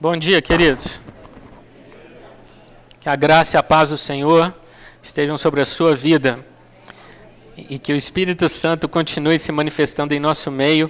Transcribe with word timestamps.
Bom 0.00 0.16
dia, 0.16 0.40
queridos. 0.40 1.00
Que 3.00 3.08
a 3.08 3.16
graça 3.16 3.56
e 3.56 3.58
a 3.58 3.64
paz 3.64 3.90
do 3.90 3.96
Senhor 3.96 4.54
estejam 5.02 5.36
sobre 5.36 5.60
a 5.60 5.66
sua 5.66 5.96
vida 5.96 6.38
e 7.56 7.80
que 7.80 7.92
o 7.92 7.96
Espírito 7.96 8.48
Santo 8.48 8.88
continue 8.88 9.40
se 9.40 9.50
manifestando 9.50 10.14
em 10.14 10.20
nosso 10.20 10.52
meio, 10.52 10.88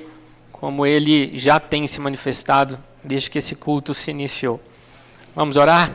como 0.53 0.85
ele 0.85 1.39
já 1.39 1.59
tem 1.59 1.87
se 1.87 1.99
manifestado 2.03 2.79
desde 3.03 3.31
que 3.31 3.39
esse 3.39 3.55
culto 3.55 3.95
se 3.95 4.11
iniciou. 4.11 4.61
Vamos 5.35 5.57
orar? 5.57 5.91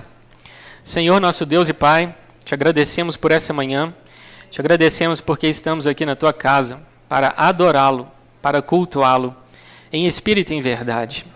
Senhor, 0.84 1.22
nosso 1.22 1.46
Deus 1.46 1.70
e 1.70 1.74
Pai, 1.74 2.16
te 2.44 2.56
agradecemos 2.56 3.16
por 3.16 3.32
essa 3.32 3.54
manhã, 3.54 3.94
te 4.50 4.60
agradecemos 4.60 5.22
porque 5.22 5.46
estamos 5.46 5.86
aqui 5.86 6.04
na 6.04 6.16
tua 6.16 6.34
casa 6.34 6.82
para 7.08 7.32
adorá-lo, 7.38 8.08
para 8.42 8.60
cultuá-lo, 8.60 9.36
em 9.92 10.08
espírito 10.08 10.52
e 10.52 10.56
em 10.56 10.62
verdade. 10.62 11.32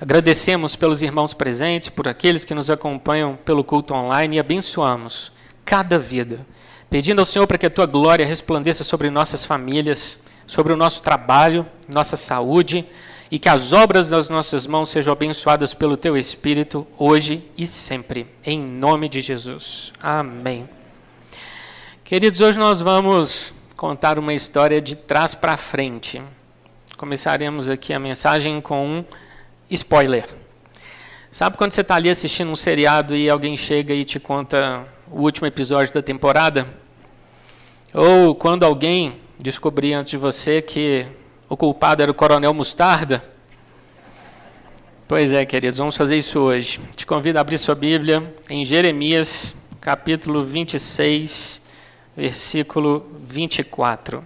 Agradecemos 0.00 0.74
pelos 0.74 1.02
irmãos 1.02 1.34
presentes, 1.34 1.90
por 1.90 2.08
aqueles 2.08 2.42
que 2.42 2.54
nos 2.54 2.70
acompanham 2.70 3.36
pelo 3.36 3.62
culto 3.62 3.92
online 3.92 4.36
e 4.36 4.40
abençoamos 4.40 5.30
cada 5.62 5.98
vida, 5.98 6.46
pedindo 6.88 7.18
ao 7.18 7.26
Senhor 7.26 7.46
para 7.46 7.58
que 7.58 7.66
a 7.66 7.70
tua 7.70 7.84
glória 7.84 8.24
resplandeça 8.24 8.82
sobre 8.82 9.10
nossas 9.10 9.44
famílias, 9.44 10.18
sobre 10.46 10.72
o 10.72 10.76
nosso 10.76 11.02
trabalho, 11.02 11.66
nossa 11.86 12.16
saúde 12.16 12.86
e 13.30 13.38
que 13.38 13.48
as 13.50 13.74
obras 13.74 14.08
das 14.08 14.30
nossas 14.30 14.66
mãos 14.66 14.88
sejam 14.88 15.12
abençoadas 15.12 15.74
pelo 15.74 15.98
teu 15.98 16.16
Espírito 16.16 16.86
hoje 16.98 17.44
e 17.56 17.66
sempre, 17.66 18.26
em 18.42 18.58
nome 18.58 19.06
de 19.06 19.20
Jesus. 19.20 19.92
Amém. 20.02 20.66
Queridos, 22.02 22.40
hoje 22.40 22.58
nós 22.58 22.80
vamos 22.80 23.52
contar 23.76 24.18
uma 24.18 24.32
história 24.32 24.80
de 24.80 24.96
trás 24.96 25.34
para 25.34 25.58
frente. 25.58 26.22
Começaremos 26.96 27.68
aqui 27.68 27.92
a 27.92 27.98
mensagem 27.98 28.62
com 28.62 28.86
um 28.86 29.04
spoiler. 29.70 30.26
Sabe 31.30 31.56
quando 31.56 31.72
você 31.72 31.82
está 31.82 31.94
ali 31.94 32.10
assistindo 32.10 32.50
um 32.50 32.56
seriado 32.56 33.14
e 33.14 33.30
alguém 33.30 33.56
chega 33.56 33.94
e 33.94 34.04
te 34.04 34.18
conta 34.18 34.84
o 35.10 35.20
último 35.20 35.46
episódio 35.46 35.94
da 35.94 36.02
temporada? 36.02 36.66
Ou 37.94 38.34
quando 38.34 38.64
alguém 38.64 39.20
descobria 39.38 39.98
antes 39.98 40.10
de 40.10 40.16
você 40.16 40.60
que 40.60 41.06
o 41.48 41.56
culpado 41.56 42.02
era 42.02 42.10
o 42.10 42.14
Coronel 42.14 42.52
Mostarda? 42.52 43.24
Pois 45.06 45.32
é, 45.32 45.44
queridos, 45.44 45.78
vamos 45.78 45.96
fazer 45.96 46.16
isso 46.16 46.40
hoje. 46.40 46.80
Te 46.94 47.06
convido 47.06 47.38
a 47.38 47.40
abrir 47.40 47.58
sua 47.58 47.74
Bíblia 47.74 48.32
em 48.48 48.64
Jeremias, 48.64 49.56
capítulo 49.80 50.44
26, 50.44 51.62
versículo 52.16 53.06
24. 53.22 54.22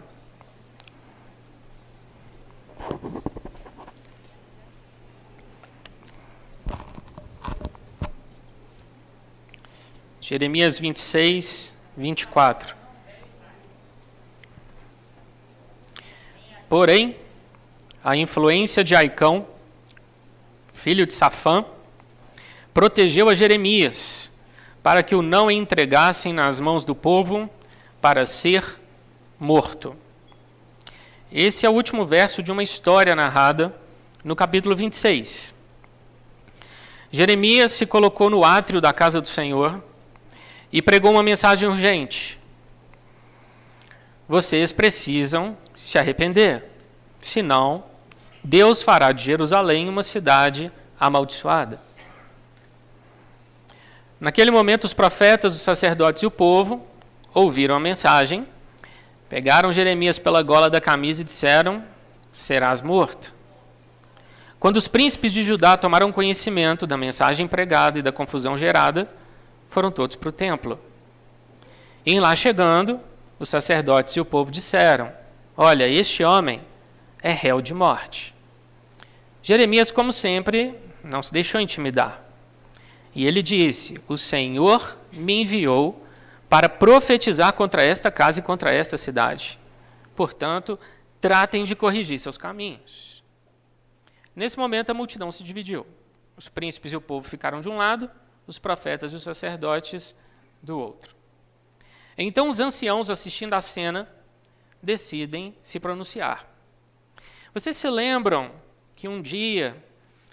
Jeremias 10.26 10.78
26, 10.78 11.74
24. 11.94 12.74
Porém, 16.66 17.14
a 18.02 18.16
influência 18.16 18.82
de 18.82 18.94
Aicão, 18.94 19.46
filho 20.72 21.06
de 21.06 21.12
Safã, 21.12 21.62
protegeu 22.72 23.28
a 23.28 23.34
Jeremias, 23.34 24.32
para 24.82 25.02
que 25.02 25.14
o 25.14 25.20
não 25.20 25.50
entregassem 25.50 26.32
nas 26.32 26.58
mãos 26.58 26.86
do 26.86 26.94
povo 26.94 27.50
para 28.00 28.24
ser 28.24 28.80
morto. 29.38 29.94
Esse 31.30 31.66
é 31.66 31.68
o 31.68 31.74
último 31.74 32.06
verso 32.06 32.42
de 32.42 32.50
uma 32.50 32.62
história 32.62 33.14
narrada 33.14 33.78
no 34.24 34.34
capítulo 34.34 34.74
26. 34.74 35.54
Jeremias 37.12 37.72
se 37.72 37.84
colocou 37.84 38.30
no 38.30 38.42
átrio 38.42 38.80
da 38.80 38.90
casa 38.90 39.20
do 39.20 39.28
Senhor 39.28 39.84
e 40.74 40.82
pregou 40.82 41.12
uma 41.12 41.22
mensagem 41.22 41.68
urgente. 41.68 42.36
Vocês 44.28 44.72
precisam 44.72 45.56
se 45.72 45.96
arrepender, 45.98 46.64
senão 47.20 47.84
Deus 48.42 48.82
fará 48.82 49.12
de 49.12 49.22
Jerusalém 49.22 49.88
uma 49.88 50.02
cidade 50.02 50.72
amaldiçoada. 50.98 51.80
Naquele 54.18 54.50
momento, 54.50 54.82
os 54.82 54.92
profetas, 54.92 55.54
os 55.54 55.62
sacerdotes 55.62 56.24
e 56.24 56.26
o 56.26 56.30
povo 56.30 56.84
ouviram 57.32 57.76
a 57.76 57.80
mensagem, 57.80 58.44
pegaram 59.28 59.72
Jeremias 59.72 60.18
pela 60.18 60.42
gola 60.42 60.68
da 60.68 60.80
camisa 60.80 61.22
e 61.22 61.24
disseram: 61.24 61.84
Serás 62.32 62.82
morto. 62.82 63.32
Quando 64.58 64.78
os 64.78 64.88
príncipes 64.88 65.32
de 65.32 65.44
Judá 65.44 65.76
tomaram 65.76 66.10
conhecimento 66.10 66.84
da 66.84 66.96
mensagem 66.96 67.46
pregada 67.46 68.00
e 68.00 68.02
da 68.02 68.10
confusão 68.10 68.56
gerada, 68.56 69.08
foram 69.74 69.90
todos 69.90 70.14
para 70.14 70.28
o 70.28 70.32
templo. 70.32 70.78
E 72.06 72.18
lá 72.20 72.36
chegando, 72.36 73.00
os 73.40 73.48
sacerdotes 73.48 74.14
e 74.14 74.20
o 74.20 74.24
povo 74.24 74.52
disseram: 74.52 75.12
Olha, 75.56 75.88
este 75.88 76.22
homem 76.22 76.60
é 77.20 77.32
réu 77.32 77.60
de 77.60 77.74
morte. 77.74 78.32
Jeremias, 79.42 79.90
como 79.90 80.12
sempre, 80.12 80.74
não 81.02 81.22
se 81.22 81.32
deixou 81.32 81.60
intimidar. 81.60 82.22
E 83.12 83.26
ele 83.26 83.42
disse: 83.42 84.00
O 84.06 84.16
Senhor 84.16 84.96
me 85.12 85.42
enviou 85.42 86.06
para 86.48 86.68
profetizar 86.68 87.52
contra 87.52 87.82
esta 87.82 88.12
casa 88.12 88.38
e 88.38 88.42
contra 88.42 88.72
esta 88.72 88.96
cidade. 88.96 89.58
Portanto, 90.14 90.78
tratem 91.20 91.64
de 91.64 91.74
corrigir 91.74 92.20
seus 92.20 92.38
caminhos. 92.38 93.24
Nesse 94.36 94.56
momento, 94.56 94.90
a 94.90 94.94
multidão 94.94 95.32
se 95.32 95.42
dividiu. 95.42 95.84
Os 96.36 96.48
príncipes 96.48 96.92
e 96.92 96.96
o 96.96 97.00
povo 97.00 97.28
ficaram 97.28 97.60
de 97.60 97.68
um 97.68 97.76
lado, 97.76 98.08
os 98.46 98.58
profetas 98.58 99.12
e 99.12 99.16
os 99.16 99.22
sacerdotes 99.22 100.16
do 100.62 100.78
outro. 100.78 101.14
Então 102.16 102.48
os 102.48 102.60
anciãos 102.60 103.10
assistindo 103.10 103.54
à 103.54 103.60
cena 103.60 104.08
decidem 104.82 105.56
se 105.62 105.80
pronunciar. 105.80 106.48
Vocês 107.52 107.76
se 107.76 107.88
lembram 107.88 108.52
que 108.94 109.08
um 109.08 109.20
dia 109.20 109.76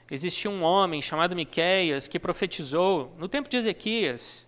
existia 0.10 0.50
um 0.50 0.64
homem 0.64 1.02
chamado 1.02 1.36
Miqueias 1.36 2.08
que 2.08 2.20
profetizou 2.20 3.16
no 3.18 3.28
tempo 3.28 3.50
de 3.50 3.58
Ezequias 3.58 4.48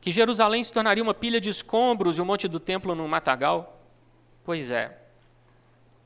que 0.00 0.12
Jerusalém 0.12 0.62
se 0.62 0.72
tornaria 0.72 1.02
uma 1.02 1.14
pilha 1.14 1.40
de 1.40 1.50
escombros 1.50 2.18
e 2.18 2.20
o 2.20 2.24
monte 2.24 2.46
do 2.46 2.60
templo 2.60 2.94
num 2.94 3.08
matagal? 3.08 3.82
Pois 4.44 4.70
é. 4.70 4.96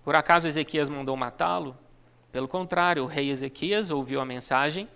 Por 0.03 0.17
acaso 0.17 0.49
Ezequias 0.49 0.89
mandou 0.89 1.17
matá-lo? 1.17 1.77
Pelo 2.33 2.49
contrário, 2.49 3.05
o 3.05 3.07
rei 3.07 3.31
Ezequias 3.31 3.91
ouviu 3.91 4.21
a 4.21 4.25
mensagem 4.25 4.89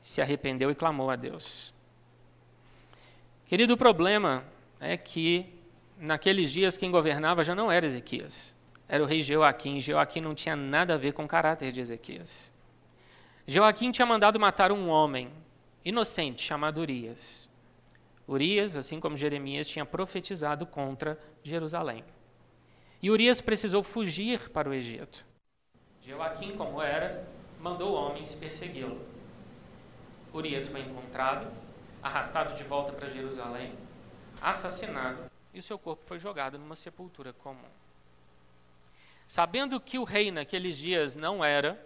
se 0.00 0.20
arrependeu 0.20 0.70
e 0.70 0.74
clamou 0.74 1.10
a 1.10 1.16
Deus. 1.16 1.74
Querido, 3.46 3.74
o 3.74 3.76
problema 3.76 4.44
é 4.78 4.96
que 4.96 5.46
naqueles 5.98 6.50
dias 6.50 6.76
quem 6.76 6.90
governava 6.90 7.44
já 7.44 7.54
não 7.54 7.70
era 7.70 7.84
Ezequias, 7.84 8.56
era 8.88 9.02
o 9.02 9.06
rei 9.06 9.22
Joaquim. 9.22 9.80
Joaquim 9.80 10.20
não 10.20 10.34
tinha 10.34 10.56
nada 10.56 10.94
a 10.94 10.96
ver 10.96 11.12
com 11.12 11.24
o 11.24 11.28
caráter 11.28 11.72
de 11.72 11.80
Ezequias. 11.80 12.52
Joaquim 13.46 13.90
tinha 13.90 14.06
mandado 14.06 14.38
matar 14.38 14.72
um 14.72 14.88
homem 14.88 15.30
inocente 15.84 16.42
chamado 16.42 16.80
Urias. 16.80 17.48
Urias, 18.26 18.76
assim 18.76 19.00
como 19.00 19.16
Jeremias, 19.16 19.68
tinha 19.68 19.84
profetizado 19.84 20.64
contra 20.64 21.18
Jerusalém. 21.42 22.04
E 23.02 23.10
Urias 23.10 23.40
precisou 23.40 23.82
fugir 23.82 24.50
para 24.50 24.68
o 24.68 24.74
Egito. 24.74 25.24
Joaquim, 26.02 26.56
como 26.56 26.80
era, 26.80 27.26
mandou 27.58 27.94
homens 27.94 28.34
persegui-lo. 28.34 29.00
Urias 30.32 30.68
foi 30.68 30.80
encontrado, 30.80 31.50
arrastado 32.02 32.54
de 32.54 32.64
volta 32.64 32.92
para 32.92 33.08
Jerusalém, 33.08 33.74
assassinado 34.40 35.30
e 35.52 35.58
o 35.58 35.62
seu 35.62 35.78
corpo 35.78 36.04
foi 36.04 36.18
jogado 36.18 36.58
numa 36.58 36.76
sepultura 36.76 37.32
comum. 37.32 37.68
Sabendo 39.26 39.80
que 39.80 39.98
o 39.98 40.04
rei 40.04 40.30
naqueles 40.30 40.76
dias 40.76 41.14
não 41.14 41.44
era 41.44 41.80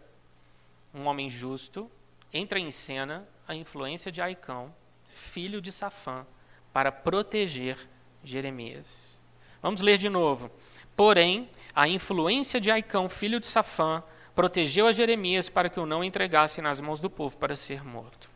um 0.94 1.06
homem 1.06 1.28
justo, 1.28 1.91
entra 2.32 2.59
em 2.59 2.71
cena 2.71 3.27
a 3.47 3.55
influência 3.55 4.10
de 4.10 4.23
Aicão, 4.23 4.75
filho 5.12 5.61
de 5.61 5.73
Safã, 5.73 6.26
para 6.73 6.90
proteger 6.90 7.79
Jeremias. 8.23 9.20
Vamos 9.61 9.81
ler 9.81 9.99
de 9.99 10.08
novo. 10.08 10.50
Porém, 10.97 11.50
a 11.75 11.88
influência 11.88 12.61
de 12.61 12.70
Aicão, 12.70 13.08
filho 13.08 13.40
de 13.40 13.47
Safã, 13.47 14.02
protegeu 14.35 14.87
a 14.87 14.93
Jeremias 14.93 15.49
para 15.49 15.69
que 15.69 15.81
o 15.81 15.87
não 15.87 16.02
entregasse 16.02 16.62
nas 16.62 16.81
mãos 16.81 17.00
do 17.00 17.11
povo 17.11 17.37
para 17.37 17.56
ser 17.56 17.85
morto. 17.85 18.33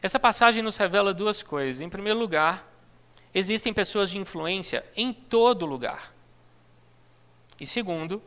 Essa 0.00 0.18
passagem 0.18 0.62
nos 0.62 0.76
revela 0.76 1.12
duas 1.12 1.42
coisas. 1.42 1.80
Em 1.80 1.88
primeiro 1.88 2.18
lugar, 2.18 2.66
existem 3.34 3.72
pessoas 3.72 4.10
de 4.10 4.18
influência 4.18 4.84
em 4.96 5.12
todo 5.12 5.66
lugar. 5.66 6.14
E 7.60 7.66
segundo, 7.66 8.22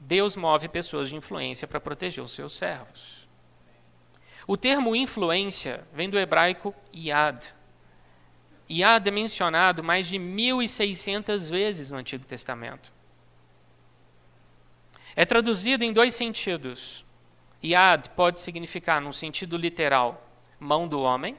Deus 0.00 0.36
move 0.36 0.68
pessoas 0.68 1.08
de 1.08 1.16
influência 1.16 1.68
para 1.68 1.80
proteger 1.80 2.22
os 2.22 2.32
seus 2.32 2.52
servos. 2.52 3.28
O 4.46 4.56
termo 4.56 4.94
influência 4.94 5.86
vem 5.92 6.10
do 6.10 6.18
hebraico 6.18 6.74
yad. 6.94 7.54
Yad 8.70 9.06
é 9.06 9.10
mencionado 9.10 9.82
mais 9.82 10.06
de 10.08 10.16
1.600 10.16 11.50
vezes 11.50 11.90
no 11.90 11.98
Antigo 11.98 12.24
Testamento. 12.24 12.92
É 15.16 15.24
traduzido 15.24 15.84
em 15.84 15.92
dois 15.92 16.14
sentidos. 16.14 17.04
Yad 17.62 18.10
pode 18.10 18.40
significar, 18.40 19.00
num 19.00 19.12
sentido 19.12 19.56
literal, 19.56 20.23
mão 20.64 20.88
do 20.88 21.00
homem, 21.00 21.36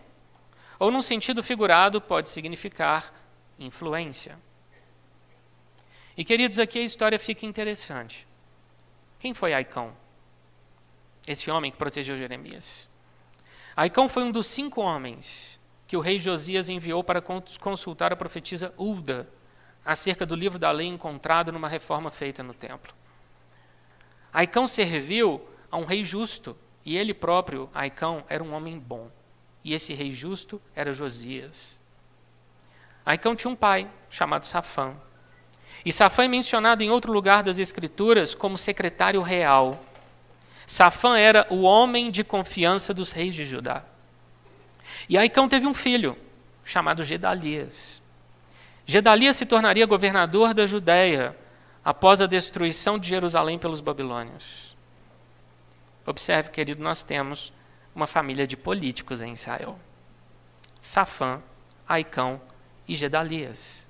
ou 0.78 0.92
num 0.92 1.02
sentido 1.02 1.44
figurado 1.44 2.00
pode 2.00 2.30
significar 2.30 3.14
influência. 3.58 4.38
E 6.16 6.24
queridos, 6.24 6.60
aqui 6.60 6.80
a 6.80 6.84
história 6.84 7.20
fica 7.20 7.46
interessante. 7.46 8.28
Quem 9.20 9.34
foi 9.34 9.54
Aicão? 9.54 9.94
Esse 11.28 11.50
homem 11.50 11.72
que 11.72 11.78
protegeu 11.78 12.16
Jeremias. 12.16 12.90
Aicão 13.76 14.08
foi 14.08 14.24
um 14.24 14.32
dos 14.32 14.46
cinco 14.46 14.82
homens 14.82 15.60
que 15.88 15.98
o 15.98 16.02
rei 16.02 16.20
Josias 16.20 16.70
enviou 16.70 17.04
para 17.04 17.22
consultar 17.22 18.14
a 18.14 18.16
profetisa 18.16 18.74
Ulda 18.78 19.28
acerca 19.84 20.26
do 20.26 20.36
livro 20.36 20.58
da 20.58 20.72
lei 20.72 20.88
encontrado 20.88 21.52
numa 21.52 21.68
reforma 21.68 22.12
feita 22.12 22.42
no 22.44 22.54
templo. 22.54 22.94
Aicão 24.32 24.68
serviu 24.68 25.48
a 25.72 25.78
um 25.78 25.86
rei 25.86 26.04
justo, 26.04 26.58
e 26.86 26.96
ele 26.96 27.14
próprio, 27.14 27.70
Aicão, 27.74 28.24
era 28.30 28.44
um 28.44 28.54
homem 28.54 28.78
bom. 28.78 29.10
E 29.64 29.74
esse 29.74 29.94
rei 29.94 30.12
justo 30.12 30.62
era 30.76 30.94
Josias. 30.94 31.80
Aicão 33.04 33.36
tinha 33.36 33.50
um 33.50 33.56
pai 33.56 33.90
chamado 34.10 34.46
Safã. 34.46 34.94
E 35.84 35.92
Safã 35.92 36.26
é 36.26 36.28
mencionado 36.28 36.84
em 36.84 36.92
outro 36.92 37.12
lugar 37.12 37.44
das 37.44 37.58
Escrituras 37.58 38.36
como 38.36 38.58
secretário 38.58 39.22
real. 39.22 39.84
Safã 40.68 41.18
era 41.18 41.48
o 41.50 41.62
homem 41.62 42.12
de 42.12 42.24
confiança 42.24 42.94
dos 42.94 43.12
reis 43.12 43.34
de 43.34 43.46
Judá. 43.46 43.84
E 45.10 45.18
Aicão 45.18 45.50
teve 45.50 45.68
um 45.68 45.74
filho, 45.74 46.18
chamado 46.64 47.04
Gedalias. 47.04 48.02
Gedalias 48.86 49.38
se 49.38 49.46
tornaria 49.46 49.86
governador 49.86 50.54
da 50.54 50.66
Judéia 50.66 51.36
após 51.84 52.22
a 52.22 52.28
destruição 52.28 52.98
de 52.98 53.10
Jerusalém 53.10 53.60
pelos 53.60 53.82
babilônios. 53.82 54.65
Observe, 56.06 56.52
querido, 56.52 56.84
nós 56.84 57.02
temos 57.02 57.52
uma 57.96 58.06
família 58.06 58.46
de 58.46 58.56
políticos 58.56 59.22
em 59.22 59.34
Israel. 59.34 59.80
Safã, 60.82 61.42
Aicão 61.88 62.40
e 62.88 62.96
Gedalias. 62.96 63.90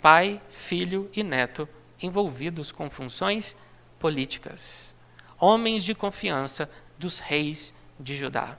Pai, 0.00 0.40
filho 0.50 1.08
e 1.14 1.22
neto 1.22 1.68
envolvidos 2.00 2.72
com 2.72 2.90
funções 2.90 3.56
políticas. 4.00 4.96
Homens 5.38 5.84
de 5.84 5.94
confiança 5.94 6.68
dos 6.98 7.20
reis 7.20 7.72
de 7.98 8.16
Judá. 8.16 8.58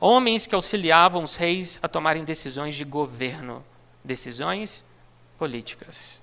Homens 0.00 0.46
que 0.46 0.54
auxiliavam 0.54 1.22
os 1.22 1.36
reis 1.36 1.78
a 1.82 1.88
tomarem 1.88 2.24
decisões 2.24 2.74
de 2.74 2.84
governo, 2.84 3.64
decisões 4.02 4.84
políticas. 5.38 6.22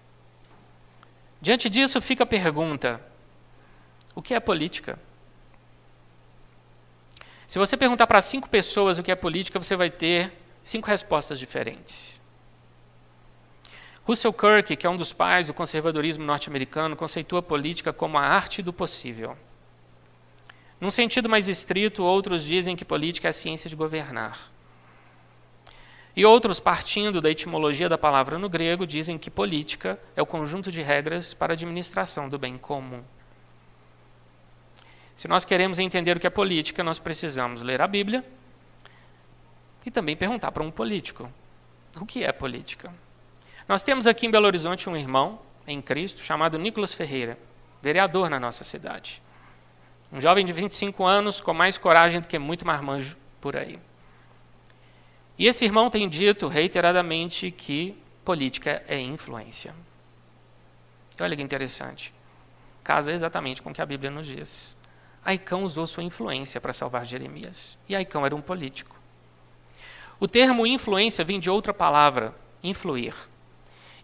Diante 1.40 1.70
disso 1.70 2.02
fica 2.02 2.24
a 2.24 2.28
pergunta: 2.28 3.00
o 4.14 4.22
que 4.22 4.34
é 4.34 4.40
política? 4.40 5.00
Se 7.48 7.58
você 7.58 7.78
perguntar 7.78 8.08
para 8.08 8.22
cinco 8.22 8.50
pessoas 8.50 9.00
o 9.00 9.04
que 9.04 9.12
é 9.12 9.16
política, 9.16 9.58
você 9.58 9.76
vai 9.76 9.90
ter 9.90 10.34
cinco 10.62 10.88
respostas 10.88 11.40
diferentes. 11.40 12.22
Russell 14.04 14.34
Kirk, 14.34 14.76
que 14.76 14.86
é 14.86 14.90
um 14.90 14.98
dos 14.98 15.14
pais 15.14 15.48
do 15.48 15.54
conservadorismo 15.54 16.26
norte-americano, 16.26 16.96
conceitua 16.96 17.42
política 17.42 17.94
como 17.94 18.18
a 18.18 18.22
arte 18.22 18.62
do 18.62 18.74
possível. 18.74 19.38
Num 20.80 20.92
sentido 20.92 21.30
mais 21.30 21.48
estrito, 21.48 22.04
outros 22.04 22.44
dizem 22.44 22.76
que 22.76 22.86
política 22.86 23.28
é 23.28 23.32
a 23.32 23.34
ciência 23.34 23.70
de 23.70 23.76
governar. 23.76 24.52
E 26.16 26.26
outros, 26.26 26.60
partindo 26.60 27.22
da 27.22 27.30
etimologia 27.30 27.88
da 27.88 27.98
palavra 27.98 28.38
no 28.38 28.50
grego, 28.50 28.86
dizem 28.86 29.18
que 29.18 29.30
política 29.30 30.00
é 30.16 30.22
o 30.22 30.26
conjunto 30.26 30.72
de 30.72 30.82
regras 30.82 31.34
para 31.34 31.54
a 31.54 31.56
administração 31.56 32.28
do 32.28 32.38
bem 32.38 32.58
comum. 32.58 33.04
Se 35.18 35.28
nós 35.28 35.44
queremos 35.44 35.80
entender 35.80 36.16
o 36.16 36.20
que 36.20 36.28
é 36.28 36.30
política, 36.30 36.84
nós 36.84 37.00
precisamos 37.00 37.64
ler 37.64 37.82
a 37.82 37.88
Bíblia 37.88 38.24
e 39.84 39.90
também 39.90 40.16
perguntar 40.16 40.52
para 40.52 40.62
um 40.62 40.70
político: 40.70 41.28
o 42.00 42.06
que 42.06 42.24
é 42.24 42.32
política? 42.32 42.94
Nós 43.68 43.82
temos 43.82 44.06
aqui 44.06 44.28
em 44.28 44.32
Belo 44.32 44.46
Horizonte 44.46 44.88
um 44.88 44.96
irmão 44.96 45.42
em 45.66 45.82
Cristo 45.82 46.22
chamado 46.22 46.60
Nicolas 46.60 46.94
Ferreira, 46.94 47.36
vereador 47.82 48.30
na 48.30 48.40
nossa 48.40 48.64
cidade. 48.64 49.20
Um 50.14 50.22
jovem 50.22 50.46
de 50.46 50.54
25 50.54 51.04
anos 51.04 51.42
com 51.42 51.52
mais 51.52 51.80
coragem 51.80 52.22
do 52.22 52.28
que 52.28 52.38
muito 52.38 52.64
marmanjo 52.66 53.18
por 53.42 53.58
aí. 53.58 53.80
E 55.36 55.48
esse 55.48 55.66
irmão 55.66 55.90
tem 55.90 56.08
dito 56.08 56.48
reiteradamente 56.48 57.50
que 57.50 57.98
política 58.24 58.84
é 58.88 59.00
influência. 59.00 59.74
Olha 61.20 61.36
que 61.36 61.42
interessante. 61.42 62.14
Casa 62.84 63.12
exatamente 63.12 63.64
com 63.64 63.72
o 63.72 63.74
que 63.74 63.82
a 63.82 63.86
Bíblia 63.86 64.12
nos 64.12 64.28
diz. 64.28 64.77
Aicão 65.28 65.66
usou 65.66 65.86
sua 65.86 66.04
influência 66.04 66.62
para 66.62 66.72
salvar 66.72 67.06
Jeremias. 67.06 67.78
E 67.90 67.94
Aicão 67.94 68.26
era 68.26 68.34
um 68.34 68.40
político. 68.40 68.96
O 70.22 70.26
termo 70.26 70.66
influência 70.66 71.22
vem 71.26 71.38
de 71.38 71.50
outra 71.50 71.74
palavra, 71.74 72.34
influir. 72.64 73.14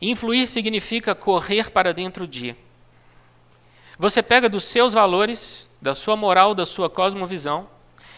Influir 0.02 0.46
significa 0.50 1.16
correr 1.16 1.72
para 1.72 1.94
dentro 1.94 2.28
de. 2.28 2.54
Você 3.98 4.22
pega 4.22 4.50
dos 4.50 4.66
seus 4.66 4.92
valores, 4.92 5.72
da 5.82 5.94
sua 5.94 6.18
moral, 6.18 6.54
da 6.54 6.66
sua 6.66 6.90
cosmovisão, 6.90 7.70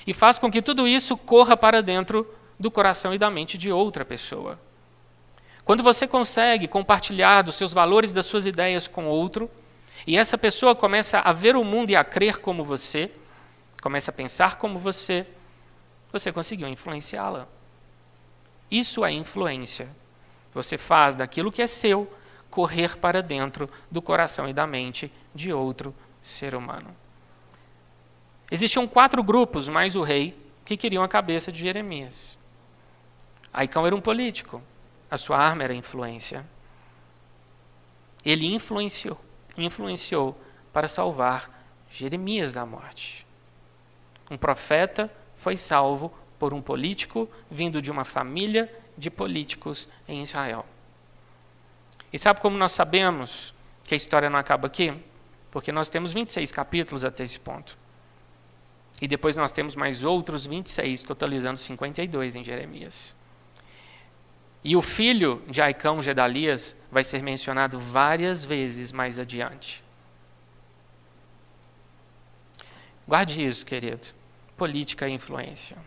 e 0.08 0.12
faz 0.12 0.40
com 0.40 0.50
que 0.50 0.60
tudo 0.60 0.88
isso 0.88 1.16
corra 1.16 1.56
para 1.56 1.84
dentro 1.84 2.28
do 2.60 2.72
coração 2.72 3.14
e 3.14 3.20
da 3.20 3.30
mente 3.30 3.56
de 3.56 3.72
outra 3.72 4.04
pessoa. 4.04 4.60
Quando 5.64 5.84
você 5.84 6.08
consegue 6.08 6.68
compartilhar 6.68 7.44
dos 7.44 7.54
seus 7.54 7.72
valores, 7.72 8.12
das 8.12 8.26
suas 8.26 8.48
ideias 8.48 8.88
com 8.88 9.06
outro, 9.06 9.48
e 10.06 10.18
essa 10.18 10.38
pessoa 10.38 10.76
começa 10.76 11.20
a 11.20 11.34
ver 11.34 11.56
o 11.56 11.64
mundo 11.64 11.90
e 11.90 11.96
a 11.96 12.04
crer 12.04 12.40
como 12.40 12.64
você, 12.64 13.12
começa 13.82 14.12
a 14.12 14.14
pensar 14.14 14.58
como 14.58 14.78
você, 14.78 15.26
você 16.12 16.32
conseguiu 16.32 16.68
influenciá-la. 16.68 17.48
Isso 18.70 19.04
é 19.04 19.12
influência. 19.12 19.90
Você 20.54 20.78
faz 20.78 21.16
daquilo 21.16 21.52
que 21.52 21.62
é 21.62 21.68
seu 21.68 22.12
correr 22.50 22.98
para 22.98 23.22
dentro 23.22 23.70
do 23.92 24.02
coração 24.02 24.48
e 24.48 24.54
da 24.54 24.66
mente 24.66 25.12
de 25.34 25.52
outro 25.52 25.94
ser 26.22 26.56
humano. 26.56 26.96
Existiam 28.50 28.88
quatro 28.88 29.22
grupos, 29.24 29.68
mais 29.68 29.96
o 29.96 30.04
rei, 30.04 30.38
que 30.64 30.78
queriam 30.78 31.04
a 31.04 31.08
cabeça 31.08 31.52
de 31.52 31.60
Jeremias. 31.60 32.38
Aicão 33.54 33.86
era 33.86 33.96
um 33.96 34.02
político, 34.02 34.62
a 35.10 35.18
sua 35.18 35.38
arma 35.38 35.64
era 35.64 35.74
a 35.74 35.76
influência. 35.76 36.46
Ele 38.24 38.54
influenciou, 38.54 39.20
influenciou 39.58 40.40
para 40.74 40.88
salvar 40.88 41.50
Jeremias 41.90 42.52
da 42.52 42.66
morte. 42.66 43.26
Um 44.30 44.38
profeta 44.38 45.12
foi 45.36 45.56
salvo 45.56 46.14
por 46.38 46.54
um 46.54 46.62
político 46.62 47.30
vindo 47.50 47.82
de 47.82 47.92
uma 47.92 48.04
família 48.04 48.72
de 48.98 49.10
políticos 49.10 49.88
em 50.08 50.22
Israel. 50.22 50.66
E 52.12 52.20
sabe 52.20 52.42
como 52.42 52.58
nós 52.58 52.72
sabemos 52.72 53.54
que 53.84 53.94
a 53.94 53.98
história 53.98 54.30
não 54.30 54.40
acaba 54.40 54.68
aqui? 54.68 54.94
Porque 55.52 55.72
nós 55.72 55.90
temos 55.90 56.12
26 56.12 56.52
capítulos 56.52 57.04
até 57.04 57.24
esse 57.24 57.40
ponto. 57.40 57.78
E 59.02 59.08
depois 59.08 59.36
nós 59.36 59.52
temos 59.52 59.76
mais 59.76 60.04
outros 60.04 60.46
26, 60.46 61.04
totalizando 61.04 61.60
52 61.60 62.36
em 62.36 62.44
Jeremias. 62.44 63.16
E 64.68 64.76
o 64.76 64.82
filho 64.82 65.44
de 65.48 65.62
Aicão, 65.62 66.02
Gedalias, 66.02 66.76
vai 66.92 67.04
ser 67.04 67.22
mencionado 67.22 67.78
várias 67.78 68.44
vezes 68.44 68.92
mais 68.92 69.20
adiante. 69.20 69.84
Guarde 73.08 73.46
isso, 73.46 73.64
querido. 73.64 74.08
Política 74.58 75.08
e 75.08 75.12
influência. 75.12 75.78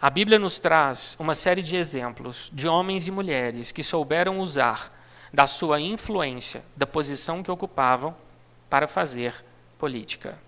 A 0.00 0.08
Bíblia 0.08 0.38
nos 0.38 0.60
traz 0.60 1.16
uma 1.18 1.34
série 1.34 1.64
de 1.64 1.74
exemplos 1.74 2.48
de 2.52 2.68
homens 2.68 3.08
e 3.08 3.10
mulheres 3.10 3.72
que 3.72 3.82
souberam 3.82 4.38
usar 4.38 4.96
da 5.32 5.48
sua 5.48 5.80
influência, 5.80 6.64
da 6.76 6.86
posição 6.86 7.42
que 7.42 7.50
ocupavam, 7.50 8.14
para 8.70 8.86
fazer 8.86 9.44
política. 9.80 10.38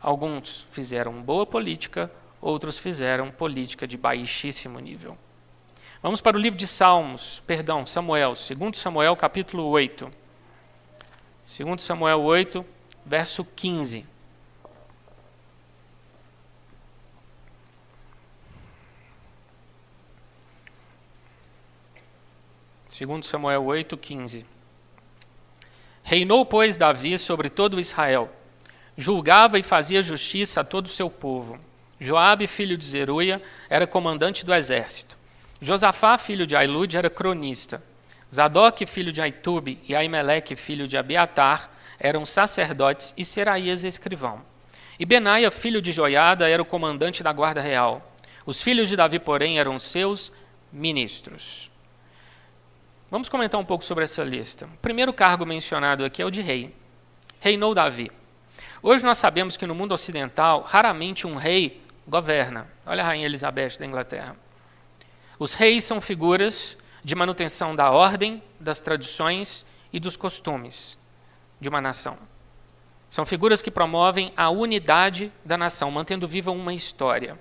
Alguns 0.00 0.66
fizeram 0.72 1.22
boa 1.22 1.46
política, 1.46 2.10
outros 2.40 2.80
fizeram 2.80 3.30
política 3.30 3.86
de 3.86 3.96
baixíssimo 3.96 4.80
nível. 4.80 5.16
Vamos 6.00 6.20
para 6.20 6.36
o 6.36 6.40
livro 6.40 6.56
de 6.56 6.66
Salmos, 6.66 7.42
perdão, 7.44 7.84
Samuel, 7.84 8.34
2 8.34 8.78
Samuel 8.78 9.16
capítulo 9.16 9.68
8. 9.68 10.08
2 11.58 11.82
Samuel 11.82 12.22
8, 12.22 12.64
verso 13.04 13.44
15. 13.44 14.06
Segundo 22.86 23.26
Samuel 23.26 23.64
8, 23.64 23.96
15. 23.96 24.46
Reinou, 26.04 26.46
pois, 26.46 26.76
Davi 26.76 27.18
sobre 27.18 27.50
todo 27.50 27.80
Israel. 27.80 28.30
Julgava 28.96 29.58
e 29.58 29.64
fazia 29.64 30.00
justiça 30.00 30.60
a 30.60 30.64
todo 30.64 30.86
o 30.86 30.90
seu 30.90 31.10
povo. 31.10 31.58
Joabe, 31.98 32.46
filho 32.46 32.78
de 32.78 32.84
Zeruia, 32.84 33.42
era 33.68 33.84
comandante 33.84 34.44
do 34.44 34.54
exército. 34.54 35.17
Josafá, 35.60 36.16
filho 36.16 36.46
de 36.46 36.54
Ailude, 36.54 36.96
era 36.96 37.10
cronista. 37.10 37.82
Zadok, 38.32 38.86
filho 38.86 39.12
de 39.12 39.20
Aitube, 39.20 39.80
e 39.88 39.94
Aimeleque, 39.94 40.54
filho 40.54 40.86
de 40.86 40.96
Abiatar, 40.96 41.70
eram 41.98 42.24
sacerdotes 42.24 43.12
e 43.16 43.24
Seraías 43.24 43.82
escrivão. 43.82 44.42
E 44.98 45.04
Benaia, 45.04 45.50
filho 45.50 45.80
de 45.82 45.92
Joiada, 45.92 46.48
era 46.48 46.62
o 46.62 46.66
comandante 46.66 47.22
da 47.22 47.32
guarda 47.32 47.60
real. 47.60 48.14
Os 48.44 48.62
filhos 48.62 48.88
de 48.88 48.96
Davi, 48.96 49.18
porém, 49.18 49.58
eram 49.58 49.78
seus 49.78 50.32
ministros. 50.72 51.70
Vamos 53.10 53.28
comentar 53.28 53.60
um 53.60 53.64
pouco 53.64 53.84
sobre 53.84 54.04
essa 54.04 54.22
lista. 54.22 54.66
O 54.66 54.78
primeiro 54.78 55.12
cargo 55.12 55.46
mencionado 55.46 56.04
aqui 56.04 56.20
é 56.20 56.26
o 56.26 56.30
de 56.30 56.42
rei. 56.42 56.74
Reinou 57.40 57.74
Davi. 57.74 58.10
Hoje 58.82 59.04
nós 59.04 59.18
sabemos 59.18 59.56
que 59.56 59.66
no 59.66 59.74
mundo 59.74 59.92
ocidental, 59.92 60.62
raramente 60.62 61.26
um 61.26 61.36
rei 61.36 61.80
governa. 62.06 62.66
Olha 62.86 63.02
a 63.02 63.06
rainha 63.06 63.26
Elizabeth 63.26 63.78
da 63.78 63.86
Inglaterra. 63.86 64.36
Os 65.38 65.54
reis 65.54 65.84
são 65.84 66.00
figuras 66.00 66.76
de 67.04 67.14
manutenção 67.14 67.76
da 67.76 67.90
ordem, 67.90 68.42
das 68.58 68.80
tradições 68.80 69.64
e 69.92 70.00
dos 70.00 70.16
costumes 70.16 70.98
de 71.60 71.68
uma 71.68 71.80
nação. 71.80 72.18
São 73.08 73.24
figuras 73.24 73.62
que 73.62 73.70
promovem 73.70 74.32
a 74.36 74.50
unidade 74.50 75.32
da 75.44 75.56
nação, 75.56 75.90
mantendo 75.90 76.26
viva 76.26 76.50
uma 76.50 76.74
história. 76.74 77.38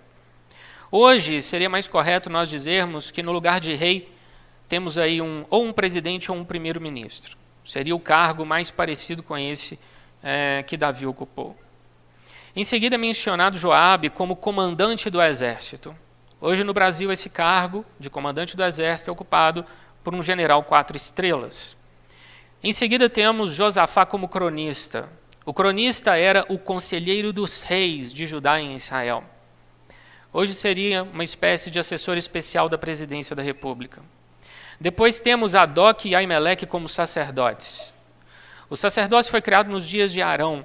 Hoje 0.91 1.41
seria 1.41 1.69
mais 1.69 1.87
correto 1.87 2.29
nós 2.29 2.49
dizermos 2.49 3.11
que 3.11 3.23
no 3.23 3.31
lugar 3.31 3.59
de 3.59 3.73
rei 3.73 4.09
temos 4.69 4.97
aí 4.97 5.21
um, 5.21 5.45
ou 5.49 5.65
um 5.65 5.73
presidente 5.73 6.31
ou 6.31 6.37
um 6.37 6.45
primeiro-ministro. 6.45 7.35
Seria 7.65 7.95
o 7.95 7.99
cargo 7.99 8.45
mais 8.45 8.71
parecido 8.71 9.21
com 9.21 9.37
esse 9.37 9.77
é, 10.23 10.63
que 10.65 10.77
Davi 10.77 11.05
ocupou. 11.05 11.57
Em 12.55 12.63
seguida 12.63 12.95
é 12.95 12.97
mencionado 12.97 13.57
Joabe 13.57 14.09
como 14.09 14.35
comandante 14.35 15.09
do 15.09 15.21
exército. 15.21 15.95
Hoje 16.39 16.63
no 16.63 16.73
Brasil 16.73 17.11
esse 17.11 17.29
cargo 17.29 17.83
de 17.99 18.09
comandante 18.09 18.55
do 18.55 18.63
exército 18.63 19.09
é 19.09 19.13
ocupado 19.13 19.65
por 20.03 20.13
um 20.13 20.21
general 20.21 20.63
quatro 20.63 20.95
estrelas. 20.95 21.75
Em 22.63 22.71
seguida 22.71 23.09
temos 23.09 23.53
Josafá 23.53 24.05
como 24.05 24.27
cronista. 24.27 25.09
O 25.43 25.53
cronista 25.53 26.15
era 26.15 26.45
o 26.47 26.59
conselheiro 26.59 27.33
dos 27.33 27.63
reis 27.63 28.13
de 28.13 28.25
Judá 28.25 28.59
em 28.59 28.75
Israel. 28.75 29.23
Hoje 30.31 30.53
seria 30.53 31.03
uma 31.03 31.23
espécie 31.23 31.71
de 31.71 31.79
assessor 31.79 32.17
especial 32.17 32.69
da 32.69 32.77
presidência 32.77 33.35
da 33.35 33.41
República. 33.41 34.03
Depois 34.79 35.17
temos 35.17 35.55
Adoc 35.55 36.05
e 36.05 36.13
Aimeleque 36.13 36.67
como 36.67 36.87
sacerdotes. 36.87 37.91
O 38.69 38.77
sacerdócio 38.77 39.31
foi 39.31 39.41
criado 39.41 39.71
nos 39.71 39.87
dias 39.87 40.11
de 40.11 40.21
Arão. 40.21 40.63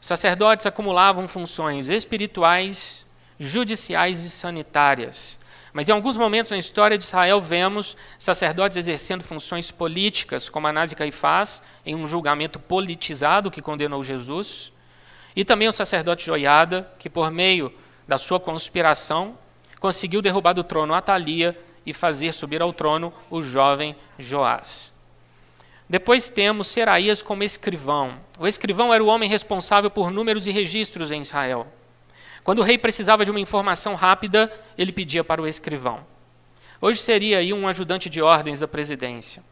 Os 0.00 0.06
sacerdotes 0.06 0.66
acumulavam 0.66 1.28
funções 1.28 1.88
espirituais, 1.88 3.03
judiciais 3.38 4.24
e 4.24 4.30
sanitárias. 4.30 5.38
Mas 5.72 5.88
em 5.88 5.92
alguns 5.92 6.16
momentos 6.16 6.52
na 6.52 6.58
história 6.58 6.96
de 6.96 7.02
Israel 7.02 7.40
vemos 7.40 7.96
sacerdotes 8.18 8.76
exercendo 8.76 9.24
funções 9.24 9.72
políticas, 9.72 10.48
como 10.48 10.68
Anás 10.68 10.92
e 10.92 10.96
Caifás, 10.96 11.62
em 11.84 11.96
um 11.96 12.06
julgamento 12.06 12.60
politizado 12.60 13.50
que 13.50 13.60
condenou 13.60 14.04
Jesus, 14.04 14.72
e 15.34 15.44
também 15.44 15.66
o 15.66 15.72
sacerdote 15.72 16.24
Joiada, 16.24 16.88
que 16.98 17.10
por 17.10 17.30
meio 17.30 17.72
da 18.06 18.18
sua 18.18 18.38
conspiração, 18.38 19.36
conseguiu 19.80 20.22
derrubar 20.22 20.52
do 20.52 20.62
trono 20.62 20.94
Atalia 20.94 21.58
e 21.84 21.92
fazer 21.92 22.32
subir 22.32 22.62
ao 22.62 22.72
trono 22.72 23.12
o 23.28 23.42
jovem 23.42 23.96
Joás. 24.18 24.92
Depois 25.88 26.28
temos 26.28 26.68
Seraías 26.68 27.20
como 27.20 27.42
escrivão. 27.42 28.18
O 28.38 28.46
escrivão 28.46 28.94
era 28.94 29.04
o 29.04 29.08
homem 29.08 29.28
responsável 29.28 29.90
por 29.90 30.10
números 30.10 30.46
e 30.46 30.52
registros 30.52 31.10
em 31.10 31.20
Israel. 31.20 31.66
Quando 32.44 32.58
o 32.58 32.62
rei 32.62 32.76
precisava 32.76 33.24
de 33.24 33.30
uma 33.30 33.40
informação 33.40 33.94
rápida, 33.94 34.52
ele 34.76 34.92
pedia 34.92 35.24
para 35.24 35.40
o 35.40 35.48
escrivão. 35.48 36.06
Hoje 36.78 37.00
seria 37.00 37.38
aí 37.38 37.54
um 37.54 37.66
ajudante 37.66 38.10
de 38.10 38.20
ordens 38.20 38.60
da 38.60 38.68
presidência. 38.68 39.42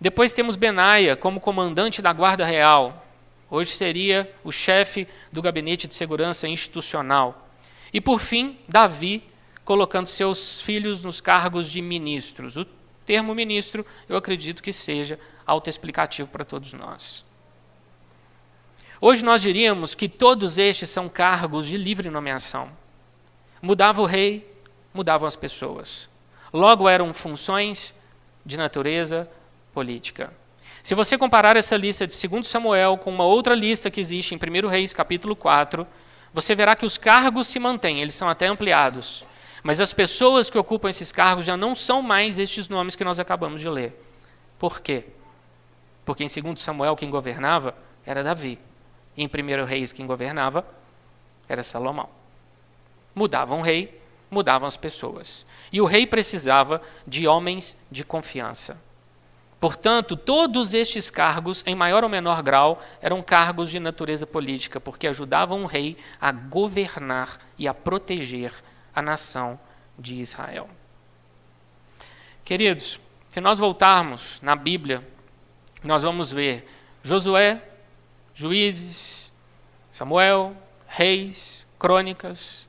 Depois 0.00 0.32
temos 0.32 0.56
Benaia 0.56 1.14
como 1.14 1.38
comandante 1.38 2.00
da 2.00 2.14
Guarda 2.14 2.46
Real. 2.46 3.06
Hoje 3.50 3.72
seria 3.72 4.32
o 4.42 4.50
chefe 4.50 5.06
do 5.30 5.42
gabinete 5.42 5.86
de 5.86 5.94
segurança 5.94 6.48
institucional. 6.48 7.50
E 7.92 8.00
por 8.00 8.18
fim, 8.18 8.58
Davi, 8.66 9.22
colocando 9.62 10.06
seus 10.06 10.62
filhos 10.62 11.02
nos 11.02 11.20
cargos 11.20 11.70
de 11.70 11.82
ministros. 11.82 12.56
O 12.56 12.64
termo 13.04 13.34
ministro, 13.34 13.84
eu 14.08 14.16
acredito 14.16 14.62
que 14.62 14.72
seja 14.72 15.20
autoexplicativo 15.44 16.30
para 16.30 16.46
todos 16.46 16.72
nós. 16.72 17.25
Hoje 19.00 19.24
nós 19.24 19.42
diríamos 19.42 19.94
que 19.94 20.08
todos 20.08 20.56
estes 20.56 20.88
são 20.88 21.08
cargos 21.08 21.66
de 21.66 21.76
livre 21.76 22.08
nomeação. 22.08 22.70
Mudava 23.60 24.00
o 24.00 24.06
rei, 24.06 24.50
mudavam 24.92 25.28
as 25.28 25.36
pessoas. 25.36 26.08
Logo 26.52 26.88
eram 26.88 27.12
funções 27.12 27.94
de 28.44 28.56
natureza 28.56 29.28
política. 29.74 30.32
Se 30.82 30.94
você 30.94 31.18
comparar 31.18 31.56
essa 31.56 31.76
lista 31.76 32.06
de 32.06 32.28
2 32.28 32.46
Samuel 32.46 32.96
com 32.96 33.10
uma 33.10 33.24
outra 33.24 33.54
lista 33.54 33.90
que 33.90 34.00
existe 34.00 34.34
em 34.34 34.38
1 34.38 34.68
Reis, 34.68 34.94
capítulo 34.94 35.34
4, 35.34 35.86
você 36.32 36.54
verá 36.54 36.76
que 36.76 36.86
os 36.86 36.96
cargos 36.96 37.48
se 37.48 37.58
mantêm, 37.58 38.00
eles 38.00 38.14
são 38.14 38.28
até 38.28 38.46
ampliados. 38.46 39.24
Mas 39.62 39.80
as 39.80 39.92
pessoas 39.92 40.48
que 40.48 40.56
ocupam 40.56 40.88
esses 40.88 41.10
cargos 41.10 41.44
já 41.44 41.56
não 41.56 41.74
são 41.74 42.00
mais 42.00 42.38
estes 42.38 42.68
nomes 42.68 42.94
que 42.94 43.04
nós 43.04 43.18
acabamos 43.18 43.60
de 43.60 43.68
ler. 43.68 44.00
Por 44.58 44.80
quê? 44.80 45.04
Porque 46.04 46.24
em 46.24 46.28
2 46.28 46.60
Samuel 46.60 46.94
quem 46.94 47.10
governava 47.10 47.74
era 48.06 48.22
Davi. 48.22 48.58
Em 49.16 49.26
1 49.26 49.64
Reis 49.64 49.92
quem 49.92 50.06
governava 50.06 50.66
era 51.48 51.62
Salomão. 51.62 52.08
Mudavam 53.14 53.60
o 53.60 53.62
rei, 53.62 54.00
mudavam 54.30 54.68
as 54.68 54.76
pessoas. 54.76 55.46
E 55.72 55.80
o 55.80 55.86
rei 55.86 56.06
precisava 56.06 56.82
de 57.06 57.26
homens 57.26 57.78
de 57.90 58.04
confiança. 58.04 58.78
Portanto, 59.58 60.16
todos 60.16 60.74
estes 60.74 61.08
cargos, 61.08 61.62
em 61.66 61.74
maior 61.74 62.04
ou 62.04 62.10
menor 62.10 62.42
grau, 62.42 62.82
eram 63.00 63.22
cargos 63.22 63.70
de 63.70 63.80
natureza 63.80 64.26
política, 64.26 64.78
porque 64.78 65.06
ajudavam 65.06 65.62
o 65.62 65.66
rei 65.66 65.96
a 66.20 66.30
governar 66.30 67.38
e 67.58 67.66
a 67.66 67.72
proteger 67.72 68.52
a 68.94 69.00
nação 69.00 69.58
de 69.98 70.16
Israel. 70.16 70.68
Queridos, 72.44 73.00
se 73.30 73.40
nós 73.40 73.58
voltarmos 73.58 74.40
na 74.42 74.54
Bíblia, 74.54 75.06
nós 75.82 76.02
vamos 76.02 76.32
ver 76.32 76.68
Josué, 77.02 77.62
Juízes, 78.36 79.32
Samuel, 79.90 80.54
Reis, 80.86 81.66
Crônicas. 81.78 82.68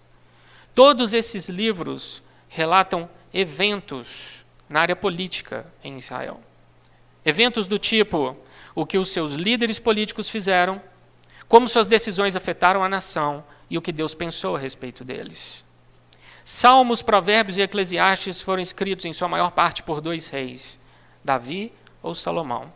Todos 0.73 1.11
esses 1.11 1.49
livros 1.49 2.23
relatam 2.47 3.09
eventos 3.33 4.45
na 4.69 4.79
área 4.79 4.95
política 4.95 5.65
em 5.83 5.97
Israel. 5.97 6.39
Eventos 7.25 7.67
do 7.67 7.77
tipo 7.77 8.37
o 8.73 8.85
que 8.85 8.97
os 8.97 9.09
seus 9.09 9.33
líderes 9.33 9.77
políticos 9.77 10.29
fizeram, 10.29 10.81
como 11.49 11.67
suas 11.67 11.89
decisões 11.89 12.37
afetaram 12.37 12.81
a 12.81 12.87
nação 12.87 13.43
e 13.69 13.77
o 13.77 13.81
que 13.81 13.91
Deus 13.91 14.13
pensou 14.13 14.55
a 14.55 14.59
respeito 14.59 15.03
deles. 15.03 15.65
Salmos, 16.45 17.01
Provérbios 17.01 17.57
e 17.57 17.61
Eclesiastes 17.61 18.39
foram 18.39 18.61
escritos 18.61 19.03
em 19.03 19.11
sua 19.11 19.27
maior 19.27 19.51
parte 19.51 19.83
por 19.83 19.99
dois 19.99 20.29
reis, 20.29 20.79
Davi 21.25 21.73
ou 22.01 22.15
Salomão. 22.15 22.71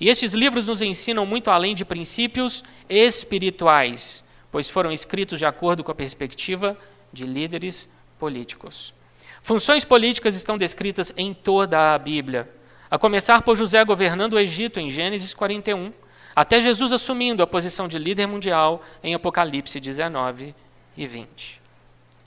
E 0.00 0.08
estes 0.08 0.32
livros 0.32 0.68
nos 0.68 0.80
ensinam 0.80 1.26
muito 1.26 1.50
além 1.50 1.74
de 1.74 1.84
princípios 1.84 2.62
espirituais, 2.88 4.24
pois 4.50 4.68
foram 4.68 4.92
escritos 4.92 5.38
de 5.38 5.46
acordo 5.46 5.82
com 5.82 5.90
a 5.90 5.94
perspectiva 5.94 6.76
de 7.12 7.24
líderes 7.24 7.92
políticos. 8.18 8.94
Funções 9.40 9.84
políticas 9.84 10.36
estão 10.36 10.58
descritas 10.58 11.12
em 11.16 11.32
toda 11.32 11.94
a 11.94 11.98
Bíblia. 11.98 12.48
A 12.90 12.98
começar 12.98 13.42
por 13.42 13.56
José 13.56 13.84
governando 13.84 14.34
o 14.34 14.38
Egito 14.38 14.78
em 14.78 14.90
Gênesis 14.90 15.34
41, 15.34 15.92
até 16.34 16.62
Jesus 16.62 16.92
assumindo 16.92 17.42
a 17.42 17.46
posição 17.46 17.88
de 17.88 17.98
líder 17.98 18.26
mundial 18.26 18.84
em 19.02 19.14
Apocalipse 19.14 19.80
19 19.80 20.54
e 20.96 21.06
20. 21.06 21.60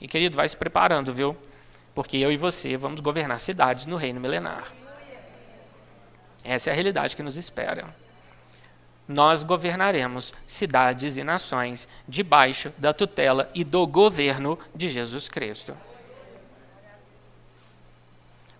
E 0.00 0.08
querido, 0.08 0.36
vai 0.36 0.48
se 0.48 0.56
preparando, 0.56 1.14
viu? 1.14 1.36
Porque 1.94 2.16
eu 2.16 2.30
e 2.30 2.36
você 2.36 2.76
vamos 2.76 3.00
governar 3.00 3.40
cidades 3.40 3.86
no 3.86 3.96
reino 3.96 4.20
milenar. 4.20 4.81
Essa 6.44 6.70
é 6.70 6.72
a 6.72 6.74
realidade 6.74 7.14
que 7.14 7.22
nos 7.22 7.36
espera. 7.36 7.94
Nós 9.06 9.42
governaremos 9.42 10.32
cidades 10.46 11.16
e 11.16 11.24
nações 11.24 11.88
debaixo 12.08 12.72
da 12.78 12.92
tutela 12.92 13.50
e 13.54 13.64
do 13.64 13.86
governo 13.86 14.58
de 14.74 14.88
Jesus 14.88 15.28
Cristo. 15.28 15.76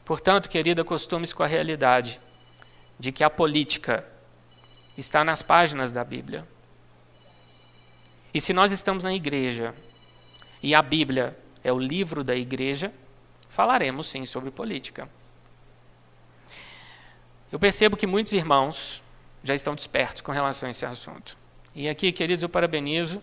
Portanto, 0.04 0.48
querida, 0.48 0.82
acostume-se 0.82 1.34
com 1.34 1.42
a 1.42 1.46
realidade 1.46 2.20
de 2.98 3.12
que 3.12 3.24
a 3.24 3.30
política 3.30 4.04
está 4.96 5.24
nas 5.24 5.42
páginas 5.42 5.90
da 5.92 6.04
Bíblia. 6.04 6.46
E 8.34 8.40
se 8.40 8.52
nós 8.52 8.72
estamos 8.72 9.04
na 9.04 9.14
igreja 9.14 9.74
e 10.62 10.74
a 10.74 10.82
Bíblia 10.82 11.38
é 11.62 11.72
o 11.72 11.78
livro 11.78 12.24
da 12.24 12.34
igreja, 12.34 12.92
falaremos 13.48 14.06
sim 14.06 14.24
sobre 14.24 14.50
política. 14.50 15.08
Eu 17.52 17.59
percebo 17.59 17.99
que 17.99 18.06
muitos 18.06 18.32
irmãos 18.32 19.02
já 19.44 19.54
estão 19.54 19.75
despertos 19.75 20.23
com 20.23 20.32
relação 20.32 20.66
a 20.66 20.71
esse 20.71 20.87
assunto. 20.87 21.37
E 21.75 21.87
aqui, 21.87 22.11
queridos, 22.11 22.42
eu 22.42 22.49
parabenizo 22.49 23.23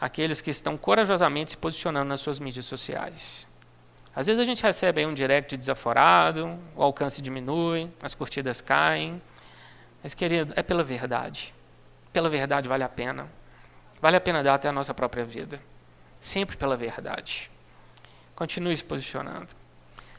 aqueles 0.00 0.40
que 0.40 0.50
estão 0.50 0.76
corajosamente 0.76 1.50
se 1.50 1.56
posicionando 1.56 2.08
nas 2.08 2.20
suas 2.20 2.38
mídias 2.38 2.64
sociais. 2.64 3.48
Às 4.14 4.28
vezes 4.28 4.40
a 4.40 4.44
gente 4.44 4.62
recebe 4.62 5.04
um 5.04 5.12
direct 5.12 5.56
desaforado, 5.56 6.56
o 6.76 6.82
alcance 6.82 7.20
diminui, 7.20 7.90
as 8.00 8.14
curtidas 8.14 8.60
caem. 8.60 9.20
Mas, 10.00 10.14
querido, 10.14 10.52
é 10.54 10.62
pela 10.62 10.84
verdade. 10.84 11.52
Pela 12.12 12.30
verdade 12.30 12.68
vale 12.68 12.84
a 12.84 12.88
pena. 12.88 13.28
Vale 14.00 14.16
a 14.16 14.20
pena 14.20 14.44
dar 14.44 14.54
até 14.54 14.68
a 14.68 14.72
nossa 14.72 14.94
própria 14.94 15.24
vida. 15.24 15.60
Sempre 16.20 16.56
pela 16.56 16.76
verdade. 16.76 17.50
Continue 18.36 18.76
se 18.76 18.84
posicionando. 18.84 19.48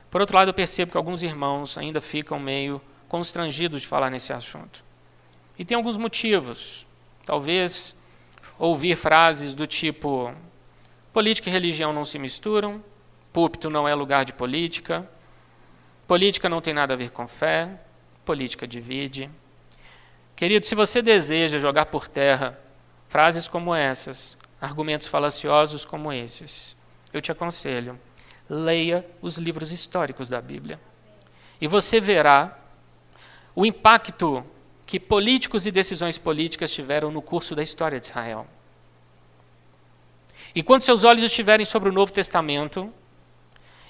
Por 0.10 0.20
outro 0.20 0.36
lado, 0.36 0.50
eu 0.50 0.54
percebo 0.54 0.92
que 0.92 0.98
alguns 0.98 1.24
irmãos 1.24 1.78
ainda 1.78 2.02
ficam 2.02 2.38
meio 2.38 2.82
constrangidos 3.12 3.82
de 3.82 3.88
falar 3.88 4.10
nesse 4.10 4.32
assunto. 4.32 4.86
E 5.60 5.66
tem 5.66 5.76
alguns 5.76 5.98
motivos. 5.98 6.88
Talvez 7.26 7.94
ouvir 8.58 8.96
frases 8.96 9.54
do 9.54 9.68
tipo: 9.68 10.34
política 11.12 11.50
e 11.50 11.52
religião 11.52 11.92
não 11.92 12.06
se 12.06 12.18
misturam, 12.18 12.82
púlpito 13.34 13.70
não 13.70 13.86
é 13.86 13.94
lugar 13.94 14.24
de 14.24 14.32
política, 14.32 15.06
política 16.08 16.48
não 16.48 16.62
tem 16.62 16.74
nada 16.74 16.94
a 16.94 16.98
ver 16.98 17.12
com 17.12 17.28
fé, 17.28 17.82
política 18.24 18.66
divide. 18.66 19.30
Querido, 20.34 20.66
se 20.66 20.74
você 20.74 21.02
deseja 21.02 21.60
jogar 21.60 21.88
por 21.88 22.08
terra 22.08 22.58
frases 23.10 23.46
como 23.46 23.76
essas, 23.76 24.38
argumentos 24.62 25.08
falaciosos 25.08 25.84
como 25.84 26.14
esses, 26.14 26.78
eu 27.12 27.22
te 27.22 27.30
aconselho 27.30 28.00
leia 28.50 29.06
os 29.22 29.38
livros 29.38 29.70
históricos 29.70 30.30
da 30.30 30.42
Bíblia. 30.42 30.80
E 31.60 31.68
você 31.68 32.00
verá 32.00 32.61
o 33.56 33.66
impacto 33.66 34.44
que 34.86 35.00
políticos 35.00 35.66
e 35.66 35.72
decisões 35.72 36.18
políticas 36.18 36.72
tiveram 36.72 37.12
no 37.12 37.22
curso 37.22 37.56
da 37.56 37.64
história 37.64 38.00
de 38.00 38.08
Israel. 38.08 38.48
E 40.54 40.62
quando 40.62 40.82
seus 40.82 41.04
olhos 41.04 41.24
estiverem 41.24 41.66
sobre 41.66 41.90
o 41.90 41.94
Novo 41.94 42.12
Testamento, 42.12 42.92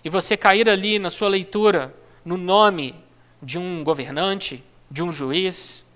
e 0.03 0.09
você 0.09 0.35
cair 0.37 0.69
ali 0.69 0.99
na 0.99 1.09
sua 1.09 1.27
leitura 1.27 1.93
no 2.23 2.37
nome 2.37 2.95
de 3.41 3.57
um 3.57 3.83
governante, 3.83 4.63
de 4.89 5.01
um 5.01 5.11
juiz, 5.11 5.87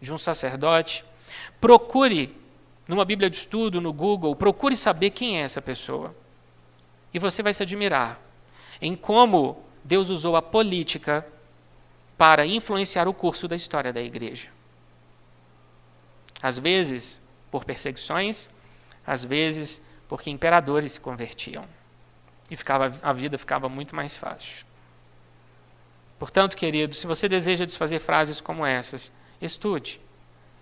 de 0.00 0.12
um 0.12 0.18
sacerdote, 0.18 1.04
procure 1.60 2.36
numa 2.86 3.04
Bíblia 3.04 3.30
de 3.30 3.36
estudo, 3.36 3.80
no 3.80 3.92
Google, 3.92 4.34
procure 4.34 4.76
saber 4.76 5.10
quem 5.10 5.38
é 5.38 5.42
essa 5.42 5.62
pessoa. 5.62 6.14
E 7.14 7.18
você 7.18 7.42
vai 7.42 7.54
se 7.54 7.62
admirar 7.62 8.20
em 8.80 8.96
como 8.96 9.62
Deus 9.84 10.10
usou 10.10 10.34
a 10.34 10.42
política 10.42 11.26
para 12.22 12.46
influenciar 12.46 13.08
o 13.08 13.12
curso 13.12 13.48
da 13.48 13.56
história 13.56 13.92
da 13.92 14.00
igreja. 14.00 14.46
Às 16.40 16.56
vezes 16.56 17.20
por 17.50 17.64
perseguições, 17.64 18.48
às 19.04 19.24
vezes 19.24 19.82
porque 20.06 20.30
imperadores 20.30 20.92
se 20.92 21.00
convertiam. 21.00 21.64
E 22.48 22.54
ficava, 22.54 22.96
a 23.02 23.12
vida 23.12 23.36
ficava 23.36 23.68
muito 23.68 23.96
mais 23.96 24.16
fácil. 24.16 24.64
Portanto, 26.16 26.56
querido, 26.56 26.94
se 26.94 27.08
você 27.08 27.28
deseja 27.28 27.64
desfazer 27.64 27.98
frases 27.98 28.40
como 28.40 28.64
essas, 28.64 29.12
estude. 29.40 30.00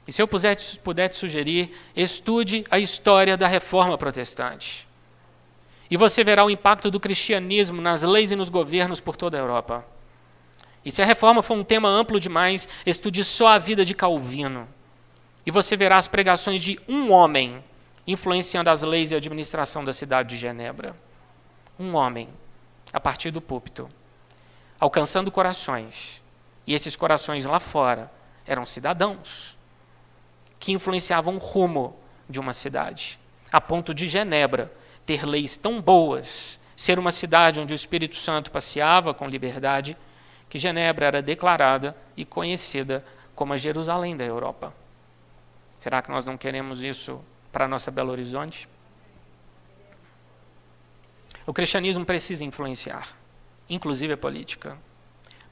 E 0.08 0.12
se 0.14 0.22
eu 0.22 0.26
puder, 0.26 0.56
puder 0.82 1.08
te 1.08 1.16
sugerir, 1.16 1.76
estude 1.94 2.64
a 2.70 2.78
história 2.78 3.36
da 3.36 3.46
reforma 3.46 3.98
protestante. 3.98 4.88
E 5.90 5.96
você 5.98 6.24
verá 6.24 6.42
o 6.42 6.48
impacto 6.48 6.90
do 6.90 6.98
cristianismo 6.98 7.82
nas 7.82 8.00
leis 8.00 8.32
e 8.32 8.36
nos 8.36 8.48
governos 8.48 8.98
por 8.98 9.14
toda 9.14 9.36
a 9.36 9.40
Europa. 9.40 9.84
E 10.84 10.90
se 10.90 11.02
a 11.02 11.04
reforma 11.04 11.42
for 11.42 11.54
um 11.54 11.64
tema 11.64 11.88
amplo 11.88 12.18
demais, 12.18 12.68
estude 12.86 13.24
só 13.24 13.48
a 13.48 13.58
vida 13.58 13.84
de 13.84 13.94
Calvino. 13.94 14.66
E 15.44 15.50
você 15.50 15.76
verá 15.76 15.96
as 15.96 16.08
pregações 16.08 16.62
de 16.62 16.78
um 16.88 17.12
homem 17.12 17.62
influenciando 18.06 18.70
as 18.70 18.82
leis 18.82 19.12
e 19.12 19.14
a 19.14 19.18
administração 19.18 19.84
da 19.84 19.92
cidade 19.92 20.30
de 20.30 20.36
Genebra. 20.36 20.96
Um 21.78 21.94
homem, 21.94 22.28
a 22.92 22.98
partir 22.98 23.30
do 23.30 23.40
púlpito, 23.40 23.88
alcançando 24.78 25.30
corações. 25.30 26.22
E 26.66 26.74
esses 26.74 26.96
corações 26.96 27.44
lá 27.44 27.60
fora 27.60 28.10
eram 28.46 28.64
cidadãos 28.64 29.56
que 30.58 30.72
influenciavam 30.72 31.36
o 31.36 31.38
rumo 31.38 31.96
de 32.28 32.38
uma 32.38 32.52
cidade, 32.52 33.18
a 33.50 33.60
ponto 33.60 33.94
de 33.94 34.06
Genebra 34.06 34.72
ter 35.06 35.24
leis 35.24 35.56
tão 35.56 35.80
boas, 35.80 36.60
ser 36.76 36.98
uma 36.98 37.10
cidade 37.10 37.58
onde 37.58 37.72
o 37.72 37.74
Espírito 37.74 38.16
Santo 38.16 38.50
passeava 38.50 39.14
com 39.14 39.26
liberdade, 39.26 39.96
que 40.50 40.58
Genebra 40.58 41.06
era 41.06 41.22
declarada 41.22 41.96
e 42.16 42.24
conhecida 42.24 43.04
como 43.34 43.52
a 43.52 43.56
Jerusalém 43.56 44.16
da 44.16 44.24
Europa. 44.24 44.74
Será 45.78 46.02
que 46.02 46.10
nós 46.10 46.26
não 46.26 46.36
queremos 46.36 46.82
isso 46.82 47.24
para 47.50 47.64
a 47.64 47.68
nossa 47.68 47.90
Belo 47.90 48.10
Horizonte? 48.10 48.68
O 51.46 51.54
cristianismo 51.54 52.04
precisa 52.04 52.44
influenciar, 52.44 53.08
inclusive 53.68 54.12
a 54.12 54.16
política. 54.16 54.76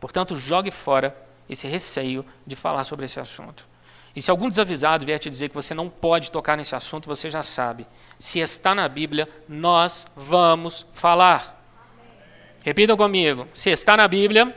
Portanto, 0.01 0.37
jogue 0.37 0.71
fora 0.71 1.17
esse 1.49 1.67
receio 1.67 2.27
de 2.47 2.55
falar 2.57 2.85
sobre 2.85 3.07
esse 3.07 3.19
assunto. 3.19 3.67
E 4.15 4.21
se 4.21 4.31
algum 4.31 4.49
desavisado 4.49 5.07
vier 5.07 5.19
te 5.19 5.31
dizer 5.31 5.49
que 5.49 5.55
você 5.55 5.75
não 5.75 5.89
pode 5.89 6.31
tocar 6.31 6.57
nesse 6.57 6.75
assunto, 6.75 7.07
você 7.07 7.31
já 7.31 7.43
sabe. 7.43 7.87
Se 8.19 8.41
está 8.41 8.75
na 8.75 8.89
Bíblia, 8.89 9.29
nós 9.49 10.09
vamos 10.17 10.85
falar. 10.93 11.63
Amém. 11.81 12.17
Repitam 12.65 12.97
comigo. 12.97 13.47
Se 13.53 13.71
está 13.71 13.97
na 13.97 14.09
Bíblia, 14.09 14.55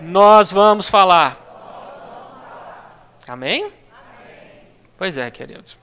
nós 0.00 0.52
vamos 0.52 0.88
falar. 0.88 1.44
Amém? 3.26 3.64
Amém? 3.64 3.72
Pois 4.96 5.18
é, 5.18 5.30
queridos. 5.30 5.78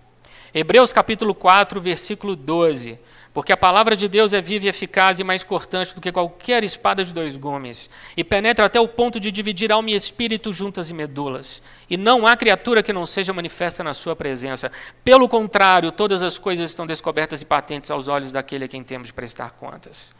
Hebreus 0.53 0.93
capítulo 0.93 1.35
4, 1.35 1.81
versículo 1.81 2.35
12. 2.35 2.97
Porque 3.33 3.51
a 3.51 3.57
palavra 3.57 3.97
de 3.97 4.07
Deus 4.07 4.31
é 4.31 4.41
viva 4.41 4.65
e 4.65 4.69
eficaz 4.69 5.19
e 5.19 5.23
mais 5.23 5.43
cortante 5.43 5.93
do 5.93 5.99
que 5.99 6.09
qualquer 6.09 6.63
espada 6.63 7.03
de 7.03 7.13
dois 7.13 7.35
gumes, 7.35 7.89
e 8.15 8.23
penetra 8.23 8.65
até 8.65 8.79
o 8.79 8.87
ponto 8.87 9.19
de 9.19 9.29
dividir 9.29 9.73
alma 9.73 9.91
e 9.91 9.93
espírito 9.93 10.53
juntas 10.53 10.89
e 10.89 10.93
medulas. 10.93 11.61
E 11.89 11.97
não 11.97 12.25
há 12.25 12.37
criatura 12.37 12.81
que 12.81 12.93
não 12.93 13.05
seja 13.05 13.33
manifesta 13.33 13.83
na 13.83 13.93
sua 13.93 14.15
presença. 14.15 14.71
Pelo 15.03 15.27
contrário, 15.27 15.91
todas 15.91 16.23
as 16.23 16.37
coisas 16.37 16.69
estão 16.69 16.87
descobertas 16.87 17.41
e 17.41 17.45
patentes 17.45 17.91
aos 17.91 18.07
olhos 18.07 18.31
daquele 18.31 18.63
a 18.63 18.67
quem 18.69 18.81
temos 18.81 19.07
de 19.07 19.13
prestar 19.13 19.51
contas. 19.51 20.15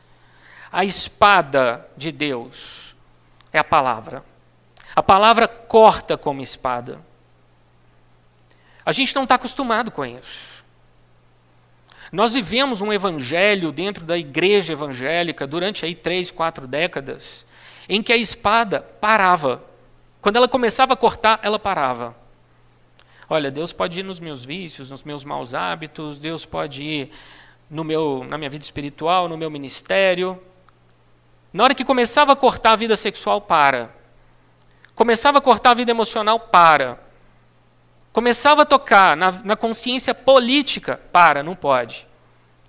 A 0.69 0.83
espada 0.83 1.87
de 1.95 2.11
Deus 2.11 2.94
é 3.55 3.59
a 3.59 3.63
palavra. 3.63 4.23
A 4.93 5.01
palavra 5.01 5.47
corta 5.47 6.17
como 6.17 6.41
espada. 6.41 6.99
A 8.85 8.91
gente 8.91 9.15
não 9.15 9.23
está 9.23 9.35
acostumado 9.35 9.91
com 9.91 10.05
isso. 10.05 10.63
Nós 12.11 12.33
vivemos 12.33 12.81
um 12.81 12.93
evangelho 12.93 13.71
dentro 13.71 14.05
da 14.05 14.17
igreja 14.17 14.73
evangélica 14.73 15.47
durante 15.47 15.85
aí 15.85 15.95
três, 15.95 16.31
quatro 16.31 16.67
décadas, 16.67 17.45
em 17.89 18.01
que 18.01 18.13
a 18.13 18.17
espada 18.17 18.81
parava. 18.81 19.63
Quando 20.21 20.35
ela 20.35 20.47
começava 20.47 20.93
a 20.93 20.97
cortar, 20.97 21.39
ela 21.41 21.57
parava. 21.57 22.15
Olha, 23.29 23.49
Deus 23.49 23.71
pode 23.71 23.99
ir 23.99 24.03
nos 24.03 24.19
meus 24.19 24.45
vícios, 24.45 24.91
nos 24.91 25.03
meus 25.03 25.23
maus 25.23 25.55
hábitos, 25.55 26.19
Deus 26.19 26.45
pode 26.45 26.83
ir 26.83 27.11
no 27.69 27.83
meu, 27.83 28.25
na 28.29 28.37
minha 28.37 28.49
vida 28.49 28.63
espiritual, 28.63 29.27
no 29.27 29.37
meu 29.37 29.49
ministério. 29.49 30.39
Na 31.55 31.63
hora 31.63 31.73
que 31.73 31.85
começava 31.85 32.33
a 32.33 32.35
cortar 32.35 32.73
a 32.73 32.75
vida 32.75 32.97
sexual, 32.97 33.39
para. 33.39 33.89
Começava 34.93 35.37
a 35.37 35.41
cortar 35.41 35.71
a 35.71 35.73
vida 35.73 35.89
emocional, 35.89 36.37
para. 36.37 36.99
Começava 38.11 38.63
a 38.63 38.65
tocar 38.65 39.15
na, 39.15 39.31
na 39.31 39.55
consciência 39.55 40.13
política, 40.13 40.99
para, 41.13 41.41
não 41.41 41.55
pode. 41.55 42.05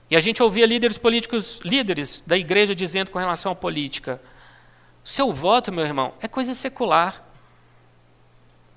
E 0.09 0.15
a 0.15 0.21
gente 0.21 0.41
ouvia 0.41 0.65
líderes 0.65 0.99
políticos, 0.99 1.61
líderes 1.65 2.23
da 2.25 2.39
igreja 2.39 2.77
dizendo 2.77 3.11
com 3.11 3.19
relação 3.19 3.51
à 3.51 3.57
política: 3.57 4.21
seu 5.03 5.33
voto, 5.33 5.73
meu 5.73 5.85
irmão, 5.85 6.15
é 6.21 6.29
coisa 6.29 6.55
secular. 6.55 7.25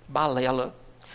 Balela. 0.08 0.74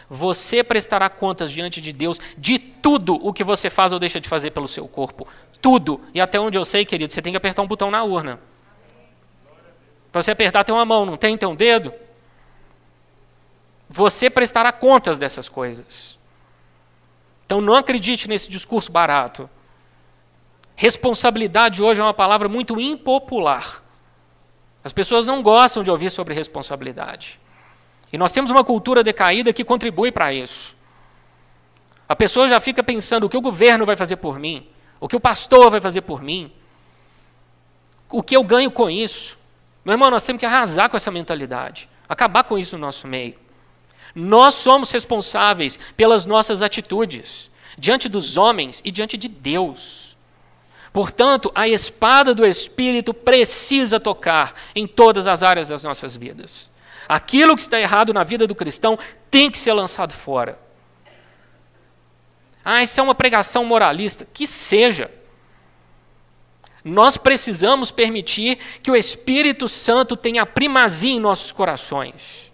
Você 0.09 0.63
prestará 0.63 1.09
contas 1.09 1.51
diante 1.51 1.83
de 1.83 1.93
Deus 1.93 2.21
de 2.39 2.61
tudo 2.61 3.17
o 3.27 3.33
que 3.33 3.43
você 3.43 3.69
faz 3.69 3.93
ou 3.93 3.99
deixa 3.99 4.21
de 4.21 4.29
fazer 4.29 4.53
pelo 4.53 4.69
seu 4.69 4.87
corpo. 4.87 5.27
Tudo. 5.61 6.01
E 6.15 6.21
até 6.21 6.39
onde 6.39 6.57
eu 6.57 6.65
sei, 6.65 6.85
querido, 6.85 7.13
você 7.13 7.21
tem 7.21 7.33
que 7.33 7.37
apertar 7.37 7.61
um 7.61 7.67
botão 7.67 7.91
na 7.91 8.05
urna. 8.05 8.39
Para 10.15 10.23
você 10.23 10.31
apertar, 10.31 10.63
tem 10.63 10.73
uma 10.73 10.85
mão, 10.85 11.05
não 11.05 11.17
tem? 11.17 11.37
Tem 11.37 11.49
um 11.49 11.57
dedo? 11.57 11.93
Você 13.91 14.31
prestará 14.31 14.71
contas 14.71 15.19
dessas 15.19 15.49
coisas. 15.49 16.17
Então 17.45 17.61
não 17.61 17.75
acredite 17.75 18.29
nesse 18.29 18.49
discurso 18.49 18.93
barato. 18.93 19.51
Responsabilidade 20.77 21.83
hoje 21.83 22.01
é 22.01 22.05
uma 22.05 22.15
palavra 22.15 22.49
muito 22.49 22.81
impopular. 22.81 23.83
As 24.85 24.93
pessoas 24.93 25.27
não 25.27 25.43
gostam 25.43 25.83
de 25.83 25.91
ouvir 25.91 26.11
sobre 26.11 26.33
responsabilidade. 26.33 27.41
E 28.13 28.17
nós 28.17 28.31
temos 28.31 28.53
uma 28.53 28.63
cultura 28.63 29.03
decaída 29.03 29.53
que 29.53 29.65
contribui 29.65 30.13
para 30.13 30.33
isso. 30.33 30.77
A 32.09 32.15
pessoa 32.15 32.49
já 32.49 32.61
fica 32.61 32.85
pensando 32.85 33.25
o 33.25 33.29
que 33.29 33.37
o 33.37 33.43
governo 33.43 33.85
vai 33.85 33.97
fazer 33.97 34.19
por 34.19 34.39
mim, 34.39 34.65
o 35.01 35.09
que 35.09 35.17
o 35.17 35.21
pastor 35.21 35.73
vai 35.73 35.81
fazer 35.81 36.03
por 36.03 36.23
mim, 36.23 36.53
o 38.09 38.23
que 38.23 38.37
eu 38.37 38.45
ganho 38.45 38.71
com 38.71 38.89
isso. 38.89 39.43
Meu 39.85 39.95
irmão, 39.95 40.11
nós 40.11 40.23
temos 40.23 40.41
que 40.41 40.47
arrasar 40.47 40.89
com 40.89 40.97
essa 40.97 41.11
mentalidade, 41.11 41.89
acabar 42.09 42.45
com 42.45 42.59
isso 42.59 42.77
no 42.77 42.87
nosso 42.87 43.07
meio. 43.07 43.35
Nós 44.15 44.55
somos 44.55 44.91
responsáveis 44.91 45.79
pelas 45.97 46.25
nossas 46.25 46.63
atitudes 46.63 47.51
diante 47.77 48.09
dos 48.09 48.37
homens 48.37 48.81
e 48.85 48.91
diante 48.91 49.17
de 49.17 49.29
Deus. 49.29 50.17
Portanto, 50.93 51.51
a 51.55 51.67
espada 51.67 52.33
do 52.33 52.47
Espírito 52.47 53.13
precisa 53.13 53.99
tocar 53.99 54.55
em 54.75 54.87
todas 54.87 55.27
as 55.27 55.43
áreas 55.43 55.69
das 55.69 55.83
nossas 55.83 56.17
vidas. 56.17 56.71
Aquilo 57.09 57.57
que 57.57 57.63
está 57.63 57.81
errado 57.81 58.15
na 58.15 58.23
vida 58.23 58.47
do 58.47 58.55
cristão 58.55 58.99
tem 59.31 59.51
que 59.51 59.59
ser 59.59 59.73
lançado 59.73 60.13
fora. 60.13 60.59
Ah, 62.65 62.83
isso 62.83 62.99
é 62.99 63.03
uma 63.03 63.15
pregação 63.15 63.65
moralista. 63.65 64.27
Que 64.33 64.47
seja. 64.47 65.11
Nós 66.85 67.17
precisamos 67.17 67.91
permitir 67.91 68.59
que 68.83 68.91
o 68.91 68.97
Espírito 68.97 69.67
Santo 69.69 70.17
tenha 70.17 70.45
primazia 70.45 71.15
em 71.15 71.21
nossos 71.21 71.51
corações. 71.51 72.53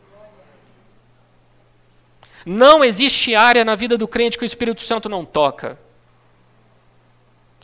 Não 2.47 2.85
existe 2.85 3.35
área 3.35 3.65
na 3.65 3.75
vida 3.75 3.99
do 3.99 4.07
crente 4.07 4.39
que 4.39 4.45
o 4.45 4.47
Espírito 4.47 4.83
Santo 4.83 5.09
não 5.09 5.25
toca. 5.25 5.77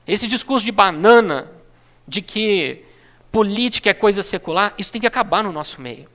Esse 0.06 0.26
discurso 0.26 0.66
de 0.66 0.72
banana, 0.72 1.50
de 2.06 2.20
que 2.20 2.84
política 3.30 3.90
é 3.90 3.94
coisa 3.94 4.22
secular, 4.22 4.74
isso 4.76 4.90
tem 4.90 5.00
que 5.00 5.06
acabar 5.06 5.44
no 5.44 5.52
nosso 5.52 5.80
meio. 5.80 6.08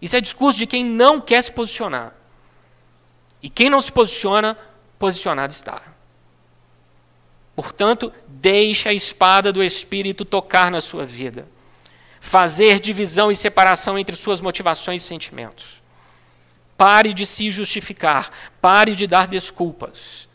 Isso 0.00 0.16
é 0.16 0.20
discurso 0.20 0.58
de 0.58 0.66
quem 0.66 0.84
não 0.84 1.20
quer 1.20 1.42
se 1.42 1.52
posicionar. 1.52 2.12
E 3.42 3.48
quem 3.48 3.70
não 3.70 3.80
se 3.80 3.92
posiciona, 3.92 4.58
posicionado 4.98 5.52
está. 5.52 5.82
Portanto, 7.54 8.12
deixe 8.46 8.88
a 8.88 8.94
espada 8.94 9.52
do 9.52 9.60
Espírito 9.60 10.24
tocar 10.24 10.70
na 10.70 10.80
sua 10.80 11.04
vida. 11.04 11.48
Fazer 12.20 12.78
divisão 12.78 13.32
e 13.32 13.34
separação 13.34 13.98
entre 13.98 14.14
suas 14.14 14.40
motivações 14.40 15.02
e 15.02 15.04
sentimentos. 15.04 15.82
Pare 16.78 17.12
de 17.12 17.26
se 17.26 17.50
justificar. 17.50 18.30
Pare 18.60 18.94
de 18.94 19.04
dar 19.04 19.26
desculpas. 19.26 20.28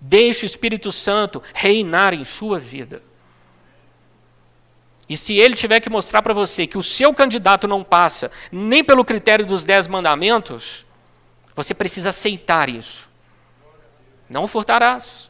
Deixe 0.00 0.46
o 0.46 0.48
Espírito 0.48 0.90
Santo 0.90 1.42
reinar 1.52 2.14
em 2.14 2.24
sua 2.24 2.58
vida. 2.58 3.02
E 5.06 5.14
se 5.14 5.34
ele 5.34 5.54
tiver 5.54 5.80
que 5.80 5.90
mostrar 5.90 6.22
para 6.22 6.32
você 6.32 6.66
que 6.66 6.78
o 6.78 6.82
seu 6.82 7.12
candidato 7.12 7.68
não 7.68 7.84
passa 7.84 8.32
nem 8.50 8.82
pelo 8.82 9.04
critério 9.04 9.44
dos 9.44 9.64
dez 9.64 9.86
mandamentos, 9.86 10.86
você 11.54 11.74
precisa 11.74 12.08
aceitar 12.08 12.70
isso. 12.70 13.10
Não 14.30 14.46
furtarás. 14.46 15.29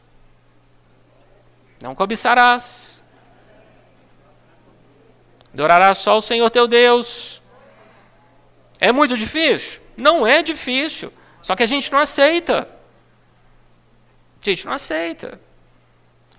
Não 1.81 1.95
cobiçarás. 1.95 3.01
Adorarás 5.53 5.97
só 5.97 6.17
o 6.17 6.21
Senhor 6.21 6.49
teu 6.49 6.67
Deus. 6.67 7.41
É 8.79 8.91
muito 8.91 9.17
difícil? 9.17 9.81
Não 9.97 10.25
é 10.25 10.41
difícil. 10.41 11.11
Só 11.41 11.55
que 11.55 11.63
a 11.63 11.67
gente 11.67 11.91
não 11.91 11.99
aceita. 11.99 12.67
A 14.41 14.49
gente 14.49 14.65
não 14.65 14.73
aceita. 14.73 15.39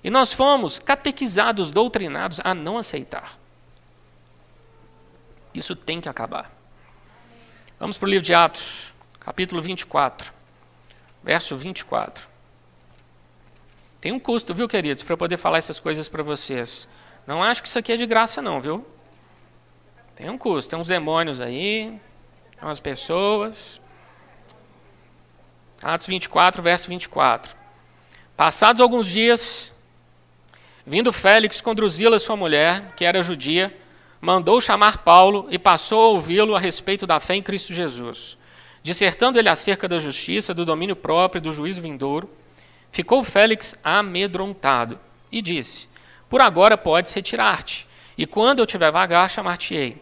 E 0.03 0.11
nós 0.11 0.33
fomos 0.33 0.79
catequizados, 0.79 1.71
doutrinados 1.71 2.41
a 2.43 2.55
não 2.55 2.79
aceitar. 2.79 3.39
Isso 5.55 5.77
tem 5.77 6.01
que 6.01 6.09
acabar. 6.09 6.51
Vamos 7.79 7.99
para 7.99 8.07
o 8.07 8.11
livro 8.11 8.25
de 8.25 8.35
Atos, 8.35 8.95
capítulo 9.21 9.61
24, 9.61 10.33
verso 11.23 11.57
24. 11.57 12.32
Tem 14.03 14.11
um 14.11 14.19
custo, 14.19 14.53
viu, 14.53 14.69
queridos, 14.69 15.05
para 15.05 15.17
poder 15.17 15.37
falar 15.37 15.59
essas 15.59 15.79
coisas 15.79 16.09
para 16.09 16.25
vocês. 16.25 16.89
Não 17.25 17.41
acho 17.41 17.63
que 17.63 17.69
isso 17.69 17.79
aqui 17.79 17.93
é 17.93 17.97
de 17.97 18.05
graça, 18.05 18.43
não, 18.43 18.61
viu? 18.61 18.85
Tem 20.17 20.29
um 20.29 20.37
custo, 20.37 20.71
tem 20.71 20.77
uns 20.77 20.89
demônios 20.89 21.41
aí, 21.41 22.01
umas 22.61 22.81
pessoas. 22.81 23.81
Atos 25.81 26.09
24, 26.09 26.61
verso 26.61 26.89
24. 26.89 27.55
Passados 28.37 28.83
alguns 28.83 29.07
dias, 29.07 29.73
vindo 30.85 31.13
Félix 31.13 31.61
com 31.61 31.73
Drusila, 31.73 32.19
sua 32.19 32.35
mulher, 32.35 32.97
que 32.97 33.05
era 33.05 33.23
judia, 33.23 33.73
mandou 34.21 34.61
chamar 34.61 34.99
Paulo 34.99 35.47
e 35.49 35.61
passou 35.61 36.03
a 36.03 36.09
ouvi-lo 36.09 36.57
a 36.57 36.59
respeito 36.59 37.07
da 37.07 37.21
fé 37.21 37.37
em 37.37 37.43
Cristo 37.43 37.73
Jesus, 37.73 38.37
dissertando 38.83 39.39
ele 39.39 39.49
acerca 39.49 39.87
da 39.87 40.01
justiça, 40.01 40.53
do 40.53 40.65
domínio 40.65 40.97
próprio 40.97 41.41
do 41.41 41.53
juízo 41.53 41.81
vindouro. 41.81 42.42
Ficou 42.93 43.25
Félix 43.25 43.75
amedrontado 43.83 45.01
e 45.33 45.41
disse: 45.41 45.89
Por 46.29 46.43
agora 46.43 46.77
podes 46.77 47.13
retirar-te, 47.15 47.89
e 48.17 48.27
quando 48.27 48.59
eu 48.59 48.67
tiver 48.67 48.93
vagar, 48.93 49.31
chamar-te-ei. 49.31 50.01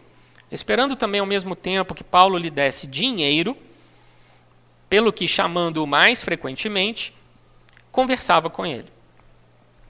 Esperando 0.51 0.97
também 0.97 1.21
ao 1.21 1.27
mesmo 1.27 1.55
tempo 1.55 1.95
que 1.95 2.03
Paulo 2.03 2.37
lhe 2.37 2.51
desse 2.51 2.89
dinheiro, 2.89 3.57
pelo 4.89 5.13
que, 5.13 5.29
chamando-o 5.29 5.87
mais 5.87 6.21
frequentemente, 6.21 7.15
conversava 7.93 8.51
com 8.51 8.67
ele. 8.67 8.89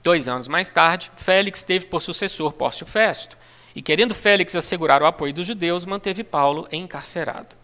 Dois 0.03 0.27
anos 0.27 0.47
mais 0.47 0.69
tarde, 0.69 1.11
Félix 1.15 1.63
teve 1.63 1.87
por 1.87 2.03
sucessor 2.03 2.53
Pórcio 2.53 2.85
Festo, 2.85 3.35
e 3.73 3.81
querendo 3.81 4.13
Félix 4.13 4.55
assegurar 4.55 5.01
o 5.01 5.07
apoio 5.07 5.33
dos 5.33 5.47
judeus, 5.47 5.85
manteve 5.85 6.23
Paulo 6.23 6.67
encarcerado. 6.71 7.55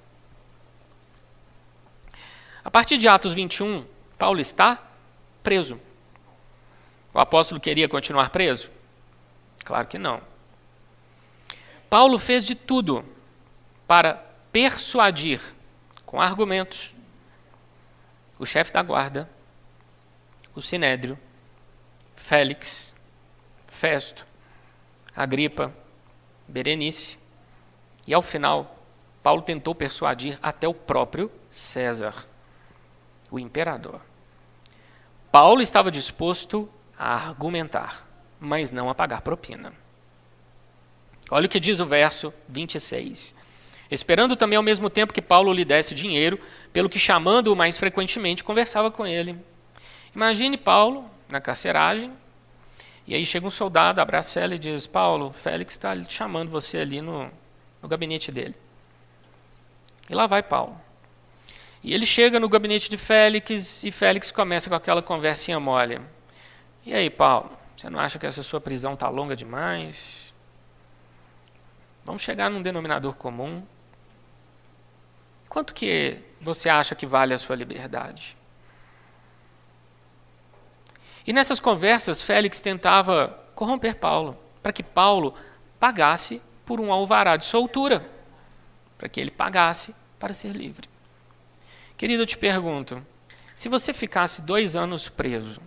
A 2.65 2.71
partir 2.71 2.97
de 2.97 3.07
Atos 3.07 3.35
21, 3.35 3.85
Paulo 4.17 4.39
está 4.39 4.86
preso. 5.47 5.79
O 7.13 7.19
apóstolo 7.19 7.61
queria 7.61 7.87
continuar 7.87 8.31
preso? 8.31 8.69
Claro 9.63 9.87
que 9.87 9.97
não. 9.97 10.21
Paulo 11.89 12.19
fez 12.19 12.45
de 12.45 12.53
tudo 12.53 13.05
para 13.87 14.15
persuadir, 14.51 15.39
com 16.05 16.19
argumentos, 16.19 16.93
o 18.37 18.45
chefe 18.45 18.73
da 18.73 18.83
guarda, 18.83 19.29
o 20.53 20.61
sinédrio, 20.61 21.17
Félix, 22.13 22.93
Festo, 23.67 24.27
Agripa, 25.15 25.73
Berenice, 26.45 27.17
e 28.05 28.13
ao 28.13 28.21
final, 28.21 28.83
Paulo 29.23 29.41
tentou 29.41 29.73
persuadir 29.73 30.37
até 30.43 30.67
o 30.67 30.73
próprio 30.73 31.31
César, 31.49 32.27
o 33.31 33.39
imperador. 33.39 34.06
Paulo 35.31 35.61
estava 35.61 35.91
disposto 35.91 36.69
a 36.97 37.13
argumentar, 37.13 38.07
mas 38.39 38.71
não 38.71 38.89
a 38.89 38.95
pagar 38.95 39.21
propina. 39.21 39.73
Olha 41.29 41.45
o 41.45 41.49
que 41.49 41.59
diz 41.59 41.79
o 41.79 41.85
verso 41.85 42.33
26. 42.47 43.35
Esperando 43.89 44.35
também 44.35 44.57
ao 44.57 44.63
mesmo 44.63 44.89
tempo 44.89 45.13
que 45.13 45.21
Paulo 45.21 45.53
lhe 45.53 45.65
desse 45.65 45.93
dinheiro, 45.93 46.39
pelo 46.73 46.89
que 46.89 46.99
chamando-o 46.99 47.55
mais 47.55 47.77
frequentemente, 47.77 48.43
conversava 48.43 48.89
com 48.89 49.05
ele. 49.05 49.37
Imagine 50.15 50.57
Paulo 50.57 51.09
na 51.29 51.39
carceragem, 51.39 52.11
e 53.05 53.15
aí 53.15 53.25
chega 53.25 53.47
um 53.47 53.51
soldado, 53.51 54.01
abraça 54.01 54.39
ela 54.39 54.55
e 54.55 54.59
diz: 54.59 54.85
Paulo, 54.85 55.31
Félix 55.31 55.73
está 55.73 55.95
chamando 56.09 56.49
você 56.49 56.79
ali 56.79 57.01
no, 57.01 57.31
no 57.81 57.87
gabinete 57.87 58.31
dele. 58.31 58.55
E 60.09 60.15
lá 60.15 60.27
vai 60.27 60.43
Paulo. 60.43 60.86
E 61.87 61.93
ele 61.93 62.05
chega 62.05 62.37
no 62.37 62.49
gabinete 62.49 62.89
de 62.89 62.97
Félix 62.97 63.81
e 63.81 63.91
Félix 63.91 64.29
começa 64.29 64.69
com 64.69 64.75
aquela 64.75 65.01
conversinha 65.01 65.57
mole. 65.57 66.01
E 66.85 66.93
aí, 66.93 67.09
Paulo, 67.09 67.49
você 67.73 67.89
não 67.89 67.97
acha 67.97 68.19
que 68.19 68.25
essa 68.25 68.43
sua 68.43 68.59
prisão 68.59 68.93
está 68.93 69.07
longa 69.07 69.37
demais? 69.37 70.33
Vamos 72.03 72.21
chegar 72.21 72.49
num 72.49 72.61
denominador 72.61 73.15
comum. 73.15 73.63
Quanto 75.47 75.73
que 75.73 76.17
você 76.41 76.67
acha 76.67 76.93
que 76.93 77.05
vale 77.05 77.33
a 77.33 77.37
sua 77.37 77.55
liberdade? 77.55 78.35
E 81.25 81.31
nessas 81.31 81.57
conversas, 81.57 82.21
Félix 82.21 82.59
tentava 82.59 83.29
corromper 83.55 83.95
Paulo, 83.95 84.37
para 84.61 84.73
que 84.73 84.83
Paulo 84.83 85.33
pagasse 85.79 86.41
por 86.65 86.81
um 86.81 86.91
alvará 86.91 87.37
de 87.37 87.45
soltura, 87.45 88.05
para 88.97 89.07
que 89.07 89.21
ele 89.21 89.31
pagasse 89.31 89.95
para 90.19 90.33
ser 90.33 90.51
livre. 90.51 90.89
Querido, 91.97 92.21
eu 92.21 92.27
te 92.27 92.37
pergunto: 92.37 93.03
se 93.55 93.67
você 93.67 93.93
ficasse 93.93 94.43
dois 94.43 94.75
anos 94.75 95.09
preso, 95.09 95.59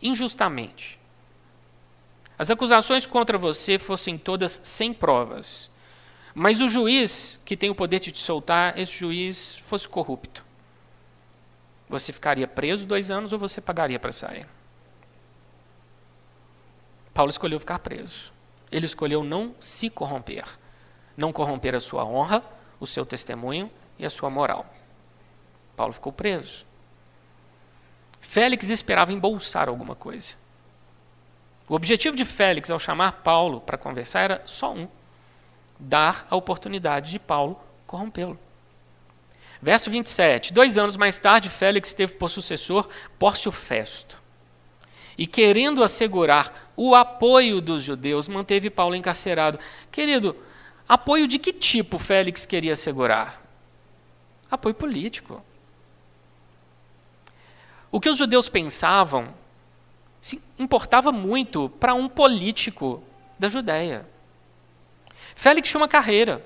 injustamente, 0.00 0.98
as 2.38 2.50
acusações 2.50 3.04
contra 3.04 3.36
você 3.36 3.78
fossem 3.78 4.16
todas 4.16 4.60
sem 4.64 4.94
provas, 4.94 5.70
mas 6.34 6.60
o 6.62 6.68
juiz 6.68 7.40
que 7.44 7.56
tem 7.56 7.68
o 7.68 7.74
poder 7.74 8.00
de 8.00 8.10
te 8.10 8.18
soltar, 8.18 8.78
esse 8.78 8.96
juiz 8.96 9.56
fosse 9.58 9.86
corrupto, 9.86 10.42
você 11.88 12.12
ficaria 12.12 12.48
preso 12.48 12.86
dois 12.86 13.10
anos 13.10 13.32
ou 13.32 13.38
você 13.38 13.60
pagaria 13.60 14.00
para 14.00 14.10
sair? 14.10 14.48
Paulo 17.12 17.30
escolheu 17.30 17.60
ficar 17.60 17.78
preso. 17.78 18.32
Ele 18.72 18.86
escolheu 18.86 19.22
não 19.22 19.54
se 19.60 19.88
corromper, 19.88 20.44
não 21.16 21.32
corromper 21.32 21.76
a 21.76 21.80
sua 21.80 22.04
honra, 22.04 22.42
o 22.80 22.86
seu 22.86 23.06
testemunho 23.06 23.70
e 23.98 24.04
a 24.04 24.10
sua 24.10 24.30
moral. 24.30 24.66
Paulo 25.76 25.92
ficou 25.92 26.12
preso. 26.12 26.66
Félix 28.20 28.68
esperava 28.68 29.12
embolsar 29.12 29.68
alguma 29.68 29.94
coisa. 29.94 30.34
O 31.68 31.74
objetivo 31.74 32.16
de 32.16 32.24
Félix 32.24 32.70
ao 32.70 32.78
chamar 32.78 33.22
Paulo 33.22 33.60
para 33.60 33.78
conversar 33.78 34.20
era 34.20 34.42
só 34.46 34.72
um: 34.72 34.88
dar 35.78 36.26
a 36.30 36.36
oportunidade 36.36 37.10
de 37.10 37.18
Paulo 37.18 37.58
corrompê-lo. 37.86 38.38
Verso 39.62 39.90
27. 39.90 40.52
Dois 40.52 40.76
anos 40.76 40.96
mais 40.96 41.18
tarde, 41.18 41.48
Félix 41.48 41.94
teve 41.94 42.14
por 42.14 42.28
sucessor 42.28 42.88
Pórcio 43.18 43.50
Festo. 43.50 44.22
E 45.16 45.26
querendo 45.26 45.82
assegurar 45.82 46.72
o 46.76 46.94
apoio 46.94 47.60
dos 47.60 47.82
judeus, 47.82 48.28
manteve 48.28 48.68
Paulo 48.68 48.96
encarcerado. 48.96 49.58
Querido, 49.90 50.36
apoio 50.88 51.28
de 51.28 51.38
que 51.38 51.52
tipo 51.52 51.98
Félix 51.98 52.44
queria 52.44 52.72
assegurar? 52.72 53.43
Apoio 54.54 54.74
político. 54.74 55.42
O 57.90 58.00
que 58.00 58.08
os 58.08 58.16
judeus 58.16 58.48
pensavam 58.48 59.32
importava 60.58 61.12
muito 61.12 61.68
para 61.68 61.94
um 61.94 62.08
político 62.08 63.02
da 63.38 63.48
Judéia. 63.48 64.06
Félix 65.34 65.68
tinha 65.68 65.80
uma 65.80 65.88
carreira. 65.88 66.44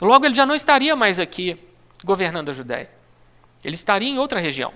Logo, 0.00 0.26
ele 0.26 0.34
já 0.34 0.44
não 0.44 0.54
estaria 0.54 0.94
mais 0.94 1.18
aqui 1.18 1.58
governando 2.04 2.50
a 2.50 2.52
Judéia. 2.52 2.90
Ele 3.64 3.74
estaria 3.74 4.08
em 4.08 4.18
outra 4.18 4.38
região. 4.40 4.72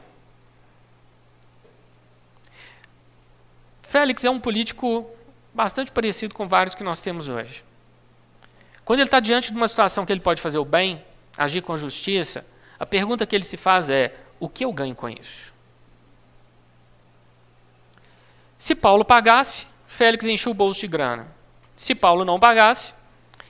Félix 3.82 4.24
é 4.24 4.30
um 4.30 4.40
político 4.40 5.08
bastante 5.54 5.90
parecido 5.90 6.34
com 6.34 6.46
vários 6.46 6.74
que 6.74 6.84
nós 6.84 7.00
temos 7.00 7.28
hoje. 7.28 7.64
Quando 8.84 9.00
ele 9.00 9.08
está 9.08 9.20
diante 9.20 9.50
de 9.50 9.56
uma 9.56 9.68
situação 9.68 10.06
que 10.06 10.12
ele 10.12 10.20
pode 10.20 10.40
fazer 10.40 10.58
o 10.58 10.64
bem, 10.64 11.02
agir 11.36 11.62
com 11.62 11.76
justiça, 11.76 12.46
a 12.78 12.86
pergunta 12.86 13.26
que 13.26 13.34
ele 13.34 13.44
se 13.44 13.56
faz 13.56 13.90
é: 13.90 14.14
o 14.38 14.48
que 14.48 14.64
eu 14.64 14.72
ganho 14.72 14.94
com 14.94 15.08
isso? 15.08 15.52
Se 18.58 18.74
Paulo 18.74 19.04
pagasse, 19.04 19.66
Félix 19.86 20.24
enchia 20.24 20.50
o 20.50 20.54
bolso 20.54 20.80
de 20.80 20.86
grana. 20.86 21.28
Se 21.76 21.94
Paulo 21.94 22.24
não 22.24 22.40
pagasse, 22.40 22.94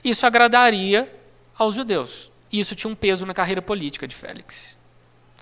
isso 0.03 0.25
agradaria 0.25 1.13
aos 1.57 1.75
judeus. 1.75 2.31
Isso 2.51 2.75
tinha 2.75 2.91
um 2.91 2.95
peso 2.95 3.25
na 3.25 3.33
carreira 3.33 3.61
política 3.61 4.07
de 4.07 4.15
Félix. 4.15 4.77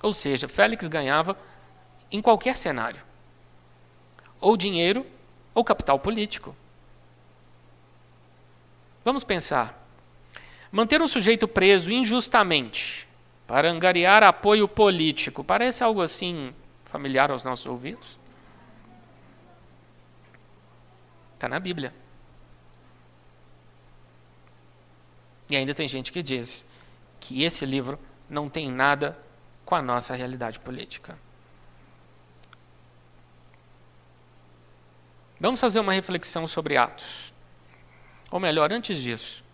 Ou 0.02 0.14
seja, 0.14 0.48
Félix 0.48 0.88
ganhava 0.88 1.38
em 2.12 2.22
qualquer 2.22 2.58
cenário: 2.58 3.02
ou 4.40 4.56
dinheiro 4.56 5.06
ou 5.54 5.64
capital 5.64 6.00
político. 6.00 6.56
Vamos 9.04 9.24
pensar. 9.24 9.85
Manter 10.76 11.02
um 11.02 11.08
sujeito 11.08 11.48
preso 11.48 11.90
injustamente 11.90 13.08
para 13.48 13.72
angariar 13.72 14.24
apoio 14.24 14.68
político 14.68 15.42
parece 15.42 15.82
algo 15.82 16.02
assim 16.02 16.54
familiar 16.84 17.32
aos 17.32 17.46
nossos 17.46 17.66
ouvidos? 17.66 18.20
Está 21.34 21.48
na 21.48 21.62
Bíblia. 21.62 21.94
E 25.50 25.56
ainda 25.56 25.74
tem 25.74 25.88
gente 25.88 26.12
que 26.12 26.22
diz 26.22 26.66
que 27.22 27.44
esse 27.44 27.66
livro 27.66 27.98
não 28.30 28.50
tem 28.50 28.70
nada 28.70 29.18
com 29.64 29.76
a 29.76 29.82
nossa 29.82 30.14
realidade 30.14 30.60
política. 30.60 31.18
Vamos 35.40 35.62
fazer 35.62 35.80
uma 35.80 35.94
reflexão 35.94 36.46
sobre 36.46 36.76
Atos. 36.76 37.34
Ou 38.30 38.42
melhor, 38.42 38.74
antes 38.74 39.02
disso, 39.02 39.45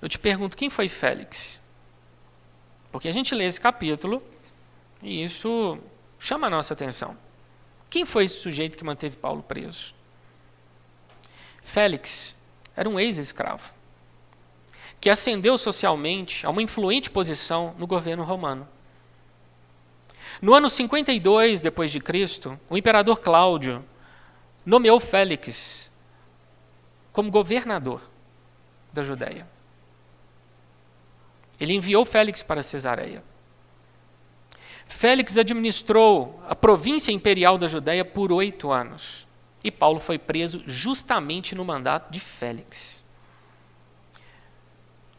eu 0.00 0.08
te 0.08 0.18
pergunto 0.18 0.56
quem 0.56 0.70
foi 0.70 0.88
Félix? 0.88 1.60
Porque 2.92 3.08
a 3.08 3.12
gente 3.12 3.34
lê 3.34 3.44
esse 3.44 3.60
capítulo 3.60 4.22
e 5.02 5.22
isso 5.22 5.78
chama 6.18 6.46
a 6.46 6.50
nossa 6.50 6.74
atenção. 6.74 7.16
Quem 7.88 8.04
foi 8.04 8.24
esse 8.24 8.36
sujeito 8.36 8.76
que 8.76 8.84
manteve 8.84 9.16
Paulo 9.16 9.42
preso? 9.42 9.94
Félix 11.62 12.34
era 12.76 12.88
um 12.88 12.98
ex-escravo 12.98 13.74
que 15.00 15.10
ascendeu 15.10 15.58
socialmente 15.58 16.46
a 16.46 16.50
uma 16.50 16.62
influente 16.62 17.10
posição 17.10 17.74
no 17.78 17.86
governo 17.86 18.24
romano. 18.24 18.66
No 20.40 20.54
ano 20.54 20.68
52 20.68 21.60
depois 21.60 21.90
de 21.90 22.00
Cristo, 22.00 22.58
o 22.68 22.76
imperador 22.76 23.20
Cláudio 23.20 23.84
nomeou 24.64 25.00
Félix 25.00 25.90
como 27.12 27.30
governador 27.30 28.02
da 28.92 29.02
Judéia. 29.02 29.46
Ele 31.60 31.74
enviou 31.74 32.04
Félix 32.04 32.42
para 32.42 32.62
Cesareia. 32.62 33.22
Félix 34.86 35.36
administrou 35.36 36.40
a 36.48 36.54
província 36.54 37.10
imperial 37.10 37.58
da 37.58 37.66
Judéia 37.66 38.04
por 38.04 38.30
oito 38.30 38.70
anos. 38.70 39.26
E 39.64 39.70
Paulo 39.70 39.98
foi 39.98 40.18
preso 40.18 40.62
justamente 40.66 41.54
no 41.54 41.64
mandato 41.64 42.10
de 42.10 42.20
Félix. 42.20 43.04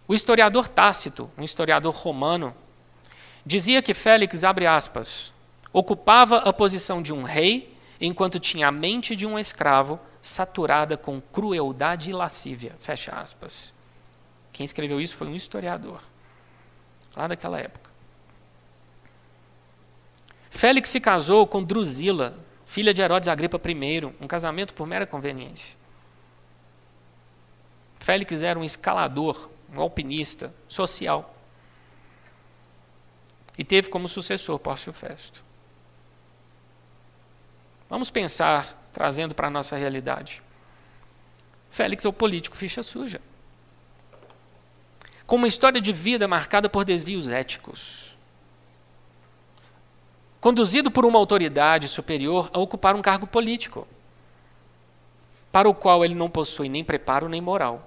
O 0.08 0.14
historiador 0.14 0.70
Tácito, 0.70 1.30
um 1.38 1.44
historiador 1.44 1.94
romano, 1.94 2.56
dizia 3.46 3.82
que 3.82 3.94
Félix, 3.94 4.44
abre 4.46 4.66
aspas, 4.66 5.34
ocupava 5.74 6.38
a 6.38 6.54
posição 6.54 7.02
de 7.02 7.14
um 7.14 7.24
rei 7.24 7.76
enquanto 8.00 8.40
tinha 8.40 8.70
a 8.70 8.72
mente 8.72 9.16
de 9.16 9.26
um 9.26 9.38
escravo 9.38 10.00
saturada 10.22 10.96
com 10.96 11.20
crueldade 11.20 12.10
e 12.10 12.14
lascívia. 12.14 12.76
Fecha 12.80 13.12
aspas. 13.12 13.74
Quem 14.54 14.64
escreveu 14.64 15.02
isso 15.02 15.16
foi 15.16 15.28
um 15.28 15.36
historiador, 15.36 16.02
lá 17.18 17.28
daquela 17.28 17.60
época. 17.60 17.90
Félix 20.52 20.90
se 20.90 21.02
casou 21.02 21.48
com 21.48 21.64
Drusila, 21.64 22.38
filha 22.66 22.94
de 22.94 23.02
Herodes 23.02 23.28
Agripa 23.28 23.60
I, 23.70 24.06
um 24.22 24.28
casamento 24.28 24.74
por 24.74 24.86
mera 24.86 25.08
conveniência. 25.08 25.76
Félix 28.00 28.42
era 28.42 28.58
um 28.58 28.64
escalador, 28.64 29.50
um 29.76 29.82
alpinista 29.82 30.54
social. 30.68 31.36
E 33.58 33.64
teve 33.64 33.90
como 33.90 34.08
sucessor 34.08 34.60
Pórcio 34.60 34.94
Festo. 34.94 35.44
Vamos 37.90 38.12
pensar, 38.12 38.90
trazendo 38.94 39.34
para 39.34 39.48
a 39.48 39.52
nossa 39.52 39.76
realidade. 39.76 40.44
Félix 41.70 42.06
é 42.06 42.10
o 42.10 42.14
político 42.14 42.56
ficha 42.56 42.84
suja. 42.84 43.20
Com 45.28 45.36
uma 45.36 45.48
história 45.48 45.80
de 45.82 45.92
vida 45.92 46.28
marcada 46.28 46.70
por 46.70 46.86
desvios 46.86 47.30
éticos. 47.30 48.18
Conduzido 50.40 50.90
por 50.90 51.06
uma 51.06 51.20
autoridade 51.20 51.90
superior 51.90 52.50
a 52.54 52.60
ocupar 52.60 52.96
um 52.96 53.02
cargo 53.02 53.28
político, 53.28 53.86
para 55.52 55.68
o 55.68 55.74
qual 55.74 56.06
ele 56.06 56.16
não 56.16 56.30
possui 56.30 56.70
nem 56.70 56.84
preparo 56.84 57.28
nem 57.28 57.42
moral. 57.42 57.86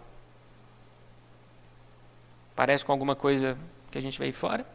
Parece 2.55 2.85
com 2.85 2.93
alguma 2.93 3.17
coisa 3.17 3.57
que 3.91 3.97
a 3.97 4.03
gente 4.03 4.23
aí 4.23 4.33
fora? 4.33 4.67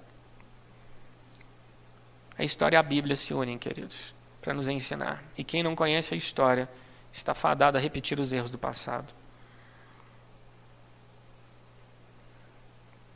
A 2.37 2.43
história 2.43 2.77
e 2.77 2.79
a 2.79 2.83
Bíblia 2.83 3.15
se 3.15 3.33
unem, 3.33 3.59
queridos, 3.59 4.15
para 4.41 4.53
nos 4.53 4.67
ensinar. 4.67 5.23
E 5.37 5.43
quem 5.43 5.61
não 5.61 5.75
conhece 5.75 6.13
a 6.13 6.17
história 6.17 6.67
está 7.13 7.33
fadado 7.33 7.77
a 7.77 7.81
repetir 7.81 8.19
os 8.19 8.33
erros 8.33 8.49
do 8.49 8.57
passado. 8.57 9.13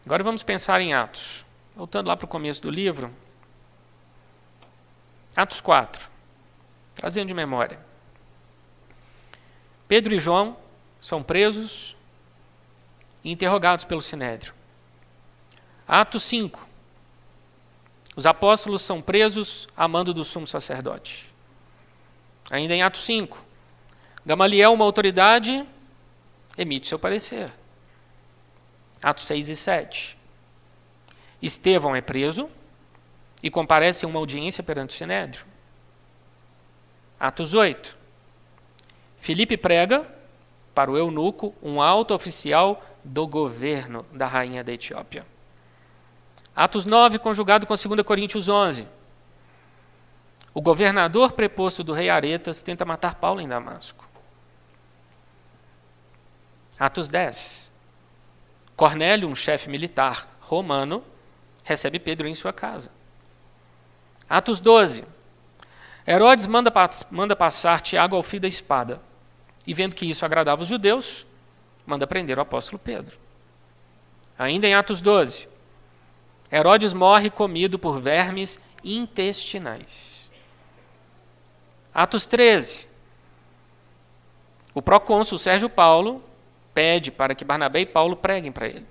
Agora 0.10 0.24
vamos 0.24 0.41
pensar 0.41 0.82
em 0.82 0.91
Atos. 0.91 1.45
Voltando 1.76 2.08
lá 2.08 2.17
para 2.17 2.26
o 2.26 2.28
começo 2.28 2.63
do 2.63 2.72
livro. 2.72 3.13
Atos 5.36 5.62
4. 5.62 6.10
Trazendo 6.95 7.28
de 7.28 7.34
memória. 7.36 7.80
Pedro 9.88 10.15
e 10.15 10.19
João 10.19 10.58
são 11.00 11.22
presos 11.22 11.95
e 13.24 13.32
interrogados 13.32 13.86
pelo 13.86 14.02
Sinédrio. 14.02 14.52
Atos 15.88 16.24
5. 16.24 16.67
Os 18.15 18.26
apóstolos 18.26 18.82
são 18.82 19.04
presos 19.04 19.67
a 19.78 19.88
mando 19.88 20.12
do 20.12 20.24
sumo 20.24 20.48
sacerdote. 20.48 21.32
Ainda 22.50 22.74
em 22.74 22.82
Atos 22.82 23.04
5. 23.04 23.45
Gamaliel, 24.26 24.74
uma 24.74 24.86
autoridade, 24.86 25.63
emite 26.58 26.88
seu 26.88 26.98
parecer. 26.98 27.59
Atos 29.01 29.25
6 29.25 29.49
e 29.49 29.55
7. 29.55 30.17
Estevão 31.41 31.95
é 31.95 32.01
preso 32.01 32.49
e 33.41 33.49
comparece 33.49 34.05
em 34.05 34.09
uma 34.09 34.19
audiência 34.19 34.63
perante 34.63 34.93
o 34.93 34.97
Sinédrio. 34.97 35.45
Atos 37.19 37.53
8. 37.53 37.97
Filipe 39.17 39.57
prega 39.57 40.05
para 40.73 40.91
o 40.91 40.97
eunuco, 40.97 41.53
um 41.62 41.81
alto 41.81 42.13
oficial 42.13 42.83
do 43.03 43.27
governo 43.27 44.05
da 44.12 44.25
rainha 44.25 44.63
da 44.63 44.71
Etiópia. 44.71 45.25
Atos 46.55 46.85
9, 46.85 47.19
conjugado 47.19 47.65
com 47.65 47.73
2 47.73 48.01
Coríntios 48.03 48.49
11. 48.49 48.88
O 50.53 50.62
governador 50.62 51.33
preposto 51.33 51.83
do 51.83 51.93
rei 51.93 52.09
Aretas 52.09 52.62
tenta 52.62 52.85
matar 52.85 53.15
Paulo 53.15 53.39
em 53.39 53.47
Damasco. 53.47 54.07
Atos 56.77 57.07
10. 57.07 57.68
Cornélio, 58.80 59.28
um 59.28 59.36
chefe 59.36 59.70
militar 59.70 60.39
romano, 60.39 61.04
recebe 61.65 62.00
Pedro 62.00 62.30
em 62.30 62.34
sua 62.34 62.54
casa. 62.54 62.89
Atos 64.30 64.62
12. 64.62 65.04
Herodes 66.08 66.48
manda, 66.48 66.72
manda 67.12 67.36
passar 67.36 67.82
Tiago 67.82 68.15
ao 68.15 68.24
fio 68.24 68.39
da 68.39 68.48
espada. 68.48 69.02
E 69.68 69.74
vendo 69.74 69.98
que 69.98 70.10
isso 70.10 70.24
agradava 70.24 70.62
os 70.62 70.70
judeus, 70.70 71.28
manda 71.86 72.08
prender 72.08 72.38
o 72.38 72.42
apóstolo 72.42 72.80
Pedro. 72.80 73.20
Ainda 74.38 74.65
em 74.65 74.74
Atos 74.74 75.02
12. 75.02 75.50
Herodes 76.50 76.94
morre 76.94 77.30
comido 77.30 77.78
por 77.78 78.00
vermes 78.00 78.62
intestinais. 78.82 80.32
Atos 81.94 82.26
13. 82.26 82.88
O 84.74 84.82
procônsul 84.82 85.38
Sérgio 85.38 85.70
Paulo 85.70 86.24
pede 86.73 87.12
para 87.12 87.36
que 87.36 87.45
Barnabé 87.45 87.82
e 87.82 87.86
Paulo 87.86 88.15
preguem 88.15 88.51
para 88.51 88.67
ele. 88.67 88.86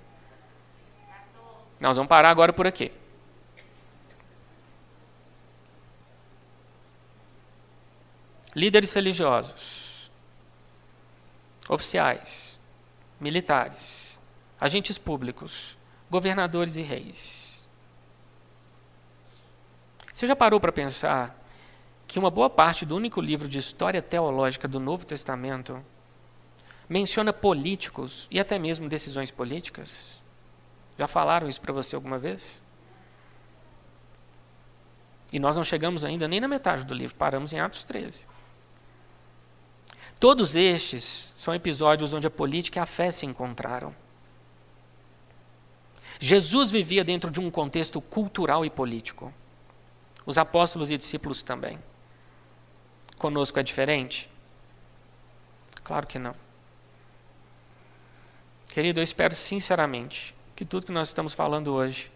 Nós 1.79 1.95
vamos 1.95 2.09
parar 2.09 2.29
agora 2.29 2.51
por 2.51 2.67
aqui. 2.67 2.91
líderes 8.55 8.93
religiosos, 8.93 10.11
oficiais, 11.67 12.59
militares, 13.19 14.19
agentes 14.59 14.97
públicos, 14.97 15.77
governadores 16.09 16.75
e 16.75 16.81
reis. 16.81 17.69
Você 20.11 20.27
já 20.27 20.35
parou 20.35 20.59
para 20.59 20.71
pensar 20.71 21.37
que 22.07 22.19
uma 22.19 22.31
boa 22.31 22.49
parte 22.49 22.85
do 22.85 22.95
único 22.95 23.21
livro 23.21 23.47
de 23.47 23.59
história 23.59 24.01
teológica 24.01 24.67
do 24.67 24.79
Novo 24.79 25.05
Testamento 25.05 25.81
menciona 26.89 27.31
políticos 27.31 28.27
e 28.31 28.39
até 28.39 28.57
mesmo 28.57 28.89
decisões 28.89 29.29
políticas? 29.29 30.19
Já 30.97 31.07
falaram 31.07 31.47
isso 31.47 31.61
para 31.61 31.71
você 31.71 31.95
alguma 31.95 32.17
vez? 32.17 32.61
E 35.31 35.39
nós 35.39 35.55
não 35.55 35.63
chegamos 35.63 36.03
ainda 36.03 36.27
nem 36.27 36.39
na 36.39 36.47
metade 36.47 36.83
do 36.83 36.93
livro, 36.93 37.15
paramos 37.15 37.53
em 37.53 37.59
Atos 37.59 37.83
13. 37.83 38.25
Todos 40.19 40.55
estes 40.55 41.31
são 41.35 41.53
episódios 41.53 42.11
onde 42.11 42.27
a 42.27 42.31
política 42.31 42.79
e 42.79 42.81
a 42.81 42.85
fé 42.85 43.11
se 43.11 43.25
encontraram. 43.25 43.95
Jesus 46.19 46.69
vivia 46.71 47.03
dentro 47.03 47.31
de 47.31 47.39
um 47.39 47.49
contexto 47.49 48.01
cultural 48.01 48.65
e 48.65 48.69
político. 48.69 49.33
Os 50.25 50.37
apóstolos 50.37 50.91
e 50.91 50.97
discípulos 50.97 51.41
também. 51.41 51.79
Conosco 53.17 53.57
é 53.59 53.63
diferente? 53.63 54.29
Claro 55.81 56.05
que 56.05 56.19
não. 56.19 56.48
Querido, 58.69 58.99
eu 58.99 59.03
espero 59.03 59.35
sinceramente 59.35 60.35
que 60.55 60.63
tudo 60.63 60.85
que 60.85 60.91
nós 60.91 61.07
estamos 61.07 61.33
falando 61.33 61.73
hoje 61.73 62.11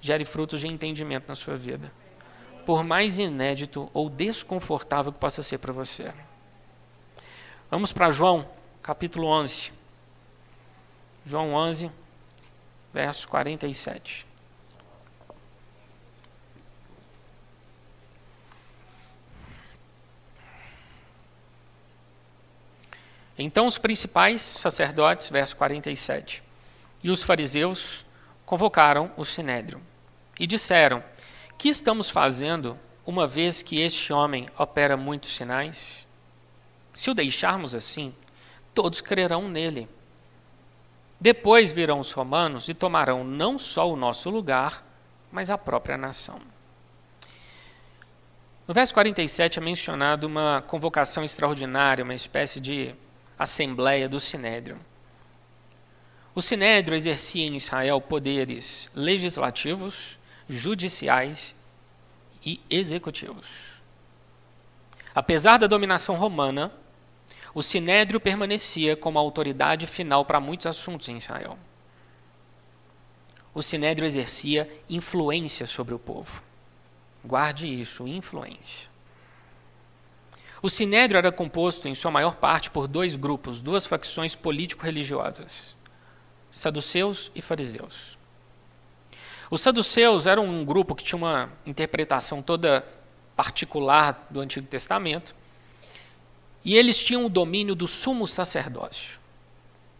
gere 0.00 0.24
frutos 0.24 0.60
de 0.60 0.68
entendimento 0.68 1.26
na 1.26 1.34
sua 1.34 1.56
vida. 1.56 1.92
Por 2.64 2.84
mais 2.84 3.18
inédito 3.18 3.90
ou 3.92 4.08
desconfortável 4.08 5.12
que 5.12 5.18
possa 5.18 5.42
ser 5.42 5.58
para 5.58 5.72
você. 5.72 6.12
Vamos 7.70 7.92
para 7.92 8.10
João, 8.10 8.48
capítulo 8.82 9.26
11. 9.26 9.72
João 11.26 11.52
11, 11.52 11.90
verso 12.94 13.28
47. 13.28 14.27
Então 23.38 23.68
os 23.68 23.78
principais 23.78 24.42
sacerdotes, 24.42 25.30
verso 25.30 25.56
47, 25.56 26.42
e 27.02 27.10
os 27.10 27.22
fariseus 27.22 28.04
convocaram 28.44 29.12
o 29.16 29.24
sinédrio 29.24 29.80
e 30.40 30.46
disseram: 30.46 31.04
Que 31.56 31.68
estamos 31.68 32.10
fazendo 32.10 32.76
uma 33.06 33.26
vez 33.26 33.62
que 33.62 33.78
este 33.78 34.12
homem 34.12 34.48
opera 34.58 34.96
muitos 34.96 35.30
sinais? 35.30 36.06
Se 36.92 37.10
o 37.10 37.14
deixarmos 37.14 37.76
assim, 37.76 38.12
todos 38.74 39.00
crerão 39.00 39.48
nele. 39.48 39.88
Depois 41.20 41.70
virão 41.70 42.00
os 42.00 42.12
romanos 42.12 42.68
e 42.68 42.74
tomarão 42.74 43.22
não 43.22 43.58
só 43.58 43.90
o 43.90 43.96
nosso 43.96 44.30
lugar, 44.30 44.84
mas 45.30 45.50
a 45.50 45.58
própria 45.58 45.96
nação. 45.96 46.40
No 48.66 48.74
verso 48.74 48.92
47 48.94 49.58
é 49.58 49.62
mencionado 49.62 50.26
uma 50.26 50.62
convocação 50.66 51.24
extraordinária, 51.24 52.04
uma 52.04 52.14
espécie 52.14 52.60
de 52.60 52.94
assembleia 53.38 54.08
do 54.08 54.18
Sinédrio. 54.18 54.78
O 56.34 56.42
Sinédrio 56.42 56.96
exercia 56.96 57.46
em 57.46 57.56
Israel 57.56 58.00
poderes 58.00 58.90
legislativos, 58.94 60.18
judiciais 60.48 61.54
e 62.44 62.60
executivos. 62.70 63.78
Apesar 65.14 65.58
da 65.58 65.66
dominação 65.66 66.14
romana, 66.14 66.72
o 67.54 67.62
sinédrio 67.62 68.20
permanecia 68.20 68.96
como 68.96 69.18
a 69.18 69.22
autoridade 69.22 69.86
final 69.86 70.24
para 70.24 70.38
muitos 70.38 70.66
assuntos 70.66 71.08
em 71.08 71.16
Israel. 71.16 71.58
O 73.52 73.60
sinédrio 73.60 74.06
exercia 74.06 74.70
influência 74.88 75.66
sobre 75.66 75.92
o 75.92 75.98
povo. 75.98 76.42
Guarde 77.24 77.66
isso, 77.66 78.06
influência. 78.06 78.87
O 80.60 80.68
sinédrio 80.68 81.18
era 81.18 81.30
composto, 81.30 81.88
em 81.88 81.94
sua 81.94 82.10
maior 82.10 82.36
parte, 82.36 82.70
por 82.70 82.88
dois 82.88 83.14
grupos, 83.16 83.60
duas 83.60 83.86
facções 83.86 84.34
político-religiosas: 84.34 85.76
saduceus 86.50 87.30
e 87.34 87.40
fariseus. 87.40 88.18
Os 89.50 89.60
saduceus 89.60 90.26
eram 90.26 90.44
um 90.44 90.64
grupo 90.64 90.94
que 90.94 91.04
tinha 91.04 91.16
uma 91.16 91.50
interpretação 91.64 92.42
toda 92.42 92.84
particular 93.34 94.26
do 94.28 94.40
Antigo 94.40 94.66
Testamento 94.66 95.34
e 96.64 96.76
eles 96.76 97.02
tinham 97.02 97.24
o 97.24 97.30
domínio 97.30 97.74
do 97.74 97.86
sumo 97.86 98.26
sacerdócio. 98.26 99.18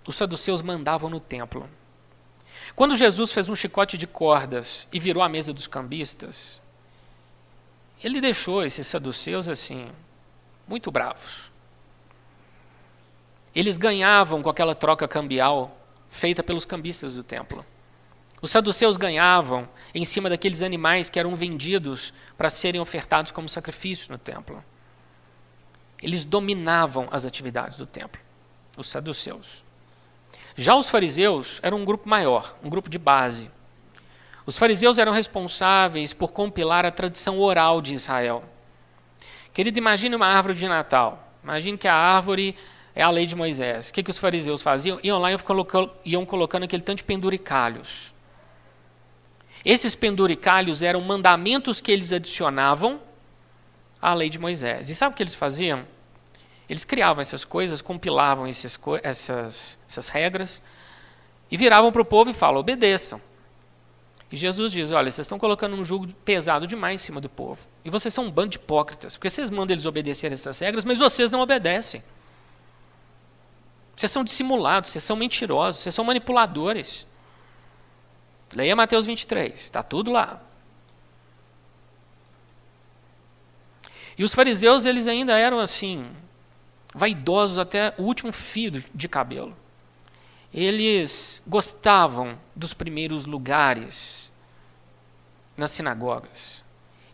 Os 0.07 0.17
saduceus 0.17 0.61
mandavam 0.61 1.09
no 1.09 1.21
templo. 1.21 1.69
Quando 2.75 2.97
Jesus 2.97 3.33
fez 3.33 3.49
um 3.49 3.55
chicote 3.55 3.97
de 3.97 4.07
cordas 4.07 4.87
e 4.93 4.99
virou 4.99 5.23
a 5.23 5.29
mesa 5.29 5.53
dos 5.53 5.67
cambistas, 5.67 6.61
ele 8.03 8.21
deixou 8.21 8.65
esses 8.65 8.87
saduceus 8.87 9.49
assim, 9.49 9.91
muito 10.69 10.91
bravos. 10.91 11.51
Eles 13.55 13.77
ganhavam 13.77 14.43
com 14.43 14.51
aquela 14.51 14.75
troca 14.75 15.09
cambial 15.09 15.77
feita 16.11 16.43
pelos 16.43 16.65
cambistas 16.65 17.15
do 17.15 17.25
templo. 17.25 17.65
Os 18.41 18.51
saduceus 18.51 18.97
ganhavam 18.97 19.69
em 19.93 20.05
cima 20.05 20.31
daqueles 20.31 20.63
animais 20.63 21.09
que 21.09 21.19
eram 21.19 21.35
vendidos 21.35 22.13
para 22.37 22.51
serem 22.51 22.81
ofertados 22.81 23.33
como 23.33 23.49
sacrifício 23.49 24.13
no 24.13 24.19
templo. 24.19 24.63
Eles 26.01 26.25
dominavam 26.25 27.09
as 27.11 27.27
atividades 27.27 27.77
do 27.77 27.87
templo, 27.87 28.21
os 28.77 28.87
saduceus. 28.87 29.65
Já 30.57 30.77
os 30.77 30.89
fariseus 30.89 31.59
eram 31.63 31.79
um 31.79 31.85
grupo 31.85 32.09
maior, 32.09 32.57
um 32.63 32.69
grupo 32.69 32.89
de 32.89 32.99
base. 32.99 33.51
Os 34.47 34.57
fariseus 34.57 34.99
eram 34.99 35.13
responsáveis 35.13 36.13
por 36.13 36.33
compilar 36.33 36.87
a 36.87 36.93
tradição 36.93 37.41
oral 37.41 37.83
de 37.83 37.93
Israel. 37.95 38.45
Querido, 39.59 39.77
imagine 39.77 40.15
uma 40.15 40.29
árvore 40.29 40.55
de 40.55 40.69
Natal. 40.69 41.35
Imagine 41.43 41.77
que 41.77 41.89
a 41.89 41.93
árvore 41.93 42.55
é 42.95 43.03
a 43.03 43.11
lei 43.11 43.27
de 43.27 43.35
Moisés. 43.35 43.89
O 43.89 43.93
que, 43.93 44.05
que 44.05 44.11
os 44.11 44.17
fariseus 44.17 44.63
faziam? 44.63 45.01
Iam 45.03 45.19
lá 45.19 45.33
e 45.33 45.37
iam 46.05 46.25
colocando 46.25 46.63
aquele 46.63 46.81
tanto 46.81 46.99
de 46.99 47.03
penduricalhos. 47.03 48.15
Esses 49.65 49.97
penduricalhos 49.97 50.81
eram 50.81 51.01
mandamentos 51.01 51.81
que 51.81 51.91
eles 51.91 52.13
adicionavam 52.13 53.01
à 54.01 54.15
lei 54.15 54.31
de 54.31 54.39
Moisés. 54.39 54.91
E 54.91 54.95
sabe 54.95 55.15
o 55.15 55.17
que 55.17 55.25
eles 55.25 55.35
faziam? 55.35 55.85
Eles 56.71 56.85
criavam 56.85 57.21
essas 57.21 57.45
coisas, 57.45 57.83
compilavam 57.83 58.47
esses, 58.47 58.79
essas, 59.03 59.77
essas 59.89 60.07
regras 60.07 60.63
e 61.51 61.57
viravam 61.57 61.91
para 61.91 62.03
o 62.03 62.05
povo 62.05 62.31
e 62.31 62.33
falam: 62.33 62.61
obedeçam. 62.61 63.21
E 64.31 64.37
Jesus 64.37 64.73
diz: 64.73 64.91
olha, 64.91 65.11
vocês 65.11 65.25
estão 65.25 65.39
colocando 65.39 65.75
um 65.75 65.85
jugo 65.85 66.07
pesado 66.25 66.67
demais 66.67 67.01
em 67.01 67.05
cima 67.05 67.21
do 67.21 67.29
povo. 67.29 67.61
E 67.85 67.91
vocês 67.91 68.13
são 68.13 68.25
um 68.25 68.31
bando 68.31 68.51
de 68.51 68.57
hipócritas, 68.57 69.17
porque 69.17 69.31
vocês 69.31 69.51
mandam 69.51 69.75
eles 69.75 69.87
obedecerem 69.87 70.35
essas 70.35 70.59
regras, 70.59 70.85
mas 70.85 70.99
vocês 70.99 71.31
não 71.31 71.41
obedecem. 71.41 72.03
Vocês 73.97 74.13
são 74.13 74.23
dissimulados, 74.23 74.91
vocês 74.91 75.03
são 75.03 75.17
mentirosos, 75.17 75.83
vocês 75.83 75.95
são 75.95 76.05
manipuladores. 76.05 77.07
Leia 78.55 78.77
Mateus 78.77 79.07
23, 79.07 79.55
está 79.55 79.83
tudo 79.83 80.13
lá. 80.13 80.41
E 84.17 84.25
os 84.25 84.35
fariseus, 84.35 84.85
eles 84.85 85.07
ainda 85.07 85.37
eram 85.39 85.59
assim, 85.59 86.11
vaidosos 86.95 87.59
até 87.59 87.95
o 87.99 88.03
último 88.03 88.33
fio 88.33 88.85
de 88.95 89.09
cabelo. 89.09 89.57
Eles 90.53 91.43
gostavam 91.47 92.39
dos 92.57 92.73
primeiros 92.73 93.27
lugares 93.27 94.33
nas 95.57 95.71
sinagogas. 95.71 96.65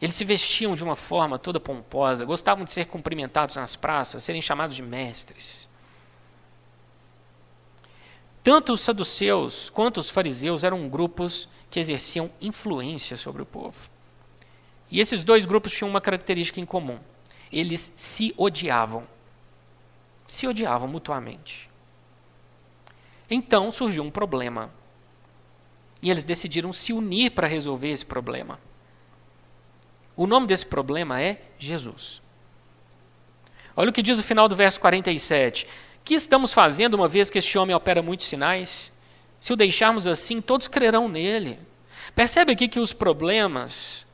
Eles 0.00 0.14
se 0.14 0.24
vestiam 0.24 0.74
de 0.74 0.84
uma 0.84 0.94
forma 0.94 1.38
toda 1.38 1.58
pomposa, 1.58 2.24
gostavam 2.24 2.64
de 2.64 2.72
ser 2.72 2.86
cumprimentados 2.86 3.56
nas 3.56 3.74
praças, 3.74 4.22
serem 4.22 4.42
chamados 4.42 4.76
de 4.76 4.82
mestres. 4.82 5.68
Tanto 8.42 8.74
os 8.74 8.82
saduceus 8.82 9.70
quanto 9.70 9.98
os 9.98 10.10
fariseus 10.10 10.62
eram 10.62 10.88
grupos 10.88 11.48
que 11.70 11.80
exerciam 11.80 12.30
influência 12.40 13.16
sobre 13.16 13.40
o 13.40 13.46
povo. 13.46 13.88
E 14.90 15.00
esses 15.00 15.24
dois 15.24 15.46
grupos 15.46 15.72
tinham 15.72 15.88
uma 15.88 16.00
característica 16.00 16.60
em 16.60 16.66
comum: 16.66 17.00
eles 17.50 17.92
se 17.96 18.34
odiavam. 18.36 19.06
Se 20.26 20.46
odiavam 20.46 20.86
mutuamente. 20.86 21.70
Então 23.34 23.72
surgiu 23.72 24.04
um 24.04 24.10
problema. 24.10 24.70
E 26.00 26.08
eles 26.08 26.24
decidiram 26.24 26.72
se 26.72 26.92
unir 26.92 27.32
para 27.32 27.48
resolver 27.48 27.90
esse 27.90 28.06
problema. 28.06 28.60
O 30.16 30.24
nome 30.24 30.46
desse 30.46 30.64
problema 30.64 31.20
é 31.20 31.40
Jesus. 31.58 32.22
Olha 33.74 33.90
o 33.90 33.92
que 33.92 34.02
diz 34.02 34.16
o 34.16 34.22
final 34.22 34.46
do 34.46 34.54
verso 34.54 34.78
47. 34.80 35.66
Que 36.04 36.14
estamos 36.14 36.52
fazendo 36.52 36.94
uma 36.94 37.08
vez 37.08 37.28
que 37.28 37.38
este 37.38 37.58
homem 37.58 37.74
opera 37.74 38.00
muitos 38.00 38.26
sinais? 38.26 38.92
Se 39.40 39.52
o 39.52 39.56
deixarmos 39.56 40.06
assim, 40.06 40.40
todos 40.40 40.68
crerão 40.68 41.08
nele. 41.08 41.58
Percebe 42.14 42.52
aqui 42.52 42.68
que 42.68 42.78
os 42.78 42.92
problemas 42.92 44.06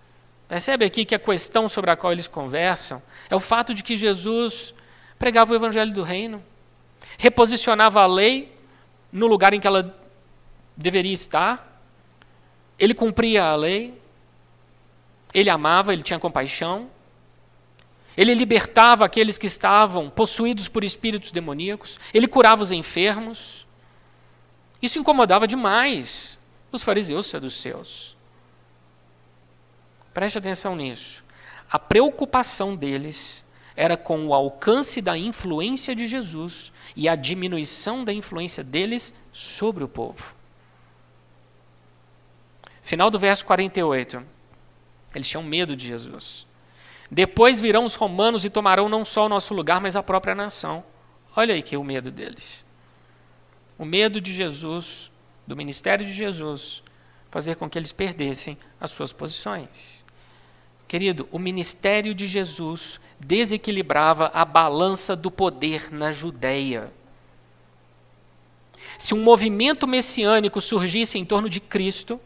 Percebe 0.48 0.84
aqui 0.84 1.04
que 1.04 1.14
a 1.14 1.18
questão 1.18 1.68
sobre 1.68 1.90
a 1.90 1.96
qual 1.96 2.12
eles 2.12 2.26
conversam 2.26 3.00
É 3.28 3.36
o 3.36 3.40
fato 3.40 3.72
de 3.74 3.84
que 3.84 3.96
Jesus 3.96 4.74
pregava 5.18 5.52
o 5.52 5.54
evangelho 5.54 5.92
do 5.92 6.02
reino, 6.02 6.42
reposicionava 7.18 8.00
a 8.00 8.06
lei 8.06 8.50
no 9.12 9.26
lugar 9.26 9.52
em 9.52 9.61
que 9.61 9.66
ela 9.66 9.96
deveria 10.76 11.12
estar, 11.12 11.82
ele 12.78 12.94
cumpria 12.94 13.44
a 13.44 13.56
lei, 13.56 14.00
ele 15.34 15.50
amava, 15.50 15.92
ele 15.92 16.02
tinha 16.02 16.18
compaixão, 16.18 16.90
ele 18.16 18.34
libertava 18.34 19.04
aqueles 19.04 19.38
que 19.38 19.46
estavam 19.46 20.11
possuídos 20.11 20.68
por 20.68 20.82
espíritos 20.82 21.30
demoníacos, 21.30 21.98
ele 22.12 22.26
curava 22.26 22.62
os 22.62 22.70
enfermos. 22.70 23.66
Isso 24.82 24.98
incomodava 24.98 25.46
demais 25.46 26.38
os 26.72 26.82
fariseus 26.82 27.26
saduceus. 27.26 28.16
Preste 30.12 30.38
atenção 30.38 30.74
nisso. 30.74 31.24
A 31.70 31.78
preocupação 31.78 32.74
deles 32.74 33.44
era 33.76 33.96
com 33.96 34.26
o 34.26 34.34
alcance 34.34 35.00
da 35.00 35.16
influência 35.16 35.94
de 35.94 36.06
Jesus 36.06 36.72
e 36.96 37.08
a 37.08 37.16
diminuição 37.16 38.04
da 38.04 38.12
influência 38.12 38.62
deles 38.64 39.14
sobre 39.32 39.84
o 39.84 39.88
povo. 39.88 40.34
Final 42.82 43.10
do 43.10 43.18
verso 43.18 43.44
48. 43.44 44.22
Eles 45.14 45.28
tinham 45.28 45.42
medo 45.42 45.76
de 45.76 45.86
Jesus. 45.86 46.46
Depois 47.10 47.60
virão 47.60 47.84
os 47.84 47.94
romanos 47.94 48.44
e 48.44 48.50
tomarão 48.50 48.88
não 48.88 49.04
só 49.04 49.26
o 49.26 49.28
nosso 49.28 49.52
lugar, 49.54 49.80
mas 49.80 49.96
a 49.96 50.02
própria 50.02 50.34
nação. 50.34 50.84
Olha 51.34 51.54
aí 51.54 51.62
que 51.62 51.74
é 51.74 51.78
o 51.78 51.84
medo 51.84 52.10
deles. 52.10 52.64
O 53.78 53.84
medo 53.84 54.20
de 54.20 54.32
Jesus, 54.32 55.10
do 55.46 55.56
ministério 55.56 56.04
de 56.04 56.12
Jesus, 56.12 56.82
fazer 57.30 57.56
com 57.56 57.68
que 57.68 57.78
eles 57.78 57.92
perdessem 57.92 58.58
as 58.80 58.90
suas 58.90 59.12
posições. 59.12 59.99
Querido, 60.91 61.28
o 61.30 61.38
ministério 61.38 62.12
de 62.12 62.26
Jesus 62.26 62.99
desequilibrava 63.20 64.28
a 64.34 64.45
balança 64.45 65.14
do 65.14 65.30
poder 65.30 65.88
na 65.93 66.11
Judéia. 66.11 66.93
Se 68.99 69.14
um 69.14 69.22
movimento 69.22 69.86
messiânico 69.86 70.61
surgisse 70.61 71.16
em 71.16 71.24
torno 71.24 71.49
de 71.49 71.61
Cristo, 71.61 72.20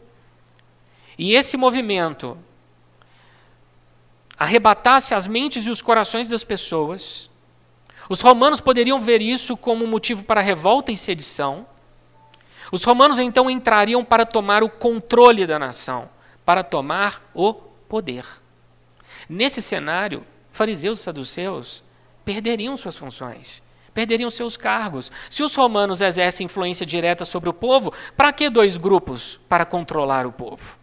e 1.15 1.35
esse 1.35 1.55
movimento 1.55 2.35
arrebatasse 4.35 5.13
as 5.13 5.27
mentes 5.27 5.67
e 5.67 5.69
os 5.69 5.79
corações 5.79 6.27
das 6.27 6.43
pessoas, 6.43 7.29
os 8.09 8.19
romanos 8.19 8.59
poderiam 8.59 8.99
ver 8.99 9.21
isso 9.21 9.55
como 9.55 9.85
motivo 9.85 10.23
para 10.23 10.41
revolta 10.41 10.91
e 10.91 10.97
sedição. 10.97 11.67
Os 12.71 12.83
romanos 12.83 13.19
então 13.19 13.47
entrariam 13.47 14.03
para 14.03 14.25
tomar 14.25 14.63
o 14.63 14.69
controle 14.71 15.45
da 15.45 15.59
nação, 15.59 16.09
para 16.43 16.63
tomar 16.63 17.29
o 17.31 17.53
poder. 17.53 18.25
Nesse 19.27 19.61
cenário, 19.61 20.25
fariseus 20.51 20.99
e 20.99 21.03
saduceus 21.03 21.83
perderiam 22.23 22.75
suas 22.77 22.97
funções, 22.97 23.61
perderiam 23.93 24.29
seus 24.29 24.57
cargos. 24.57 25.11
Se 25.29 25.43
os 25.43 25.55
romanos 25.55 26.01
exercem 26.01 26.45
influência 26.45 26.85
direta 26.85 27.25
sobre 27.25 27.49
o 27.49 27.53
povo, 27.53 27.93
para 28.15 28.33
que 28.33 28.49
dois 28.49 28.77
grupos 28.77 29.39
para 29.47 29.65
controlar 29.65 30.25
o 30.25 30.31
povo? 30.31 30.77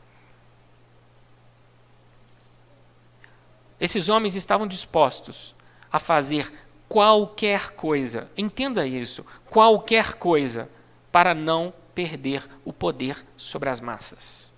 Esses 3.80 4.09
homens 4.09 4.34
estavam 4.36 4.66
dispostos 4.66 5.55
a 5.90 5.99
fazer 5.99 6.53
qualquer 6.88 7.70
coisa, 7.70 8.30
entenda 8.36 8.86
isso, 8.86 9.26
qualquer 9.51 10.14
coisa, 10.14 10.68
para 11.11 11.34
não 11.34 11.72
perder 11.95 12.49
o 12.64 12.72
poder 12.72 13.26
sobre 13.36 13.68
as 13.68 13.80
massas. 13.80 14.55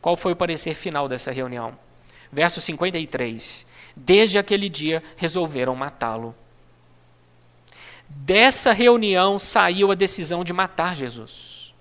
Qual 0.00 0.16
foi 0.16 0.32
o 0.32 0.36
parecer 0.36 0.74
final 0.74 1.08
dessa 1.08 1.30
reunião? 1.30 1.83
Verso 2.34 2.60
53. 2.60 3.64
Desde 3.94 4.38
aquele 4.38 4.68
dia 4.68 5.00
resolveram 5.16 5.76
matá-lo. 5.76 6.34
Dessa 8.08 8.72
reunião 8.72 9.38
saiu 9.38 9.92
a 9.92 9.94
decisão 9.94 10.42
de 10.42 10.52
matar 10.52 10.96
Jesus. 10.96 11.72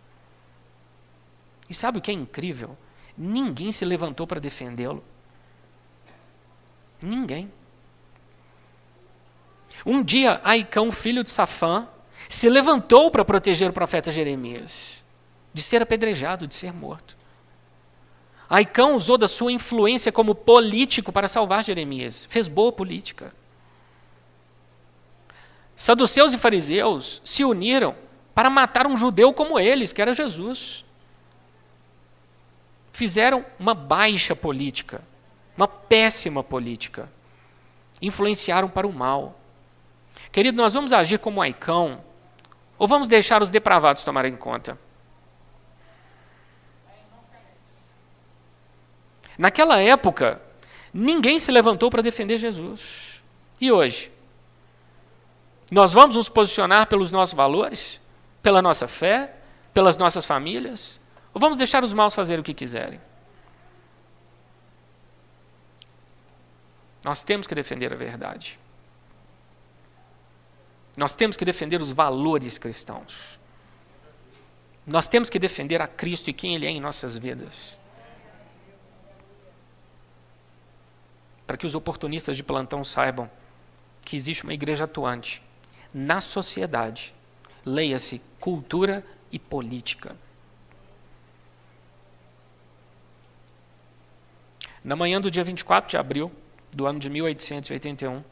E 1.67 1.73
sabe 1.73 1.97
o 1.97 2.01
que 2.01 2.11
é 2.11 2.13
incrível? 2.13 2.77
Ninguém 3.17 3.71
se 3.71 3.83
levantou 3.83 4.27
para 4.27 4.39
defendê-lo. 4.39 5.03
Ninguém. 7.01 7.51
Um 9.83 10.03
dia, 10.03 10.39
Aicão, 10.43 10.91
filho 10.91 11.23
de 11.23 11.31
Safã, 11.31 11.87
se 12.29 12.47
levantou 12.47 13.09
para 13.09 13.25
proteger 13.25 13.67
o 13.71 13.73
profeta 13.73 14.11
Jeremias 14.11 15.03
de 15.51 15.63
ser 15.63 15.81
apedrejado, 15.81 16.47
de 16.47 16.53
ser 16.53 16.71
morto. 16.71 17.17
Aicão 18.55 18.95
usou 18.95 19.17
da 19.17 19.27
sua 19.27 19.51
influência 19.51 20.11
como 20.11 20.35
político 20.35 21.11
para 21.11 21.27
salvar 21.27 21.63
Jeremias. 21.63 22.25
Fez 22.25 22.47
boa 22.47 22.71
política. 22.71 23.33
Saduceus 25.75 26.33
e 26.33 26.37
fariseus 26.37 27.21
se 27.25 27.43
uniram 27.43 27.95
para 28.35 28.49
matar 28.49 28.85
um 28.85 28.97
judeu 28.97 29.33
como 29.33 29.59
eles, 29.59 29.91
que 29.91 30.01
era 30.01 30.13
Jesus. 30.13 30.85
Fizeram 32.91 33.45
uma 33.57 33.73
baixa 33.73 34.35
política 34.35 35.01
uma 35.55 35.67
péssima 35.67 36.43
política. 36.43 37.09
Influenciaram 38.01 38.67
para 38.67 38.87
o 38.87 38.93
mal. 38.93 39.39
Querido, 40.31 40.57
nós 40.57 40.73
vamos 40.73 40.91
agir 40.91 41.19
como 41.19 41.41
Aicão 41.41 42.03
ou 42.77 42.87
vamos 42.87 43.07
deixar 43.07 43.41
os 43.41 43.51
depravados 43.51 44.03
tomarem 44.03 44.35
conta? 44.35 44.77
Naquela 49.37 49.81
época, 49.81 50.41
ninguém 50.93 51.39
se 51.39 51.51
levantou 51.51 51.89
para 51.89 52.01
defender 52.01 52.37
Jesus. 52.37 53.23
E 53.59 53.71
hoje? 53.71 54.11
Nós 55.71 55.93
vamos 55.93 56.15
nos 56.15 56.29
posicionar 56.29 56.87
pelos 56.87 57.11
nossos 57.11 57.33
valores? 57.33 57.99
Pela 58.41 58.61
nossa 58.61 58.87
fé? 58.87 59.33
Pelas 59.73 59.97
nossas 59.97 60.25
famílias? 60.25 60.99
Ou 61.33 61.41
vamos 61.41 61.57
deixar 61.57 61.83
os 61.83 61.93
maus 61.93 62.13
fazer 62.13 62.39
o 62.39 62.43
que 62.43 62.53
quiserem? 62.53 62.99
Nós 67.03 67.23
temos 67.23 67.47
que 67.47 67.55
defender 67.55 67.91
a 67.91 67.97
verdade. 67.97 68.59
Nós 70.95 71.15
temos 71.15 71.35
que 71.35 71.43
defender 71.43 71.81
os 71.81 71.91
valores 71.91 72.57
cristãos. 72.57 73.39
Nós 74.85 75.07
temos 75.07 75.29
que 75.29 75.39
defender 75.39 75.81
a 75.81 75.87
Cristo 75.87 76.29
e 76.29 76.33
quem 76.33 76.55
Ele 76.55 76.65
é 76.65 76.69
em 76.69 76.79
nossas 76.79 77.17
vidas. 77.17 77.77
Para 81.53 81.59
que 81.59 81.67
os 81.67 81.75
oportunistas 81.75 82.35
de 82.35 82.41
plantão 82.41 82.83
saibam 82.83 83.29
que 84.03 84.15
existe 84.15 84.43
uma 84.43 84.55
igreja 84.55 84.85
atuante 84.85 85.39
na 85.93 86.19
sociedade. 86.19 87.13
Leia-se 87.63 88.19
cultura 88.39 89.05
e 89.31 89.37
política. 89.37 90.15
Na 94.83 94.95
manhã 94.95 95.21
do 95.21 95.29
dia 95.29 95.43
24 95.43 95.91
de 95.91 95.95
abril, 95.95 96.31
do 96.71 96.87
ano 96.87 96.97
de 96.97 97.07
1881, 97.07 98.23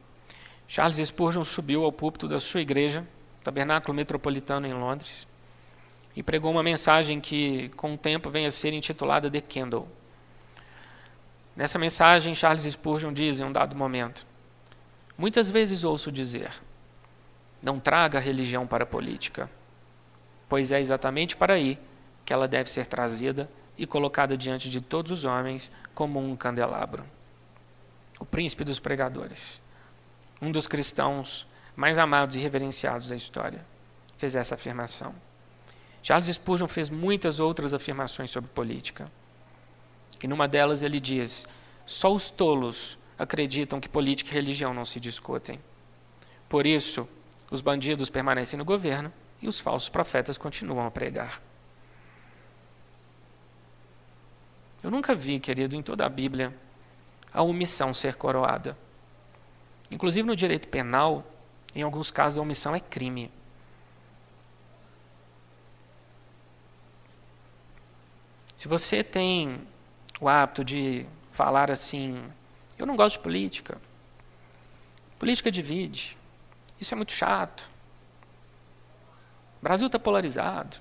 Charles 0.67 0.97
Spurgeon 1.07 1.43
subiu 1.43 1.85
ao 1.85 1.91
púlpito 1.91 2.27
da 2.27 2.39
sua 2.39 2.61
igreja, 2.61 3.07
Tabernáculo 3.43 3.93
Metropolitano 3.93 4.65
em 4.65 4.73
Londres, 4.73 5.27
e 6.15 6.23
pregou 6.23 6.49
uma 6.49 6.63
mensagem 6.63 7.21
que, 7.21 7.69
com 7.77 7.93
o 7.93 7.97
tempo, 7.99 8.31
vem 8.31 8.47
a 8.47 8.51
ser 8.51 8.73
intitulada 8.73 9.29
The 9.29 9.41
Candle. 9.41 10.00
Nessa 11.55 11.77
mensagem, 11.77 12.33
Charles 12.33 12.63
Spurgeon 12.63 13.13
diz 13.13 13.39
em 13.39 13.43
um 13.43 13.51
dado 13.51 13.75
momento: 13.75 14.25
Muitas 15.17 15.49
vezes 15.49 15.83
ouço 15.83 16.11
dizer, 16.11 16.51
não 17.63 17.79
traga 17.79 18.17
a 18.17 18.21
religião 18.21 18.65
para 18.65 18.83
a 18.83 18.87
política, 18.87 19.49
pois 20.47 20.71
é 20.71 20.79
exatamente 20.79 21.35
para 21.35 21.53
aí 21.53 21.79
que 22.25 22.33
ela 22.33 22.47
deve 22.47 22.69
ser 22.69 22.87
trazida 22.87 23.49
e 23.77 23.85
colocada 23.85 24.37
diante 24.37 24.69
de 24.69 24.81
todos 24.81 25.11
os 25.11 25.25
homens 25.25 25.71
como 25.93 26.19
um 26.19 26.35
candelabro 26.35 27.03
o 28.21 28.25
príncipe 28.25 28.63
dos 28.63 28.77
pregadores, 28.77 29.59
um 30.39 30.51
dos 30.51 30.67
cristãos 30.67 31.47
mais 31.75 31.97
amados 31.97 32.35
e 32.35 32.39
reverenciados 32.39 33.09
da 33.09 33.15
história, 33.15 33.65
fez 34.15 34.35
essa 34.35 34.53
afirmação. 34.53 35.11
Charles 36.03 36.27
Spurgeon 36.27 36.67
fez 36.67 36.87
muitas 36.87 37.39
outras 37.39 37.73
afirmações 37.73 38.29
sobre 38.29 38.51
política. 38.51 39.11
E 40.21 40.27
numa 40.27 40.47
delas 40.47 40.83
ele 40.83 40.99
diz: 40.99 41.47
só 41.85 42.13
os 42.13 42.29
tolos 42.29 42.97
acreditam 43.17 43.79
que 43.79 43.89
política 43.89 44.31
e 44.31 44.33
religião 44.33 44.73
não 44.73 44.85
se 44.85 44.99
discutem. 44.99 45.59
Por 46.47 46.65
isso, 46.65 47.07
os 47.49 47.61
bandidos 47.61 48.09
permanecem 48.09 48.57
no 48.57 48.65
governo 48.65 49.11
e 49.41 49.47
os 49.47 49.59
falsos 49.59 49.89
profetas 49.89 50.37
continuam 50.37 50.85
a 50.85 50.91
pregar. 50.91 51.41
Eu 54.83 54.89
nunca 54.89 55.13
vi, 55.13 55.39
querido, 55.39 55.75
em 55.75 55.83
toda 55.83 56.05
a 56.05 56.09
Bíblia, 56.09 56.55
a 57.33 57.43
omissão 57.43 57.93
ser 57.93 58.15
coroada. 58.15 58.77
Inclusive 59.91 60.27
no 60.27 60.35
direito 60.35 60.67
penal, 60.67 61.25
em 61.75 61.83
alguns 61.83 62.09
casos 62.09 62.39
a 62.39 62.41
omissão 62.41 62.75
é 62.75 62.79
crime. 62.79 63.31
Se 68.57 68.67
você 68.67 69.03
tem 69.03 69.67
o 70.21 70.29
hábito 70.29 70.63
de 70.63 71.05
falar 71.31 71.69
assim, 71.69 72.23
eu 72.79 72.85
não 72.85 72.95
gosto 72.95 73.17
de 73.17 73.23
política, 73.23 73.77
Política 75.21 75.51
divide. 75.51 76.17
Isso 76.79 76.95
é 76.95 76.97
muito 76.97 77.11
chato. 77.11 77.69
O 79.59 79.61
Brasil 79.61 79.85
está 79.85 79.99
polarizado. 79.99 80.77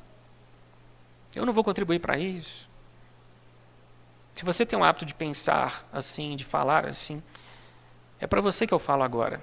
Eu 1.34 1.44
não 1.44 1.52
vou 1.52 1.62
contribuir 1.62 1.98
para 1.98 2.18
isso. 2.18 2.66
Se 4.32 4.42
você 4.42 4.64
tem 4.64 4.78
um 4.78 4.82
hábito 4.82 5.04
de 5.04 5.12
pensar 5.12 5.86
assim, 5.92 6.36
de 6.36 6.44
falar 6.46 6.86
assim, 6.86 7.22
é 8.18 8.26
para 8.26 8.40
você 8.40 8.66
que 8.66 8.72
eu 8.72 8.78
falo 8.78 9.02
agora. 9.02 9.42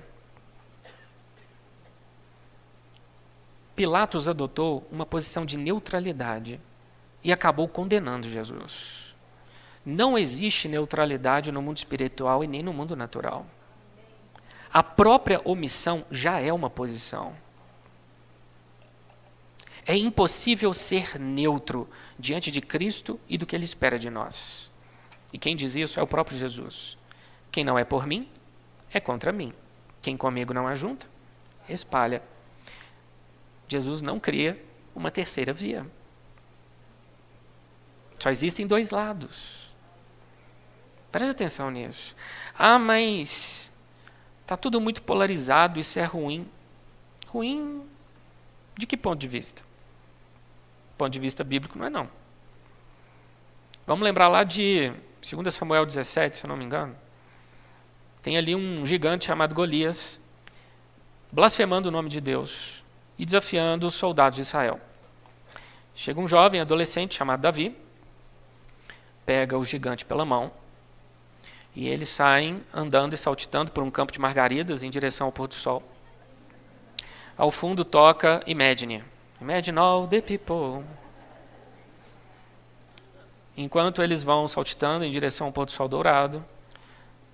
Pilatos 3.75 4.27
adotou 4.27 4.87
uma 4.91 5.05
posição 5.05 5.45
de 5.45 5.59
neutralidade 5.59 6.59
e 7.23 7.31
acabou 7.31 7.67
condenando 7.67 8.27
Jesus. 8.27 9.06
Não 9.89 10.17
existe 10.17 10.67
neutralidade 10.67 11.49
no 11.49 11.61
mundo 11.61 11.77
espiritual 11.77 12.43
e 12.43 12.47
nem 12.47 12.61
no 12.61 12.73
mundo 12.73 12.93
natural. 12.93 13.45
A 14.69 14.83
própria 14.83 15.39
omissão 15.45 16.05
já 16.11 16.41
é 16.41 16.51
uma 16.51 16.69
posição. 16.69 17.33
É 19.85 19.95
impossível 19.95 20.73
ser 20.73 21.17
neutro 21.17 21.89
diante 22.19 22.51
de 22.51 22.59
Cristo 22.59 23.17
e 23.29 23.37
do 23.37 23.45
que 23.45 23.55
Ele 23.55 23.63
espera 23.63 23.97
de 23.97 24.09
nós. 24.09 24.69
E 25.31 25.37
quem 25.37 25.55
diz 25.55 25.73
isso 25.73 25.97
é 25.97 26.03
o 26.03 26.07
próprio 26.07 26.37
Jesus. 26.37 26.97
Quem 27.49 27.63
não 27.63 27.79
é 27.79 27.85
por 27.85 28.05
mim, 28.05 28.29
é 28.91 28.99
contra 28.99 29.31
mim. 29.31 29.53
Quem 30.01 30.17
comigo 30.17 30.53
não 30.53 30.67
ajunta, 30.67 31.07
espalha. 31.69 32.21
Jesus 33.69 34.01
não 34.01 34.19
cria 34.19 34.61
uma 34.93 35.09
terceira 35.09 35.53
via. 35.53 35.89
Só 38.19 38.29
existem 38.29 38.67
dois 38.67 38.89
lados. 38.89 39.56
Preste 41.17 41.31
atenção 41.31 41.71
nisso. 41.71 42.15
Ah, 42.55 42.77
mas 42.77 43.73
está 44.43 44.55
tudo 44.55 44.79
muito 44.79 45.01
polarizado, 45.01 45.79
isso 45.79 45.97
é 45.97 46.03
ruim. 46.03 46.47
Ruim 47.27 47.81
de 48.77 48.85
que 48.85 48.95
ponto 48.95 49.17
de 49.17 49.27
vista? 49.27 49.63
ponto 50.95 51.11
de 51.11 51.19
vista 51.19 51.43
bíblico, 51.43 51.75
não 51.75 51.87
é 51.87 51.89
não. 51.89 52.07
Vamos 53.87 54.03
lembrar 54.03 54.27
lá 54.27 54.43
de 54.43 54.93
2 55.27 55.51
Samuel 55.55 55.87
17, 55.87 56.37
se 56.37 56.45
eu 56.45 56.49
não 56.49 56.55
me 56.55 56.63
engano. 56.63 56.95
Tem 58.21 58.37
ali 58.37 58.53
um 58.53 58.85
gigante 58.85 59.25
chamado 59.25 59.55
Golias, 59.55 60.21
blasfemando 61.31 61.89
o 61.89 61.91
nome 61.91 62.09
de 62.09 62.21
Deus 62.21 62.83
e 63.17 63.25
desafiando 63.25 63.87
os 63.87 63.95
soldados 63.95 64.35
de 64.35 64.43
Israel. 64.43 64.79
Chega 65.95 66.19
um 66.19 66.27
jovem 66.27 66.61
adolescente 66.61 67.15
chamado 67.15 67.41
Davi, 67.41 67.75
pega 69.25 69.57
o 69.57 69.65
gigante 69.65 70.05
pela 70.05 70.23
mão 70.23 70.53
e 71.77 71.87
eles 71.87 72.09
saem 72.09 72.59
andando 72.73 73.13
e 73.13 73.17
saltitando 73.17 73.71
por 73.71 73.83
um 73.83 73.91
campo 73.91 74.11
de 74.11 74.19
margaridas 74.19 74.81
em 74.81 74.89
direção 74.89 75.27
ao 75.27 75.31
pôr 75.31 75.47
do 75.47 75.53
sol. 75.53 75.83
Ao 77.37 77.51
fundo 77.51 77.85
toca 77.85 78.41
Imagine. 78.47 79.03
Imagine 79.39 79.77
all 79.77 80.07
the 80.07 80.19
people. 80.19 80.83
Enquanto 83.55 84.01
eles 84.01 84.23
vão 84.23 84.47
saltitando 84.47 85.05
em 85.05 85.11
direção 85.11 85.45
ao 85.45 85.53
pôr 85.53 85.65
do 85.65 85.71
sol 85.71 85.87
dourado, 85.87 86.43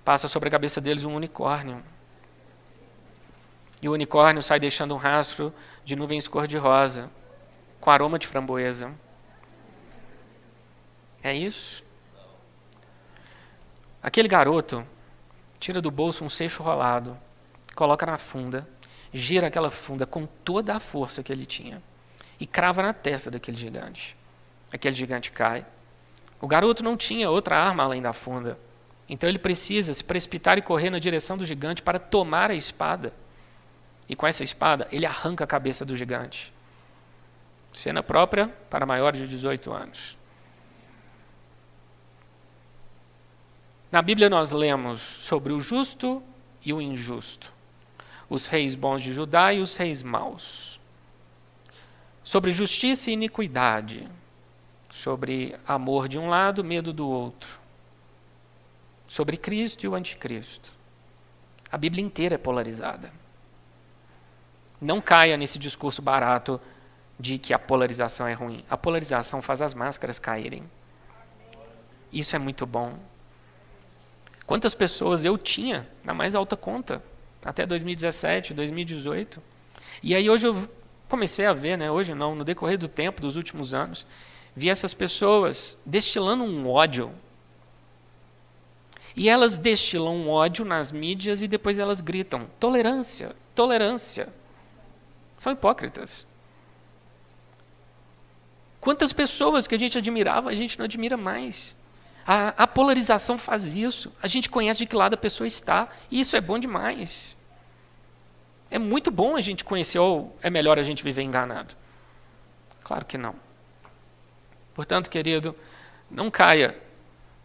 passa 0.03 0.27
sobre 0.27 0.49
a 0.49 0.51
cabeça 0.51 0.81
deles 0.81 1.05
um 1.05 1.15
unicórnio. 1.15 1.81
E 3.81 3.87
o 3.87 3.93
unicórnio 3.93 4.41
sai 4.41 4.59
deixando 4.59 4.93
um 4.93 4.97
rastro 4.97 5.53
de 5.85 5.95
nuvens 5.95 6.27
cor-de-rosa, 6.27 7.09
com 7.79 7.89
aroma 7.89 8.19
de 8.19 8.27
framboesa. 8.27 8.91
É 11.23 11.33
isso? 11.33 11.82
Aquele 14.03 14.27
garoto 14.27 14.85
tira 15.57 15.81
do 15.81 15.89
bolso 15.89 16.25
um 16.25 16.29
seixo 16.29 16.61
rolado, 16.61 17.17
coloca 17.73 18.05
na 18.05 18.17
funda, 18.17 18.67
gira 19.13 19.47
aquela 19.47 19.71
funda 19.71 20.05
com 20.05 20.25
toda 20.25 20.75
a 20.75 20.79
força 20.79 21.23
que 21.23 21.31
ele 21.31 21.45
tinha 21.45 21.81
e 22.37 22.45
crava 22.45 22.81
na 22.81 22.91
testa 22.91 23.31
daquele 23.31 23.55
gigante. 23.55 24.17
Aquele 24.73 24.93
gigante 24.93 25.31
cai. 25.31 25.65
O 26.41 26.47
garoto 26.47 26.83
não 26.83 26.97
tinha 26.97 27.29
outra 27.29 27.57
arma 27.57 27.83
além 27.83 28.01
da 28.01 28.11
funda. 28.11 28.59
Então 29.07 29.29
ele 29.29 29.39
precisa 29.39 29.93
se 29.93 30.03
precipitar 30.03 30.57
e 30.57 30.61
correr 30.61 30.89
na 30.89 30.99
direção 30.99 31.37
do 31.37 31.45
gigante 31.45 31.81
para 31.81 31.97
tomar 31.97 32.51
a 32.51 32.55
espada. 32.55 33.13
E 34.09 34.17
com 34.17 34.27
essa 34.27 34.43
espada, 34.43 34.85
ele 34.91 35.05
arranca 35.05 35.45
a 35.45 35.47
cabeça 35.47 35.85
do 35.85 35.95
gigante. 35.95 36.51
Cena 37.71 38.03
própria 38.03 38.49
para 38.69 38.85
maiores 38.85 39.21
de 39.21 39.27
18 39.27 39.71
anos. 39.71 40.17
Na 43.93 44.01
Bíblia 44.01 44.27
nós 44.27 44.51
lemos 44.51 44.99
sobre 44.99 45.53
o 45.53 45.59
justo 45.59 46.23
e 46.65 46.73
o 46.73 46.81
injusto, 46.81 47.53
os 48.27 48.47
reis 48.47 48.73
bons 48.73 49.03
de 49.03 49.13
Judá 49.13 49.53
e 49.53 49.59
os 49.59 49.75
reis 49.75 50.01
maus 50.01 50.79
sobre 52.23 52.51
justiça 52.51 53.11
e 53.11 53.13
iniquidade, 53.13 54.09
sobre 54.89 55.55
amor 55.67 56.07
de 56.07 56.17
um 56.17 56.27
lado, 56.27 56.63
medo 56.63 56.91
do 56.91 57.07
outro, 57.07 57.59
sobre 59.07 59.37
Cristo 59.37 59.83
e 59.83 59.87
o 59.87 59.93
anticristo. 59.93 60.71
A 61.71 61.77
Bíblia 61.77 62.03
inteira 62.03 62.33
é 62.33 62.39
polarizada. 62.39 63.13
Não 64.81 64.99
caia 64.99 65.37
nesse 65.37 65.59
discurso 65.59 66.01
barato 66.01 66.59
de 67.19 67.37
que 67.37 67.53
a 67.53 67.59
polarização 67.59 68.27
é 68.27 68.33
ruim. 68.33 68.65
A 68.67 68.75
polarização 68.75 69.39
faz 69.39 69.61
as 69.61 69.75
máscaras 69.75 70.17
caírem. 70.17 70.63
Isso 72.11 72.35
é 72.35 72.39
muito 72.39 72.65
bom. 72.65 73.12
Quantas 74.45 74.73
pessoas 74.73 75.23
eu 75.23 75.37
tinha 75.37 75.87
na 76.03 76.13
mais 76.13 76.35
alta 76.35 76.57
conta, 76.57 77.01
até 77.43 77.65
2017, 77.65 78.53
2018. 78.53 79.41
E 80.01 80.13
aí 80.15 80.29
hoje 80.29 80.47
eu 80.47 80.69
comecei 81.07 81.45
a 81.45 81.53
ver, 81.53 81.77
né, 81.77 81.91
hoje 81.91 82.13
não, 82.13 82.35
no 82.35 82.43
decorrer 82.43 82.77
do 82.77 82.87
tempo, 82.87 83.21
dos 83.21 83.35
últimos 83.35 83.73
anos, 83.73 84.05
vi 84.55 84.69
essas 84.69 84.93
pessoas 84.93 85.77
destilando 85.85 86.43
um 86.43 86.69
ódio. 86.69 87.11
E 89.15 89.29
elas 89.29 89.57
destilam 89.57 90.15
um 90.15 90.29
ódio 90.29 90.65
nas 90.65 90.91
mídias 90.91 91.41
e 91.41 91.47
depois 91.47 91.77
elas 91.77 92.01
gritam: 92.01 92.47
tolerância, 92.59 93.35
tolerância. 93.53 94.27
São 95.37 95.53
hipócritas. 95.53 96.27
Quantas 98.81 99.13
pessoas 99.13 99.67
que 99.67 99.75
a 99.75 99.79
gente 99.79 99.97
admirava, 99.97 100.49
a 100.49 100.55
gente 100.55 100.77
não 100.77 100.85
admira 100.85 101.15
mais. 101.15 101.75
A, 102.25 102.63
a, 102.63 102.67
polarização 102.67 103.37
faz 103.37 103.73
isso. 103.73 104.11
A 104.21 104.27
gente 104.27 104.49
conhece 104.49 104.79
de 104.79 104.85
que 104.85 104.95
lado 104.95 105.13
a 105.13 105.17
pessoa 105.17 105.47
está. 105.47 105.89
E 106.09 106.19
isso 106.19 106.35
é 106.35 106.41
bom 106.41 106.57
demais. 106.57 107.35
É 108.71 108.79
muito 108.79 109.11
bom 109.11 109.35
a 109.35 109.41
gente 109.41 109.63
conhecer 109.63 109.99
ou 109.99 110.35
é 110.41 110.49
melhor 110.49 110.79
a 110.79 110.83
gente 110.83 111.03
viver 111.03 111.21
enganado? 111.21 111.75
Claro 112.83 113.05
que 113.05 113.17
não. 113.17 113.35
Portanto, 114.73 115.09
querido, 115.09 115.55
não 116.09 116.31
caia 116.31 116.77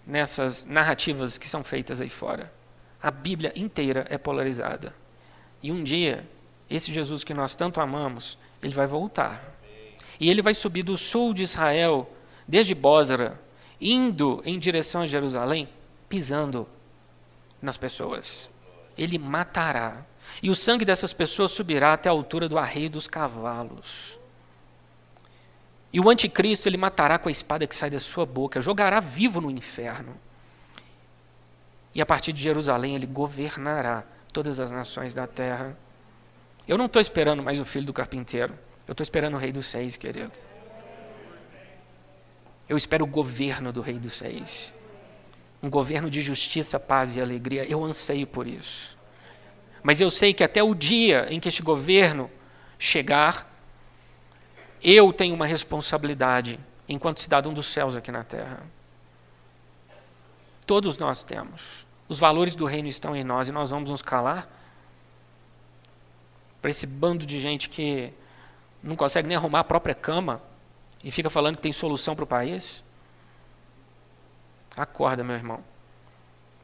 nessas 0.07 0.65
narrativas 0.65 1.37
que 1.37 1.49
são 1.49 1.63
feitas 1.63 2.01
aí 2.01 2.09
fora. 2.09 2.53
A 3.03 3.11
Bíblia 3.11 3.53
inteira 3.55 4.07
é 4.09 4.17
polarizada. 4.17 4.95
E 5.63 5.71
um 5.71 5.83
dia, 5.83 6.27
esse 6.71 6.93
Jesus 6.93 7.23
que 7.23 7.35
nós 7.35 7.55
tanto 7.55 7.81
amamos, 7.81 8.39
ele 8.63 8.75
vai 8.75 8.87
voltar. 8.87 9.43
E 10.19 10.31
ele 10.31 10.43
vai 10.43 10.55
subir 10.55 10.83
do 10.83 10.97
sul 10.97 11.35
de 11.35 11.43
Israel, 11.43 12.11
desde 12.47 12.75
Bósra, 12.75 13.39
indo 13.81 14.43
em 14.45 14.59
direção 14.59 15.03
a 15.03 15.07
Jerusalém, 15.07 15.69
pisando 16.09 16.67
nas 17.61 17.77
pessoas. 17.77 18.51
Ele 18.97 19.19
matará 19.19 20.05
e 20.43 20.51
o 20.51 20.55
sangue 20.55 20.85
dessas 20.85 21.13
pessoas 21.13 21.51
subirá 21.51 21.93
até 21.93 22.09
a 22.09 22.13
altura 22.13 22.49
do 22.49 22.59
arreio 22.59 22.91
dos 22.91 23.07
cavalos. 23.07 24.19
E 25.93 26.01
o 26.01 26.11
anticristo 26.11 26.69
ele 26.69 26.77
matará 26.77 27.19
com 27.19 27.29
a 27.29 27.33
espada 27.33 27.67
que 27.67 27.75
sai 27.75 27.91
da 27.91 27.99
sua 27.99 28.27
boca, 28.27 28.61
jogará 28.61 29.01
vivo 29.01 29.41
no 29.41 29.51
inferno. 29.51 30.15
E 31.95 32.03
a 32.03 32.07
partir 32.07 32.33
de 32.33 32.43
Jerusalém 32.43 32.95
ele 32.95 33.07
governará 33.07 34.05
todas 34.33 34.61
as 34.61 34.71
nações 34.71 35.15
da 35.15 35.27
terra. 35.27 35.77
Eu 36.67 36.77
não 36.77 36.87
estou 36.87 37.01
esperando 37.01 37.43
mais 37.43 37.59
o 37.59 37.65
filho 37.65 37.87
do 37.87 37.93
carpinteiro. 37.93 38.53
Eu 38.87 38.93
estou 38.93 39.03
esperando 39.03 39.35
o 39.35 39.39
rei 39.39 39.51
dos 39.51 39.67
seis, 39.67 39.97
querido. 39.97 40.33
Eu 42.69 42.77
espero 42.77 43.05
o 43.05 43.09
governo 43.09 43.73
do 43.73 43.81
rei 43.81 43.99
dos 43.99 44.15
seis. 44.15 44.75
Um 45.63 45.71
governo 45.71 46.11
de 46.11 46.21
justiça, 46.21 46.79
paz 46.79 47.17
e 47.17 47.21
alegria. 47.21 47.65
Eu 47.65 47.85
anseio 47.85 48.27
por 48.27 48.47
isso. 48.47 48.97
Mas 49.83 50.01
eu 50.01 50.11
sei 50.11 50.35
que 50.35 50.45
até 50.45 50.63
o 50.63 50.75
dia 50.75 51.27
em 51.31 51.41
que 51.41 51.49
este 51.49 51.63
governo 51.63 52.31
chegar, 52.79 53.51
eu 54.83 55.13
tenho 55.13 55.35
uma 55.35 55.47
responsabilidade 55.47 56.61
enquanto 56.89 57.21
cidadão 57.21 57.53
dos 57.53 57.67
céus 57.67 57.97
aqui 57.97 58.13
na 58.13 58.23
terra. 58.23 58.61
Todos 60.67 60.99
nós 60.99 61.23
temos. 61.23 61.87
Os 62.09 62.19
valores 62.19 62.55
do 62.55 62.67
reino 62.67 62.89
estão 62.89 63.17
em 63.17 63.25
nós 63.25 63.49
e 63.49 63.53
nós 63.53 63.71
vamos 63.71 63.91
nos 63.91 64.03
calar 64.03 64.49
para 66.61 66.71
esse 66.71 66.87
bando 66.87 67.25
de 67.25 67.41
gente 67.41 67.69
que 67.69 68.13
não 68.83 68.97
consegue 68.97 69.29
nem 69.29 69.37
arrumar 69.37 69.61
a 69.61 69.65
própria 69.65 69.95
cama 69.95 70.43
e 71.03 71.11
fica 71.11 71.31
falando 71.31 71.57
que 71.57 71.63
tem 71.63 71.73
solução 71.73 72.15
para 72.15 72.25
o 72.25 72.27
país. 72.27 72.85
Acorda, 74.77 75.25
meu 75.25 75.37
irmão. 75.37 75.63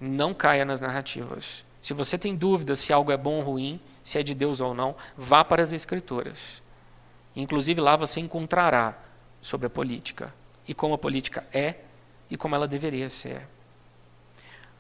Não 0.01 0.35
caia 0.35 0.65
nas 0.65 0.81
narrativas. 0.81 1.65
Se 1.81 1.93
você 1.93 2.17
tem 2.17 2.35
dúvidas 2.35 2.79
se 2.79 2.93
algo 2.93 3.13
é 3.13 3.17
bom 3.17 3.37
ou 3.37 3.43
ruim, 3.43 3.81
se 4.03 4.19
é 4.19 4.23
de 4.23 4.35
Deus 4.35 4.61
ou 4.61 4.75
não, 4.75 4.97
vá 5.17 5.45
para 5.45 5.63
as 5.63 5.73
Escrituras. 5.73 6.63
Inclusive 7.37 7.81
lá 7.81 7.97
você 7.97 8.21
encontrará 8.21 8.97
sobre 9.41 9.67
a 9.67 9.71
política 9.71 10.33
e 10.67 10.73
como 10.73 10.95
a 10.95 10.99
política 10.99 11.45
é 11.53 11.77
e 12.31 12.37
como 12.37 12.55
ela 12.55 12.67
deveria 12.67 13.09
ser. 13.09 13.47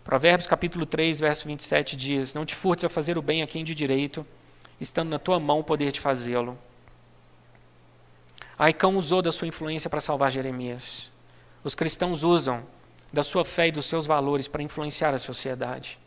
Provérbios 0.02 0.46
capítulo 0.46 0.86
3, 0.86 1.20
verso 1.20 1.46
27 1.46 1.96
diz: 1.96 2.34
Não 2.34 2.44
te 2.44 2.55
furtes 2.55 2.84
a 2.84 2.88
fazer 2.88 3.16
o 3.18 3.22
bem 3.22 3.42
a 3.42 3.46
quem 3.46 3.64
de 3.64 3.74
direito, 3.74 4.26
estando 4.80 5.09
na 5.09 5.18
tua 5.18 5.40
mão 5.40 5.61
o 5.61 5.64
poder 5.64 5.92
de 5.92 6.00
fazê-lo. 6.00 6.59
Aicão 8.59 8.96
usou 8.96 9.20
da 9.20 9.32
sua 9.32 9.48
influência 9.48 9.90
para 9.90 10.00
salvar 10.00 10.30
Jeremias. 10.30 11.11
Os 11.62 11.74
cristãos 11.74 12.22
usam 12.22 12.64
da 13.12 13.22
sua 13.22 13.44
fé 13.44 13.68
e 13.68 13.72
dos 13.72 13.86
seus 13.86 14.07
valores 14.07 14.48
para 14.48 14.62
influenciar 14.62 15.14
a 15.14 15.18
sociedade, 15.18 15.98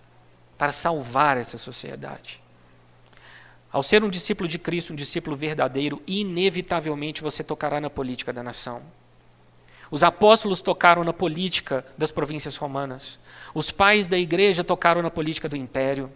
para 0.58 0.72
salvar 0.72 1.38
essa 1.38 1.58
sociedade. 1.58 2.42
Ao 3.72 3.84
ser 3.84 4.04
um 4.04 4.10
discípulo 4.10 4.48
de 4.48 4.58
Cristo, 4.58 4.94
um 4.94 4.96
discípulo 4.96 5.36
verdadeiro, 5.36 6.02
inevitavelmente 6.08 7.22
você 7.22 7.44
tocará 7.44 7.82
na 7.82 7.90
política 7.90 8.32
da 8.32 8.42
nação. 8.42 8.82
Os 9.90 10.04
apóstolos 10.04 10.62
tocaram 10.62 11.04
na 11.04 11.14
política 11.14 11.86
das 11.98 12.12
províncias 12.12 12.58
romanas. 12.58 13.20
Os 13.54 13.72
pais 13.72 14.08
da 14.08 14.18
igreja 14.18 14.64
tocaram 14.64 15.02
na 15.02 15.10
política 15.10 15.48
do 15.48 15.56
império. 15.56 16.12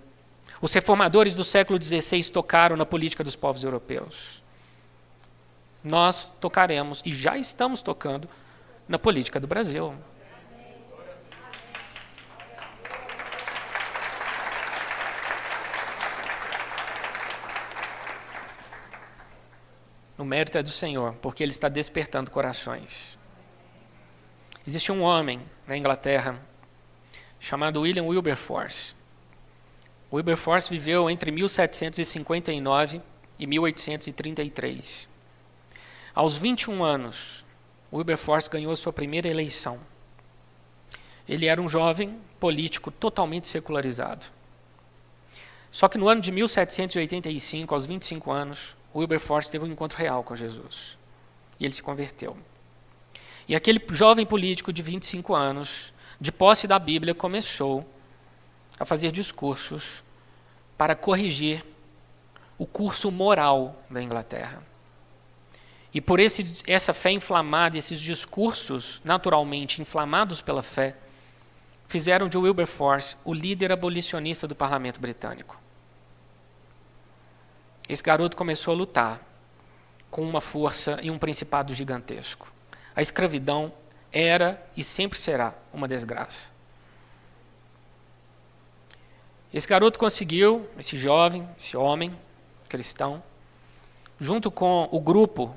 Os 0.61 0.73
reformadores 0.73 1.33
do 1.33 1.43
século 1.43 1.81
XVI 1.81 2.29
tocaram 2.31 2.75
na 2.75 2.85
política 2.85 3.23
dos 3.23 3.35
povos 3.35 3.63
europeus. 3.63 4.40
Nós 5.83 6.29
tocaremos, 6.39 7.01
e 7.05 7.13
já 7.13 7.37
estamos 7.37 7.81
tocando, 7.81 8.27
na 8.87 8.99
política 8.99 9.39
do 9.39 9.47
Brasil. 9.47 9.95
O 20.17 20.23
mérito 20.23 20.57
é 20.57 20.61
do 20.61 20.69
Senhor, 20.69 21.13
porque 21.15 21.41
Ele 21.41 21.51
está 21.51 21.67
despertando 21.67 22.29
corações. 22.29 23.17
Existe 24.67 24.91
um 24.91 25.01
homem 25.01 25.41
na 25.65 25.75
Inglaterra 25.75 26.39
chamado 27.39 27.81
William 27.81 28.03
Wilberforce. 28.03 28.93
Wilberforce 30.13 30.69
viveu 30.69 31.09
entre 31.09 31.31
1759 31.31 33.01
e 33.39 33.47
1833. 33.47 35.10
Aos 36.13 36.35
21 36.35 36.83
anos, 36.83 37.45
Wilberforce 37.91 38.49
ganhou 38.49 38.75
sua 38.75 38.91
primeira 38.91 39.29
eleição. 39.29 39.79
Ele 41.27 41.45
era 41.45 41.61
um 41.61 41.69
jovem 41.69 42.19
político 42.39 42.91
totalmente 42.91 43.47
secularizado. 43.47 44.27
Só 45.71 45.87
que 45.87 45.97
no 45.97 46.09
ano 46.09 46.19
de 46.19 46.31
1785, 46.31 47.73
aos 47.73 47.85
25 47.85 48.29
anos, 48.29 48.75
Wilberforce 48.93 49.49
teve 49.49 49.63
um 49.63 49.71
encontro 49.71 49.97
real 49.97 50.21
com 50.21 50.35
Jesus. 50.35 50.97
E 51.57 51.63
ele 51.63 51.73
se 51.73 51.81
converteu. 51.81 52.35
E 53.47 53.55
aquele 53.55 53.81
jovem 53.91 54.25
político 54.25 54.73
de 54.73 54.81
25 54.81 55.33
anos, 55.33 55.93
de 56.19 56.31
posse 56.31 56.67
da 56.67 56.77
Bíblia, 56.77 57.15
começou 57.15 57.87
a 58.77 58.83
fazer 58.83 59.11
discursos 59.11 60.03
para 60.77 60.95
corrigir 60.95 61.63
o 62.57 62.65
curso 62.65 63.09
moral 63.09 63.81
da 63.89 64.01
Inglaterra. 64.01 64.70
E 65.93 65.99
por 65.99 66.19
esse, 66.19 66.63
essa 66.65 66.93
fé 66.93 67.11
inflamada, 67.11 67.77
esses 67.77 67.99
discursos 67.99 69.01
naturalmente 69.03 69.81
inflamados 69.81 70.41
pela 70.41 70.63
fé, 70.63 70.95
fizeram 71.87 72.29
de 72.29 72.37
Wilberforce 72.37 73.17
o 73.25 73.33
líder 73.33 73.71
abolicionista 73.71 74.47
do 74.47 74.55
parlamento 74.55 74.99
britânico. 75.01 75.59
Esse 77.89 78.01
garoto 78.01 78.37
começou 78.37 78.73
a 78.73 78.77
lutar 78.77 79.21
com 80.09 80.21
uma 80.21 80.39
força 80.39 80.97
e 81.01 81.11
um 81.11 81.17
principado 81.17 81.73
gigantesco. 81.73 82.51
A 82.95 83.01
escravidão 83.01 83.73
era 84.11 84.65
e 84.75 84.83
sempre 84.83 85.19
será 85.19 85.53
uma 85.73 85.87
desgraça. 85.87 86.49
Esse 89.53 89.67
garoto 89.67 89.99
conseguiu, 89.99 90.69
esse 90.77 90.97
jovem, 90.97 91.47
esse 91.57 91.75
homem 91.75 92.17
cristão, 92.69 93.21
junto 94.17 94.49
com 94.49 94.87
o 94.89 95.01
grupo 95.01 95.53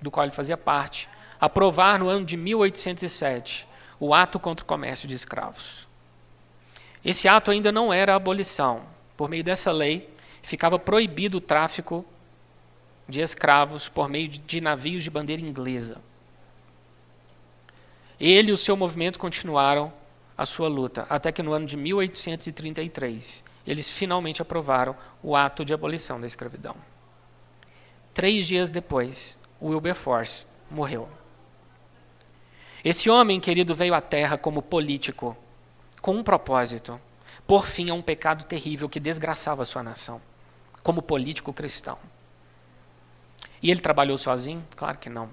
do 0.00 0.10
qual 0.10 0.24
ele 0.24 0.34
fazia 0.34 0.56
parte, 0.56 1.08
aprovar 1.40 1.98
no 1.98 2.08
ano 2.08 2.24
de 2.24 2.36
1807 2.36 3.68
o 3.98 4.14
ato 4.14 4.38
contra 4.38 4.64
o 4.64 4.66
comércio 4.66 5.06
de 5.06 5.14
escravos. 5.14 5.86
Esse 7.04 7.28
ato 7.28 7.50
ainda 7.50 7.70
não 7.70 7.92
era 7.92 8.14
abolição. 8.14 8.82
Por 9.16 9.28
meio 9.28 9.44
dessa 9.44 9.72
lei, 9.72 10.08
ficava 10.42 10.78
proibido 10.78 11.38
o 11.38 11.40
tráfico 11.40 12.04
de 13.08 13.20
escravos 13.20 13.88
por 13.88 14.08
meio 14.08 14.28
de 14.28 14.60
navios 14.60 15.04
de 15.04 15.10
bandeira 15.10 15.42
inglesa. 15.42 15.98
Ele 18.18 18.50
e 18.50 18.52
o 18.52 18.56
seu 18.56 18.76
movimento 18.76 19.18
continuaram 19.18 19.92
a 20.36 20.46
sua 20.46 20.68
luta, 20.68 21.06
até 21.08 21.32
que 21.32 21.42
no 21.42 21.52
ano 21.52 21.66
de 21.66 21.76
1833 21.76 23.44
eles 23.66 23.90
finalmente 23.90 24.40
aprovaram 24.42 24.96
o 25.22 25.36
ato 25.36 25.64
de 25.64 25.72
abolição 25.72 26.20
da 26.20 26.26
escravidão. 26.26 26.74
Três 28.12 28.46
dias 28.46 28.70
depois, 28.70 29.38
Wilberforce 29.60 30.46
morreu. 30.70 31.08
Esse 32.84 33.10
homem, 33.10 33.38
querido, 33.38 33.74
veio 33.74 33.94
à 33.94 34.00
Terra 34.00 34.38
como 34.38 34.62
político, 34.62 35.36
com 36.00 36.14
um 36.16 36.22
propósito: 36.22 37.00
por 37.46 37.66
fim 37.66 37.90
a 37.90 37.94
um 37.94 38.02
pecado 38.02 38.44
terrível 38.44 38.88
que 38.88 38.98
desgraçava 38.98 39.62
a 39.62 39.66
sua 39.66 39.82
nação, 39.82 40.20
como 40.82 41.02
político 41.02 41.52
cristão. 41.52 41.98
E 43.62 43.70
ele 43.70 43.80
trabalhou 43.80 44.16
sozinho? 44.16 44.64
Claro 44.74 44.98
que 44.98 45.10
não. 45.10 45.28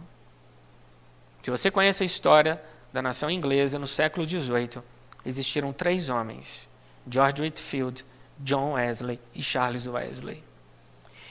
Se 1.42 1.50
você 1.50 1.72
conhece 1.72 2.04
a 2.04 2.06
história 2.06 2.62
da 2.92 3.02
nação 3.02 3.32
inglesa 3.32 3.80
no 3.80 3.88
século 3.88 4.28
XVIII, 4.28 4.84
existiram 5.26 5.72
três 5.72 6.10
homens: 6.10 6.70
George 7.10 7.42
Whitfield, 7.42 8.06
John 8.40 8.74
Wesley 8.74 9.20
e 9.34 9.42
Charles 9.42 9.88
Wesley. 9.88 10.44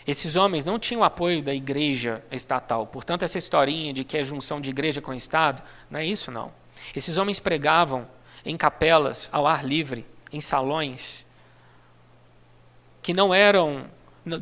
Esses 0.07 0.37
homens 0.37 0.65
não 0.65 0.79
tinham 0.79 1.03
apoio 1.03 1.43
da 1.43 1.53
igreja 1.53 2.23
estatal. 2.31 2.87
Portanto, 2.87 3.25
essa 3.25 3.39
historinha 3.39 3.93
de 3.93 4.05
que 4.05 4.17
é 4.17 4.23
junção 4.23 4.61
de 4.61 4.71
igreja 4.71 5.01
com 5.01 5.13
Estado, 5.13 5.63
não 5.91 5.99
é 5.99 6.07
isso, 6.07 6.31
não. 6.31 6.53
Esses 6.95 7.19
homens 7.19 7.41
pregavam 7.41 8.07
em 8.45 8.57
capelas, 8.57 9.29
ao 9.33 9.47
ar 9.47 9.65
livre, 9.65 10.07
em 10.33 10.41
salões, 10.41 11.27
que 13.03 13.13
não 13.13 13.35
eram 13.35 13.87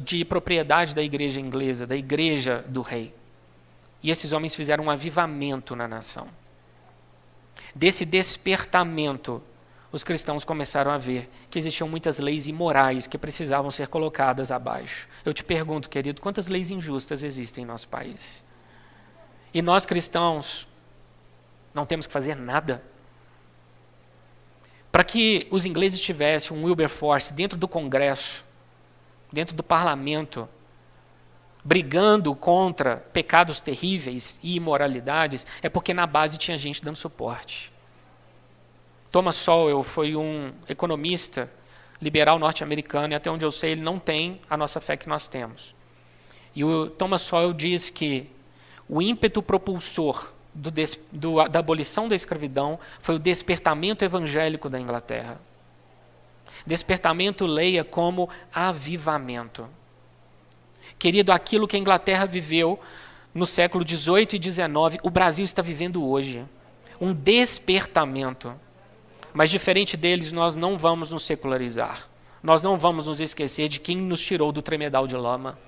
de 0.01 0.25
propriedade 0.25 0.95
da 0.95 1.03
igreja 1.03 1.41
inglesa, 1.41 1.87
da 1.87 1.97
igreja 1.97 2.65
do 2.69 2.83
rei. 2.83 3.15
E 4.03 4.11
esses 4.11 4.33
homens 4.33 4.55
fizeram 4.55 4.85
um 4.85 4.91
avivamento 4.91 5.75
na 5.75 5.89
nação. 5.89 6.29
Desse 7.75 8.05
despertamento 8.05 9.43
os 9.95 10.03
cristãos 10.03 10.45
começaram 10.45 10.91
a 10.91 10.99
ver 10.99 11.31
que 11.49 11.57
existiam 11.57 11.89
muitas 11.89 12.19
leis 12.19 12.49
imorais 12.49 13.07
que 13.07 13.17
precisavam 13.17 13.71
ser 13.71 13.87
colocadas 13.87 14.51
abaixo. 14.51 15.07
Eu 15.25 15.33
te 15.33 15.45
pergunto, 15.45 15.89
querido, 15.89 16.21
quantas 16.21 16.49
leis 16.49 16.69
injustas 16.69 17.23
existem 17.23 17.63
em 17.63 17.67
nosso 17.69 17.87
país? 17.87 18.45
E 19.55 19.63
nós 19.63 19.87
cristãos 19.87 20.67
não 21.73 21.87
temos 21.87 22.09
que 22.09 22.13
fazer 22.13 22.35
nada. 22.35 22.83
Para 24.91 25.05
que 25.05 25.47
os 25.49 25.65
ingleses 25.65 26.01
tivessem 26.01 26.57
um 26.57 26.65
Wilberforce 26.65 27.33
dentro 27.33 27.57
do 27.57 27.69
Congresso, 27.69 28.45
dentro 29.33 29.55
do 29.55 29.63
parlamento, 29.63 30.49
brigando 31.63 32.35
contra 32.35 32.97
pecados 32.97 33.61
terríveis 33.61 34.41
e 34.43 34.57
imoralidades, 34.57 35.47
é 35.63 35.69
porque 35.69 35.95
na 35.95 36.05
base 36.05 36.37
tinha 36.37 36.57
gente 36.57 36.83
dando 36.83 36.97
suporte. 36.97 37.73
Thomas 39.15 39.37
Sowell 39.37 39.85
foi 39.85 40.17
um 40.17 40.53
economista 40.69 41.49
liberal 42.03 42.37
norte-americano 42.37 43.13
e 43.13 43.15
até 43.15 43.31
onde 43.31 43.47
eu 43.47 43.53
sei 43.53 43.71
ele 43.71 43.81
não 43.81 43.97
tem 43.97 44.41
a 44.51 44.57
nossa 44.57 44.81
fé 44.81 44.97
que 44.97 45.09
nós 45.09 45.29
temos. 45.29 45.73
E 46.53 46.65
o 46.65 46.91
Thomas 46.91 47.23
Sowell 47.23 47.53
diz 47.53 47.91
que 47.91 48.29
o 48.89 49.01
ímpeto 49.01 49.41
propulsor 49.41 50.33
do, 50.53 50.69
do, 51.13 51.49
da 51.49 51.61
abolição 51.61 52.09
da 52.09 52.17
escravidão 52.17 52.77
foi 52.99 53.15
o 53.15 53.19
despertamento 53.21 54.05
evangélico 54.05 54.69
da 54.69 54.81
Inglaterra. 54.81 55.41
Despertamento 56.67 57.47
leia 57.47 57.85
como 57.85 58.29
avivamento. 58.53 59.69
Querido, 60.99 61.31
aquilo 61.31 61.69
que 61.69 61.77
a 61.77 61.79
Inglaterra 61.79 62.25
viveu 62.27 62.81
no 63.33 63.47
século 63.47 63.89
XVIII 63.89 64.31
e 64.33 64.43
XIX, 64.43 65.01
o 65.05 65.09
Brasil 65.09 65.45
está 65.45 65.63
vivendo 65.63 66.05
hoje. 66.05 66.45
Um 67.01 67.15
despertamento. 67.15 68.53
Mas 69.35 69.51
diferente 69.51 69.97
deles, 69.97 70.31
nós 70.31 70.55
não 70.55 70.79
vamos 70.79 71.13
nos 71.13 71.25
secularizar. 71.25 72.09
Nós 72.41 72.63
não 72.63 72.79
vamos 72.79 73.09
nos 73.09 73.21
esquecer 73.21 73.69
de 73.69 73.81
quem 73.81 73.97
nos 73.97 74.25
tirou 74.25 74.53
do 74.53 74.63
tremedal 74.63 75.09
de 75.09 75.17
lama. 75.17 75.59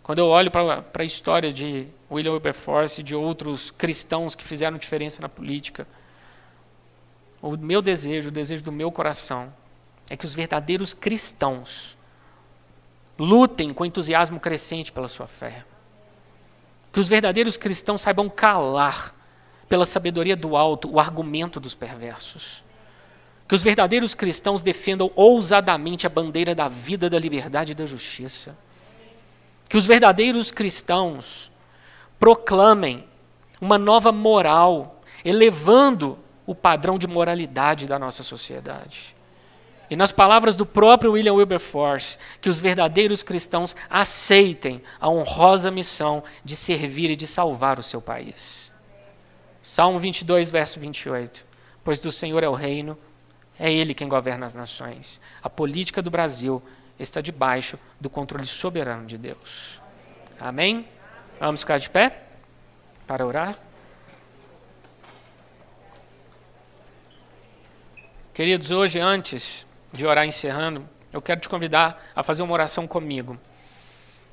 Quando 0.00 0.20
eu 0.20 0.28
olho 0.28 0.48
para 0.48 0.84
a 0.94 1.04
história 1.04 1.52
de 1.52 1.88
William 2.08 2.34
Wilberforce 2.34 3.00
e 3.00 3.04
de 3.04 3.16
outros 3.16 3.72
cristãos 3.72 4.36
que 4.36 4.44
fizeram 4.44 4.78
diferença 4.78 5.20
na 5.20 5.28
política, 5.28 5.88
o 7.42 7.56
meu 7.56 7.82
desejo, 7.82 8.28
o 8.28 8.32
desejo 8.32 8.62
do 8.62 8.70
meu 8.70 8.92
coração, 8.92 9.52
é 10.08 10.16
que 10.16 10.24
os 10.24 10.34
verdadeiros 10.34 10.94
cristãos 10.94 11.96
lutem 13.18 13.74
com 13.74 13.84
entusiasmo 13.84 14.38
crescente 14.38 14.92
pela 14.92 15.08
sua 15.08 15.26
fé. 15.26 15.64
Que 16.92 17.00
os 17.00 17.08
verdadeiros 17.08 17.56
cristãos 17.56 18.02
saibam 18.02 18.28
calar, 18.28 19.15
pela 19.68 19.86
sabedoria 19.86 20.36
do 20.36 20.56
alto, 20.56 20.90
o 20.90 21.00
argumento 21.00 21.58
dos 21.58 21.74
perversos. 21.74 22.64
Que 23.48 23.54
os 23.54 23.62
verdadeiros 23.62 24.14
cristãos 24.14 24.62
defendam 24.62 25.10
ousadamente 25.14 26.06
a 26.06 26.10
bandeira 26.10 26.54
da 26.54 26.68
vida, 26.68 27.08
da 27.08 27.18
liberdade 27.18 27.72
e 27.72 27.74
da 27.74 27.86
justiça. 27.86 28.56
Que 29.68 29.76
os 29.76 29.86
verdadeiros 29.86 30.50
cristãos 30.50 31.50
proclamem 32.18 33.04
uma 33.60 33.78
nova 33.78 34.12
moral, 34.12 35.00
elevando 35.24 36.18
o 36.46 36.54
padrão 36.54 36.98
de 36.98 37.06
moralidade 37.06 37.86
da 37.86 37.98
nossa 37.98 38.22
sociedade. 38.22 39.16
E 39.88 39.94
nas 39.94 40.10
palavras 40.10 40.56
do 40.56 40.66
próprio 40.66 41.12
William 41.12 41.34
Wilberforce, 41.34 42.18
que 42.40 42.48
os 42.48 42.60
verdadeiros 42.60 43.22
cristãos 43.22 43.76
aceitem 43.88 44.82
a 45.00 45.08
honrosa 45.08 45.70
missão 45.70 46.24
de 46.44 46.56
servir 46.56 47.10
e 47.10 47.16
de 47.16 47.26
salvar 47.26 47.78
o 47.78 47.82
seu 47.82 48.00
país. 48.00 48.72
Salmo 49.66 49.98
22, 49.98 50.48
verso 50.52 50.78
28. 50.78 51.44
Pois 51.82 51.98
do 51.98 52.12
Senhor 52.12 52.44
é 52.44 52.48
o 52.48 52.54
reino, 52.54 52.96
é 53.58 53.72
Ele 53.72 53.94
quem 53.94 54.08
governa 54.08 54.46
as 54.46 54.54
nações. 54.54 55.20
A 55.42 55.50
política 55.50 56.00
do 56.00 56.08
Brasil 56.08 56.62
está 57.00 57.20
debaixo 57.20 57.76
do 58.00 58.08
controle 58.08 58.46
soberano 58.46 59.04
de 59.06 59.18
Deus. 59.18 59.80
Amém? 60.38 60.86
Vamos 61.40 61.62
ficar 61.62 61.78
de 61.78 61.90
pé 61.90 62.28
para 63.08 63.26
orar? 63.26 63.58
Queridos, 68.32 68.70
hoje, 68.70 69.00
antes 69.00 69.66
de 69.92 70.06
orar 70.06 70.24
encerrando, 70.24 70.88
eu 71.12 71.20
quero 71.20 71.40
te 71.40 71.48
convidar 71.48 72.00
a 72.14 72.22
fazer 72.22 72.44
uma 72.44 72.52
oração 72.52 72.86
comigo. 72.86 73.36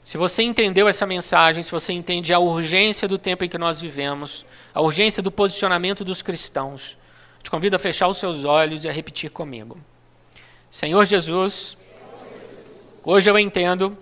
Se 0.03 0.17
você 0.17 0.43
entendeu 0.43 0.87
essa 0.87 1.05
mensagem, 1.05 1.63
se 1.63 1.71
você 1.71 1.93
entende 1.93 2.33
a 2.33 2.39
urgência 2.39 3.07
do 3.07 3.17
tempo 3.17 3.45
em 3.45 3.49
que 3.49 3.57
nós 3.57 3.79
vivemos, 3.79 4.45
a 4.73 4.81
urgência 4.81 5.23
do 5.23 5.31
posicionamento 5.31 6.03
dos 6.03 6.21
cristãos, 6.21 6.97
te 7.41 7.49
convido 7.49 7.75
a 7.75 7.79
fechar 7.79 8.09
os 8.09 8.17
seus 8.17 8.43
olhos 8.43 8.83
e 8.83 8.89
a 8.89 8.91
repetir 8.91 9.29
comigo. 9.29 9.79
Senhor 10.69 11.05
Jesus, 11.05 11.77
hoje 13.05 13.29
eu 13.29 13.39
entendo 13.39 13.97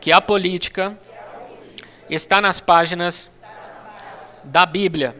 que 0.00 0.10
a 0.10 0.20
política 0.20 0.98
está 2.08 2.40
nas 2.40 2.58
páginas 2.58 3.30
da 4.44 4.64
Bíblia. 4.64 5.14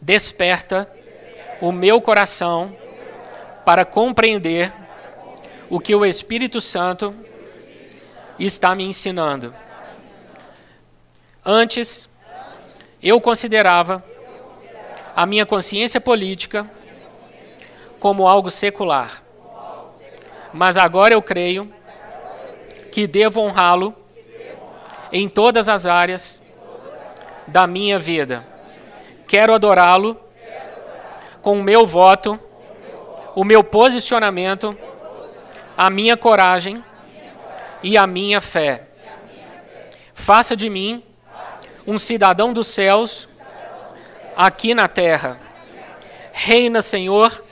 Desperta 0.00 0.90
o 1.60 1.70
meu 1.70 2.00
coração 2.00 2.74
para 3.64 3.84
compreender 3.84 4.72
o 5.68 5.78
que 5.78 5.94
o 5.94 6.04
Espírito 6.04 6.60
Santo 6.60 7.14
está 8.38 8.74
me 8.74 8.84
ensinando. 8.84 9.54
Antes, 11.44 12.08
eu 13.02 13.20
considerava 13.20 14.02
a 15.14 15.26
minha 15.26 15.46
consciência 15.46 16.00
política 16.00 16.68
como 18.00 18.26
algo 18.26 18.50
secular. 18.50 19.22
Mas 20.52 20.76
agora 20.76 21.14
eu 21.14 21.22
creio 21.22 21.72
que 22.90 23.06
devo 23.06 23.40
honrá-lo 23.40 23.94
em 25.12 25.28
todas 25.28 25.68
as 25.68 25.86
áreas 25.86 26.40
da 27.46 27.66
minha 27.66 27.98
vida. 27.98 28.46
Quero 29.26 29.54
adorá-lo 29.54 30.18
com 31.42 31.58
o 31.58 31.62
meu 31.62 31.86
voto, 31.86 32.38
o 33.34 33.44
meu 33.44 33.62
posicionamento, 33.62 34.76
a 35.76 35.90
minha 35.90 36.16
coragem 36.16 36.82
e 37.84 37.98
a 37.98 38.06
minha 38.06 38.40
fé. 38.40 38.84
Faça 40.14 40.56
de 40.56 40.70
mim 40.70 41.02
um 41.86 41.98
cidadão 41.98 42.50
dos 42.52 42.66
céus 42.66 43.28
aqui 44.34 44.74
na 44.74 44.88
terra. 44.88 45.38
Reina, 46.32 46.80
Senhor, 46.80 47.44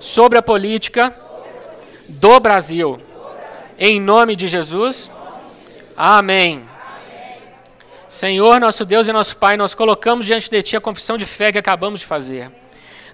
sobre 0.00 0.38
a 0.38 0.42
política 0.42 1.14
do 2.08 2.40
Brasil. 2.40 2.98
Em 3.78 4.00
nome 4.00 4.34
de 4.34 4.48
Jesus. 4.48 5.10
Amém. 5.94 6.66
Senhor, 8.08 8.58
nosso 8.58 8.86
Deus 8.86 9.06
e 9.06 9.12
nosso 9.12 9.36
Pai, 9.36 9.58
nós 9.58 9.74
colocamos 9.74 10.24
diante 10.24 10.50
de 10.50 10.62
Ti 10.62 10.76
a 10.76 10.80
confissão 10.80 11.18
de 11.18 11.26
fé 11.26 11.52
que 11.52 11.58
acabamos 11.58 12.00
de 12.00 12.06
fazer. 12.06 12.50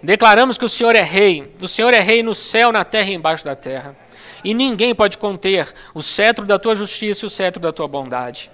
Declaramos 0.01 0.57
que 0.57 0.65
o 0.65 0.69
Senhor 0.69 0.95
é 0.95 1.03
Rei, 1.03 1.53
o 1.61 1.67
Senhor 1.67 1.93
é 1.93 2.01
Rei 2.01 2.23
no 2.23 2.35
céu, 2.35 2.71
na 2.71 2.85
terra 2.85 3.11
e 3.11 3.15
embaixo 3.15 3.45
da 3.45 3.57
terra. 3.57 3.97
E 4.45 4.55
ninguém 4.55 4.95
pode 4.95 5.19
conter 5.19 5.73
o 5.95 6.03
cetro 6.03 6.45
da 6.45 6.59
Tua 6.59 6.75
justiça 6.75 7.25
e 7.25 7.27
o 7.27 7.31
cetro 7.31 7.61
da 7.61 7.73
Tua 7.73 7.89
bondade. 7.89 8.51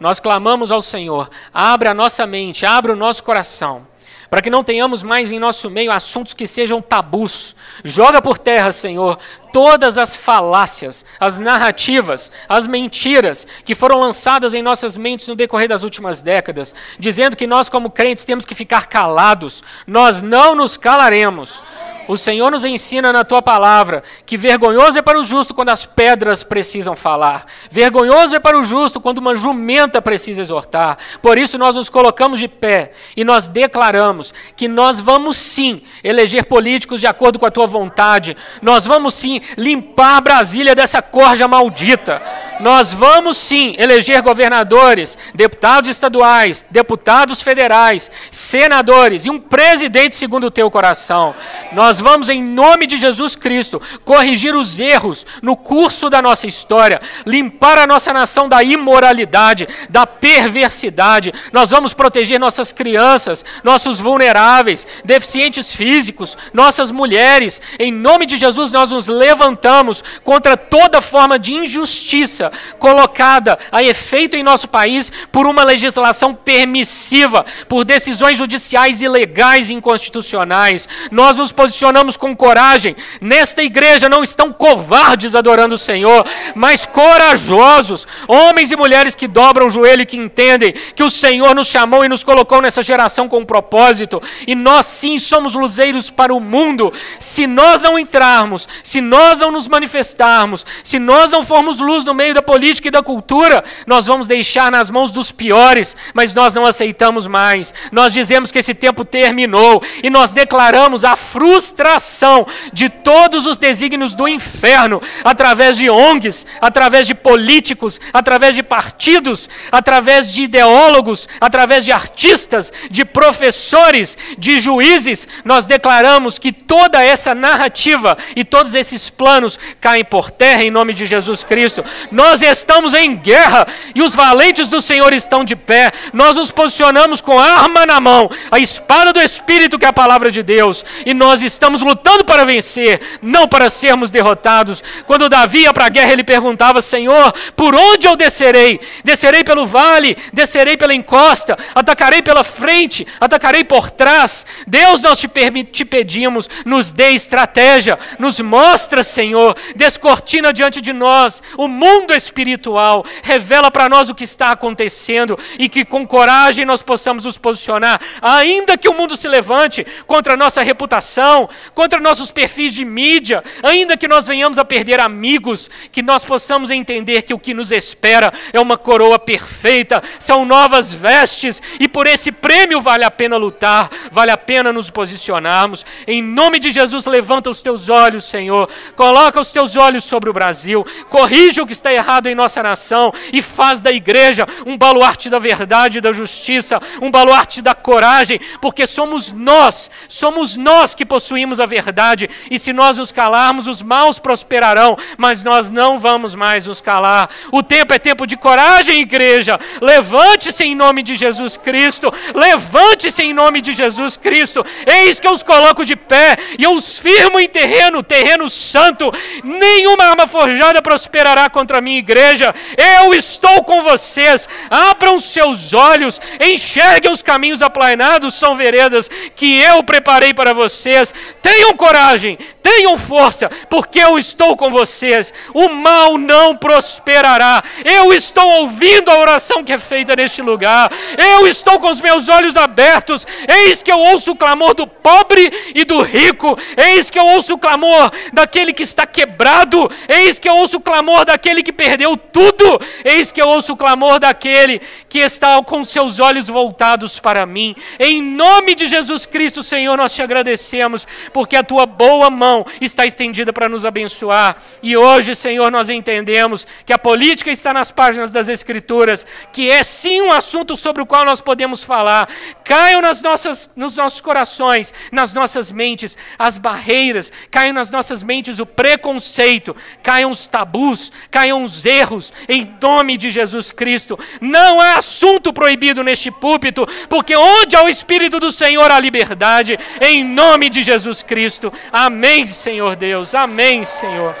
Nós 0.00 0.18
clamamos 0.20 0.72
ao 0.72 0.82
Senhor, 0.82 1.30
abre 1.52 1.88
a 1.88 1.94
nossa 1.94 2.26
mente, 2.26 2.66
abre 2.66 2.92
o 2.92 2.96
nosso 2.96 3.22
coração 3.22 3.86
para 4.34 4.42
que 4.42 4.50
não 4.50 4.64
tenhamos 4.64 5.04
mais 5.04 5.30
em 5.30 5.38
nosso 5.38 5.70
meio 5.70 5.92
assuntos 5.92 6.34
que 6.34 6.44
sejam 6.44 6.82
tabus. 6.82 7.54
Joga 7.84 8.20
por 8.20 8.36
terra, 8.36 8.72
Senhor, 8.72 9.16
todas 9.54 9.96
as 9.96 10.16
falácias, 10.16 11.06
as 11.20 11.38
narrativas, 11.38 12.32
as 12.48 12.66
mentiras 12.66 13.46
que 13.64 13.72
foram 13.72 14.00
lançadas 14.00 14.52
em 14.52 14.60
nossas 14.60 14.96
mentes 14.96 15.28
no 15.28 15.36
decorrer 15.36 15.68
das 15.68 15.84
últimas 15.84 16.20
décadas, 16.20 16.74
dizendo 16.98 17.36
que 17.36 17.46
nós, 17.46 17.68
como 17.68 17.88
crentes, 17.88 18.24
temos 18.24 18.44
que 18.44 18.52
ficar 18.52 18.88
calados. 18.88 19.62
Nós 19.86 20.20
não 20.20 20.56
nos 20.56 20.76
calaremos. 20.76 21.62
O 22.06 22.18
Senhor 22.18 22.50
nos 22.50 22.64
ensina 22.64 23.12
na 23.12 23.24
tua 23.24 23.40
palavra 23.40 24.02
que 24.26 24.36
vergonhoso 24.36 24.98
é 24.98 25.02
para 25.02 25.18
o 25.18 25.24
justo 25.24 25.54
quando 25.54 25.70
as 25.70 25.86
pedras 25.86 26.42
precisam 26.42 26.94
falar. 26.94 27.46
Vergonhoso 27.70 28.36
é 28.36 28.40
para 28.40 28.58
o 28.58 28.64
justo 28.64 29.00
quando 29.00 29.18
uma 29.18 29.34
jumenta 29.34 30.02
precisa 30.02 30.42
exortar. 30.42 30.98
Por 31.22 31.38
isso 31.38 31.56
nós 31.56 31.76
nos 31.76 31.88
colocamos 31.88 32.38
de 32.38 32.46
pé 32.46 32.92
e 33.16 33.24
nós 33.24 33.46
declaramos 33.46 34.34
que 34.54 34.68
nós 34.68 35.00
vamos 35.00 35.36
sim 35.38 35.82
eleger 36.02 36.44
políticos 36.44 37.00
de 37.00 37.06
acordo 37.06 37.38
com 37.38 37.46
a 37.46 37.50
tua 37.50 37.66
vontade. 37.66 38.36
Nós 38.60 38.86
vamos 38.86 39.14
sim 39.14 39.40
limpar 39.56 40.20
Brasília 40.22 40.74
dessa 40.74 41.02
corja 41.02 41.46
maldita. 41.48 42.20
Nós 42.60 42.94
vamos 42.94 43.36
sim 43.36 43.74
eleger 43.78 44.22
governadores, 44.22 45.18
deputados 45.34 45.90
estaduais, 45.90 46.64
deputados 46.70 47.42
federais, 47.42 48.10
senadores 48.30 49.26
e 49.26 49.30
um 49.30 49.40
presidente 49.40 50.14
segundo 50.14 50.46
o 50.46 50.50
teu 50.50 50.70
coração. 50.70 51.34
Nós 51.72 52.00
vamos, 52.00 52.28
em 52.28 52.42
nome 52.42 52.86
de 52.86 52.96
Jesus 52.96 53.34
Cristo, 53.34 53.82
corrigir 54.04 54.54
os 54.54 54.78
erros 54.78 55.26
no 55.42 55.56
curso 55.56 56.08
da 56.08 56.22
nossa 56.22 56.46
história, 56.46 57.00
limpar 57.26 57.78
a 57.78 57.86
nossa 57.86 58.12
nação 58.12 58.48
da 58.48 58.62
imoralidade, 58.62 59.68
da 59.88 60.06
perversidade. 60.06 61.34
Nós 61.52 61.70
vamos 61.70 61.92
proteger 61.92 62.38
nossas 62.38 62.72
crianças, 62.72 63.44
nossos 63.64 63.98
vulneráveis, 63.98 64.86
deficientes 65.04 65.74
físicos, 65.74 66.36
nossas 66.52 66.92
mulheres. 66.92 67.60
Em 67.78 67.90
nome 67.90 68.26
de 68.26 68.36
Jesus, 68.36 68.70
nós 68.70 68.92
nos 68.92 69.08
levantamos 69.08 70.04
contra 70.22 70.56
toda 70.56 71.00
forma 71.00 71.36
de 71.38 71.52
injustiça 71.54 72.43
colocada 72.78 73.58
a 73.70 73.82
efeito 73.82 74.36
em 74.36 74.42
nosso 74.42 74.68
país 74.68 75.10
por 75.30 75.46
uma 75.46 75.62
legislação 75.62 76.34
permissiva, 76.34 77.44
por 77.68 77.84
decisões 77.84 78.38
judiciais 78.38 79.02
ilegais 79.02 79.70
e 79.70 79.74
inconstitucionais. 79.74 80.88
Nós 81.10 81.38
nos 81.38 81.52
posicionamos 81.52 82.16
com 82.16 82.34
coragem. 82.36 82.96
Nesta 83.20 83.62
igreja 83.62 84.08
não 84.08 84.22
estão 84.22 84.52
covardes 84.52 85.34
adorando 85.34 85.74
o 85.74 85.78
Senhor, 85.78 86.26
mas 86.54 86.86
corajosos, 86.86 88.06
homens 88.26 88.70
e 88.70 88.76
mulheres 88.76 89.14
que 89.14 89.28
dobram 89.28 89.66
o 89.66 89.70
joelho 89.70 90.02
e 90.02 90.06
que 90.06 90.16
entendem 90.16 90.74
que 90.94 91.02
o 91.02 91.10
Senhor 91.10 91.54
nos 91.54 91.68
chamou 91.68 92.04
e 92.04 92.08
nos 92.08 92.24
colocou 92.24 92.60
nessa 92.60 92.82
geração 92.82 93.28
com 93.28 93.38
um 93.38 93.44
propósito, 93.44 94.22
e 94.46 94.54
nós 94.54 94.86
sim 94.86 95.18
somos 95.18 95.54
luzeiros 95.54 96.10
para 96.10 96.34
o 96.34 96.40
mundo. 96.40 96.92
Se 97.18 97.46
nós 97.46 97.80
não 97.80 97.98
entrarmos, 97.98 98.68
se 98.82 99.00
nós 99.00 99.38
não 99.38 99.50
nos 99.50 99.68
manifestarmos, 99.68 100.64
se 100.82 100.98
nós 100.98 101.30
não 101.30 101.42
formos 101.42 101.80
luz 101.80 102.04
no 102.04 102.14
meio 102.14 102.33
da 102.34 102.42
política 102.42 102.88
e 102.88 102.90
da 102.90 103.02
cultura, 103.02 103.64
nós 103.86 104.06
vamos 104.06 104.26
deixar 104.26 104.70
nas 104.70 104.90
mãos 104.90 105.10
dos 105.10 105.32
piores, 105.32 105.96
mas 106.12 106.34
nós 106.34 106.52
não 106.52 106.66
aceitamos 106.66 107.26
mais. 107.26 107.72
Nós 107.90 108.12
dizemos 108.12 108.52
que 108.52 108.58
esse 108.58 108.74
tempo 108.74 109.04
terminou 109.04 109.82
e 110.02 110.10
nós 110.10 110.30
declaramos 110.30 111.04
a 111.04 111.16
frustração 111.16 112.46
de 112.72 112.88
todos 112.88 113.46
os 113.46 113.56
desígnios 113.56 114.14
do 114.14 114.28
inferno 114.28 115.00
através 115.22 115.76
de 115.76 115.88
ONGs, 115.88 116.46
através 116.60 117.06
de 117.06 117.14
políticos, 117.14 118.00
através 118.12 118.54
de 118.54 118.62
partidos, 118.62 119.48
através 119.70 120.32
de 120.32 120.42
ideólogos, 120.42 121.28
através 121.40 121.84
de 121.84 121.92
artistas, 121.92 122.72
de 122.90 123.04
professores, 123.04 124.18
de 124.36 124.58
juízes. 124.58 125.28
Nós 125.44 125.66
declaramos 125.66 126.38
que 126.38 126.52
toda 126.52 127.02
essa 127.02 127.34
narrativa 127.34 128.18
e 128.34 128.44
todos 128.44 128.74
esses 128.74 129.08
planos 129.08 129.58
caem 129.80 130.04
por 130.04 130.30
terra 130.30 130.64
em 130.64 130.70
nome 130.70 130.92
de 130.92 131.06
Jesus 131.06 131.44
Cristo. 131.44 131.84
Nós 132.10 132.23
Nós 132.24 132.40
estamos 132.40 132.94
em 132.94 133.14
guerra 133.14 133.66
e 133.94 134.00
os 134.00 134.14
valentes 134.14 134.66
do 134.66 134.80
Senhor 134.80 135.12
estão 135.12 135.44
de 135.44 135.54
pé. 135.54 135.92
Nós 136.10 136.36
nos 136.36 136.50
posicionamos 136.50 137.20
com 137.20 137.38
a 137.38 137.44
arma 137.44 137.84
na 137.84 138.00
mão, 138.00 138.30
a 138.50 138.58
espada 138.58 139.12
do 139.12 139.20
Espírito, 139.20 139.78
que 139.78 139.84
é 139.84 139.88
a 139.88 139.92
palavra 139.92 140.30
de 140.30 140.42
Deus, 140.42 140.86
e 141.04 141.12
nós 141.12 141.42
estamos 141.42 141.82
lutando 141.82 142.24
para 142.24 142.46
vencer, 142.46 143.18
não 143.20 143.46
para 143.46 143.68
sermos 143.68 144.10
derrotados. 144.10 144.82
Quando 145.06 145.28
Davi 145.28 145.64
ia 145.64 145.72
para 145.74 145.84
a 145.84 145.90
guerra, 145.90 146.12
ele 146.14 146.24
perguntava: 146.24 146.80
Senhor, 146.80 147.30
por 147.54 147.74
onde 147.74 148.06
eu 148.06 148.16
descerei? 148.16 148.80
Descerei 149.04 149.44
pelo 149.44 149.66
vale, 149.66 150.16
descerei 150.32 150.78
pela 150.78 150.94
encosta, 150.94 151.58
atacarei 151.74 152.22
pela 152.22 152.42
frente, 152.42 153.06
atacarei 153.20 153.64
por 153.64 153.90
trás. 153.90 154.46
Deus, 154.66 155.02
nós 155.02 155.18
te, 155.18 155.28
te 155.70 155.84
pedimos, 155.84 156.48
nos 156.64 156.90
dê 156.90 157.10
estratégia, 157.10 157.98
nos 158.18 158.40
mostra, 158.40 159.04
Senhor, 159.04 159.54
descortina 159.76 160.54
diante 160.54 160.80
de 160.80 160.94
nós 160.94 161.42
o 161.58 161.68
mundo 161.68 162.13
espiritual, 162.14 163.04
revela 163.22 163.70
para 163.70 163.88
nós 163.88 164.08
o 164.08 164.14
que 164.14 164.24
está 164.24 164.52
acontecendo 164.52 165.38
e 165.58 165.68
que 165.68 165.84
com 165.84 166.06
coragem 166.06 166.64
nós 166.64 166.82
possamos 166.82 167.24
nos 167.24 167.36
posicionar, 167.36 168.00
ainda 168.22 168.78
que 168.78 168.88
o 168.88 168.94
mundo 168.94 169.16
se 169.16 169.28
levante 169.28 169.86
contra 170.06 170.34
a 170.34 170.36
nossa 170.36 170.62
reputação, 170.62 171.48
contra 171.74 172.00
nossos 172.00 172.30
perfis 172.30 172.72
de 172.72 172.84
mídia, 172.84 173.42
ainda 173.62 173.96
que 173.96 174.08
nós 174.08 174.26
venhamos 174.26 174.58
a 174.58 174.64
perder 174.64 175.00
amigos, 175.00 175.68
que 175.92 176.02
nós 176.02 176.24
possamos 176.24 176.70
entender 176.70 177.22
que 177.22 177.34
o 177.34 177.38
que 177.38 177.52
nos 177.52 177.72
espera 177.72 178.32
é 178.52 178.60
uma 178.60 178.78
coroa 178.78 179.18
perfeita, 179.18 180.02
são 180.18 180.44
novas 180.44 180.92
vestes 180.94 181.60
e 181.80 181.88
por 181.88 182.06
esse 182.06 182.30
prêmio 182.30 182.80
vale 182.80 183.04
a 183.04 183.10
pena 183.10 183.36
lutar, 183.36 183.90
vale 184.10 184.30
a 184.30 184.36
pena 184.36 184.72
nos 184.72 184.90
posicionarmos. 184.90 185.84
Em 186.06 186.22
nome 186.22 186.58
de 186.58 186.70
Jesus, 186.70 187.06
levanta 187.06 187.50
os 187.50 187.62
teus 187.62 187.88
olhos, 187.88 188.24
Senhor, 188.24 188.68
coloca 188.96 189.40
os 189.40 189.52
teus 189.52 189.76
olhos 189.76 190.04
sobre 190.04 190.30
o 190.30 190.32
Brasil, 190.32 190.86
corrija 191.08 191.62
o 191.62 191.66
que 191.66 191.72
está 191.72 191.92
errado 191.92 192.03
em 192.30 192.34
nossa 192.34 192.62
nação 192.62 193.12
e 193.32 193.40
faz 193.40 193.80
da 193.80 193.90
igreja 193.90 194.46
um 194.66 194.76
baluarte 194.76 195.30
da 195.30 195.38
verdade 195.38 196.00
da 196.00 196.12
justiça, 196.12 196.80
um 197.00 197.10
baluarte 197.10 197.62
da 197.62 197.74
coragem, 197.74 198.38
porque 198.60 198.86
somos 198.86 199.32
nós, 199.32 199.90
somos 200.08 200.56
nós 200.56 200.94
que 200.94 201.04
possuímos 201.04 201.60
a 201.60 201.66
verdade, 201.66 202.28
e 202.50 202.58
se 202.58 202.72
nós 202.72 202.98
nos 202.98 203.10
calarmos, 203.10 203.66
os 203.66 203.82
maus 203.82 204.18
prosperarão, 204.18 204.96
mas 205.16 205.42
nós 205.42 205.70
não 205.70 205.98
vamos 205.98 206.34
mais 206.34 206.66
nos 206.66 206.80
calar. 206.80 207.30
O 207.50 207.62
tempo 207.62 207.94
é 207.94 207.98
tempo 207.98 208.26
de 208.26 208.36
coragem, 208.36 209.00
igreja. 209.00 209.58
Levante-se 209.80 210.64
em 210.64 210.74
nome 210.74 211.02
de 211.02 211.14
Jesus 211.16 211.56
Cristo, 211.56 212.12
levante-se 212.34 213.22
em 213.22 213.32
nome 213.32 213.60
de 213.60 213.72
Jesus 213.72 214.16
Cristo. 214.16 214.64
Eis 214.86 215.18
que 215.18 215.26
eu 215.26 215.32
os 215.32 215.42
coloco 215.42 215.84
de 215.84 215.96
pé 215.96 216.36
e 216.58 216.64
eu 216.64 216.72
os 216.72 216.98
firmo 216.98 217.40
em 217.40 217.48
terreno, 217.48 218.02
terreno 218.02 218.50
santo. 218.50 219.10
Nenhuma 219.42 220.04
arma 220.04 220.26
forjada 220.26 220.82
prosperará 220.82 221.48
contra 221.48 221.78
a 221.78 221.82
minha 221.94 221.98
igreja. 221.98 222.54
Eu 222.76 223.14
estou 223.14 223.62
com 223.62 223.82
vocês. 223.82 224.48
Abram 224.68 225.18
seus 225.18 225.72
olhos, 225.72 226.20
enxerguem 226.40 227.12
os 227.12 227.22
caminhos 227.22 227.62
aplainados, 227.62 228.34
são 228.34 228.56
veredas 228.56 229.08
que 229.34 229.60
eu 229.60 229.82
preparei 229.82 230.34
para 230.34 230.52
vocês. 230.52 231.14
Tenham 231.40 231.74
coragem, 231.74 232.38
tenham 232.62 232.96
força, 232.98 233.50
porque 233.68 233.98
eu 233.98 234.18
estou 234.18 234.56
com 234.56 234.70
vocês. 234.70 235.32
O 235.52 235.68
mal 235.68 236.18
não 236.18 236.56
prosperará. 236.56 237.62
Eu 237.84 238.12
estou 238.12 238.46
ouvindo 238.60 239.10
a 239.10 239.18
oração 239.18 239.62
que 239.62 239.72
é 239.72 239.78
feita 239.78 240.16
neste 240.16 240.42
lugar. 240.42 240.90
Eu 241.16 241.46
estou 241.46 241.78
com 241.78 241.88
os 241.88 242.00
meus 242.00 242.28
olhos 242.28 242.56
abertos. 242.56 243.26
Eis 243.48 243.82
que 243.82 243.92
eu 243.92 243.98
ouço 243.98 244.32
o 244.32 244.36
clamor 244.36 244.74
do 244.74 244.86
pobre 244.86 245.52
e 245.74 245.84
do 245.84 246.02
rico. 246.02 246.58
Eis 246.76 247.10
que 247.10 247.18
eu 247.18 247.26
ouço 247.26 247.54
o 247.54 247.58
clamor 247.58 248.10
daquele 248.32 248.72
que 248.72 248.82
está 248.82 249.06
quebrado. 249.06 249.90
Eis 250.08 250.38
que 250.38 250.48
eu 250.48 250.56
ouço 250.56 250.78
o 250.78 250.80
clamor 250.80 251.24
daquele 251.24 251.62
que 251.62 251.72
perdeu 251.84 252.16
tudo. 252.16 252.80
Eis 253.04 253.30
que 253.30 253.40
eu 253.40 253.48
ouço 253.48 253.74
o 253.74 253.76
clamor 253.76 254.18
daquele 254.18 254.80
que 255.08 255.18
está 255.18 255.62
com 255.62 255.84
seus 255.84 256.18
olhos 256.18 256.48
voltados 256.48 257.18
para 257.18 257.44
mim. 257.44 257.76
Em 257.98 258.22
nome 258.22 258.74
de 258.74 258.88
Jesus 258.88 259.26
Cristo, 259.26 259.62
Senhor, 259.62 259.96
nós 259.96 260.14
te 260.14 260.22
agradecemos, 260.22 261.06
porque 261.32 261.56
a 261.56 261.62
tua 261.62 261.84
boa 261.84 262.30
mão 262.30 262.64
está 262.80 263.04
estendida 263.04 263.52
para 263.52 263.68
nos 263.68 263.84
abençoar. 263.84 264.56
E 264.82 264.96
hoje, 264.96 265.34
Senhor, 265.34 265.70
nós 265.70 265.90
entendemos 265.90 266.66
que 266.86 266.92
a 266.92 266.98
política 266.98 267.50
está 267.50 267.72
nas 267.72 267.92
páginas 267.92 268.30
das 268.30 268.48
Escrituras, 268.48 269.26
que 269.52 269.70
é 269.70 269.82
sim 269.82 270.22
um 270.22 270.32
assunto 270.32 270.76
sobre 270.76 271.02
o 271.02 271.06
qual 271.06 271.24
nós 271.24 271.40
podemos 271.40 271.84
falar. 271.84 272.28
Caiam 272.64 273.02
nas 273.02 273.20
nossas, 273.20 273.70
nos 273.76 273.96
nossos 273.96 274.22
corações, 274.22 274.92
nas 275.12 275.34
nossas 275.34 275.70
mentes, 275.70 276.16
as 276.38 276.56
barreiras, 276.56 277.30
caiam 277.50 277.74
nas 277.74 277.90
nossas 277.90 278.22
mentes 278.22 278.58
o 278.58 278.64
preconceito, 278.64 279.76
caiam 280.02 280.30
os 280.30 280.46
tabus, 280.46 281.12
caiam 281.30 281.62
os 281.64 281.84
erros, 281.84 282.32
em 282.48 282.76
nome 282.80 283.16
de 283.16 283.30
Jesus 283.30 283.72
Cristo. 283.72 284.18
Não 284.40 284.80
há 284.80 284.98
assunto 284.98 285.52
proibido 285.52 286.04
neste 286.04 286.30
púlpito, 286.30 286.86
porque 287.08 287.34
onde 287.34 287.74
há 287.74 287.82
o 287.82 287.88
Espírito 287.88 288.38
do 288.38 288.52
Senhor 288.52 288.90
há 288.90 289.00
liberdade, 289.00 289.78
em 290.00 290.24
nome 290.24 290.70
de 290.70 290.82
Jesus 290.82 291.22
Cristo. 291.22 291.72
Amém, 291.92 292.46
Senhor 292.46 292.96
Deus. 292.96 293.34
Amém, 293.34 293.84
Senhor. 293.84 294.34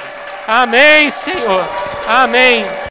Amém, 0.46 1.10
Senhor. 1.10 1.66
Amém. 2.06 2.64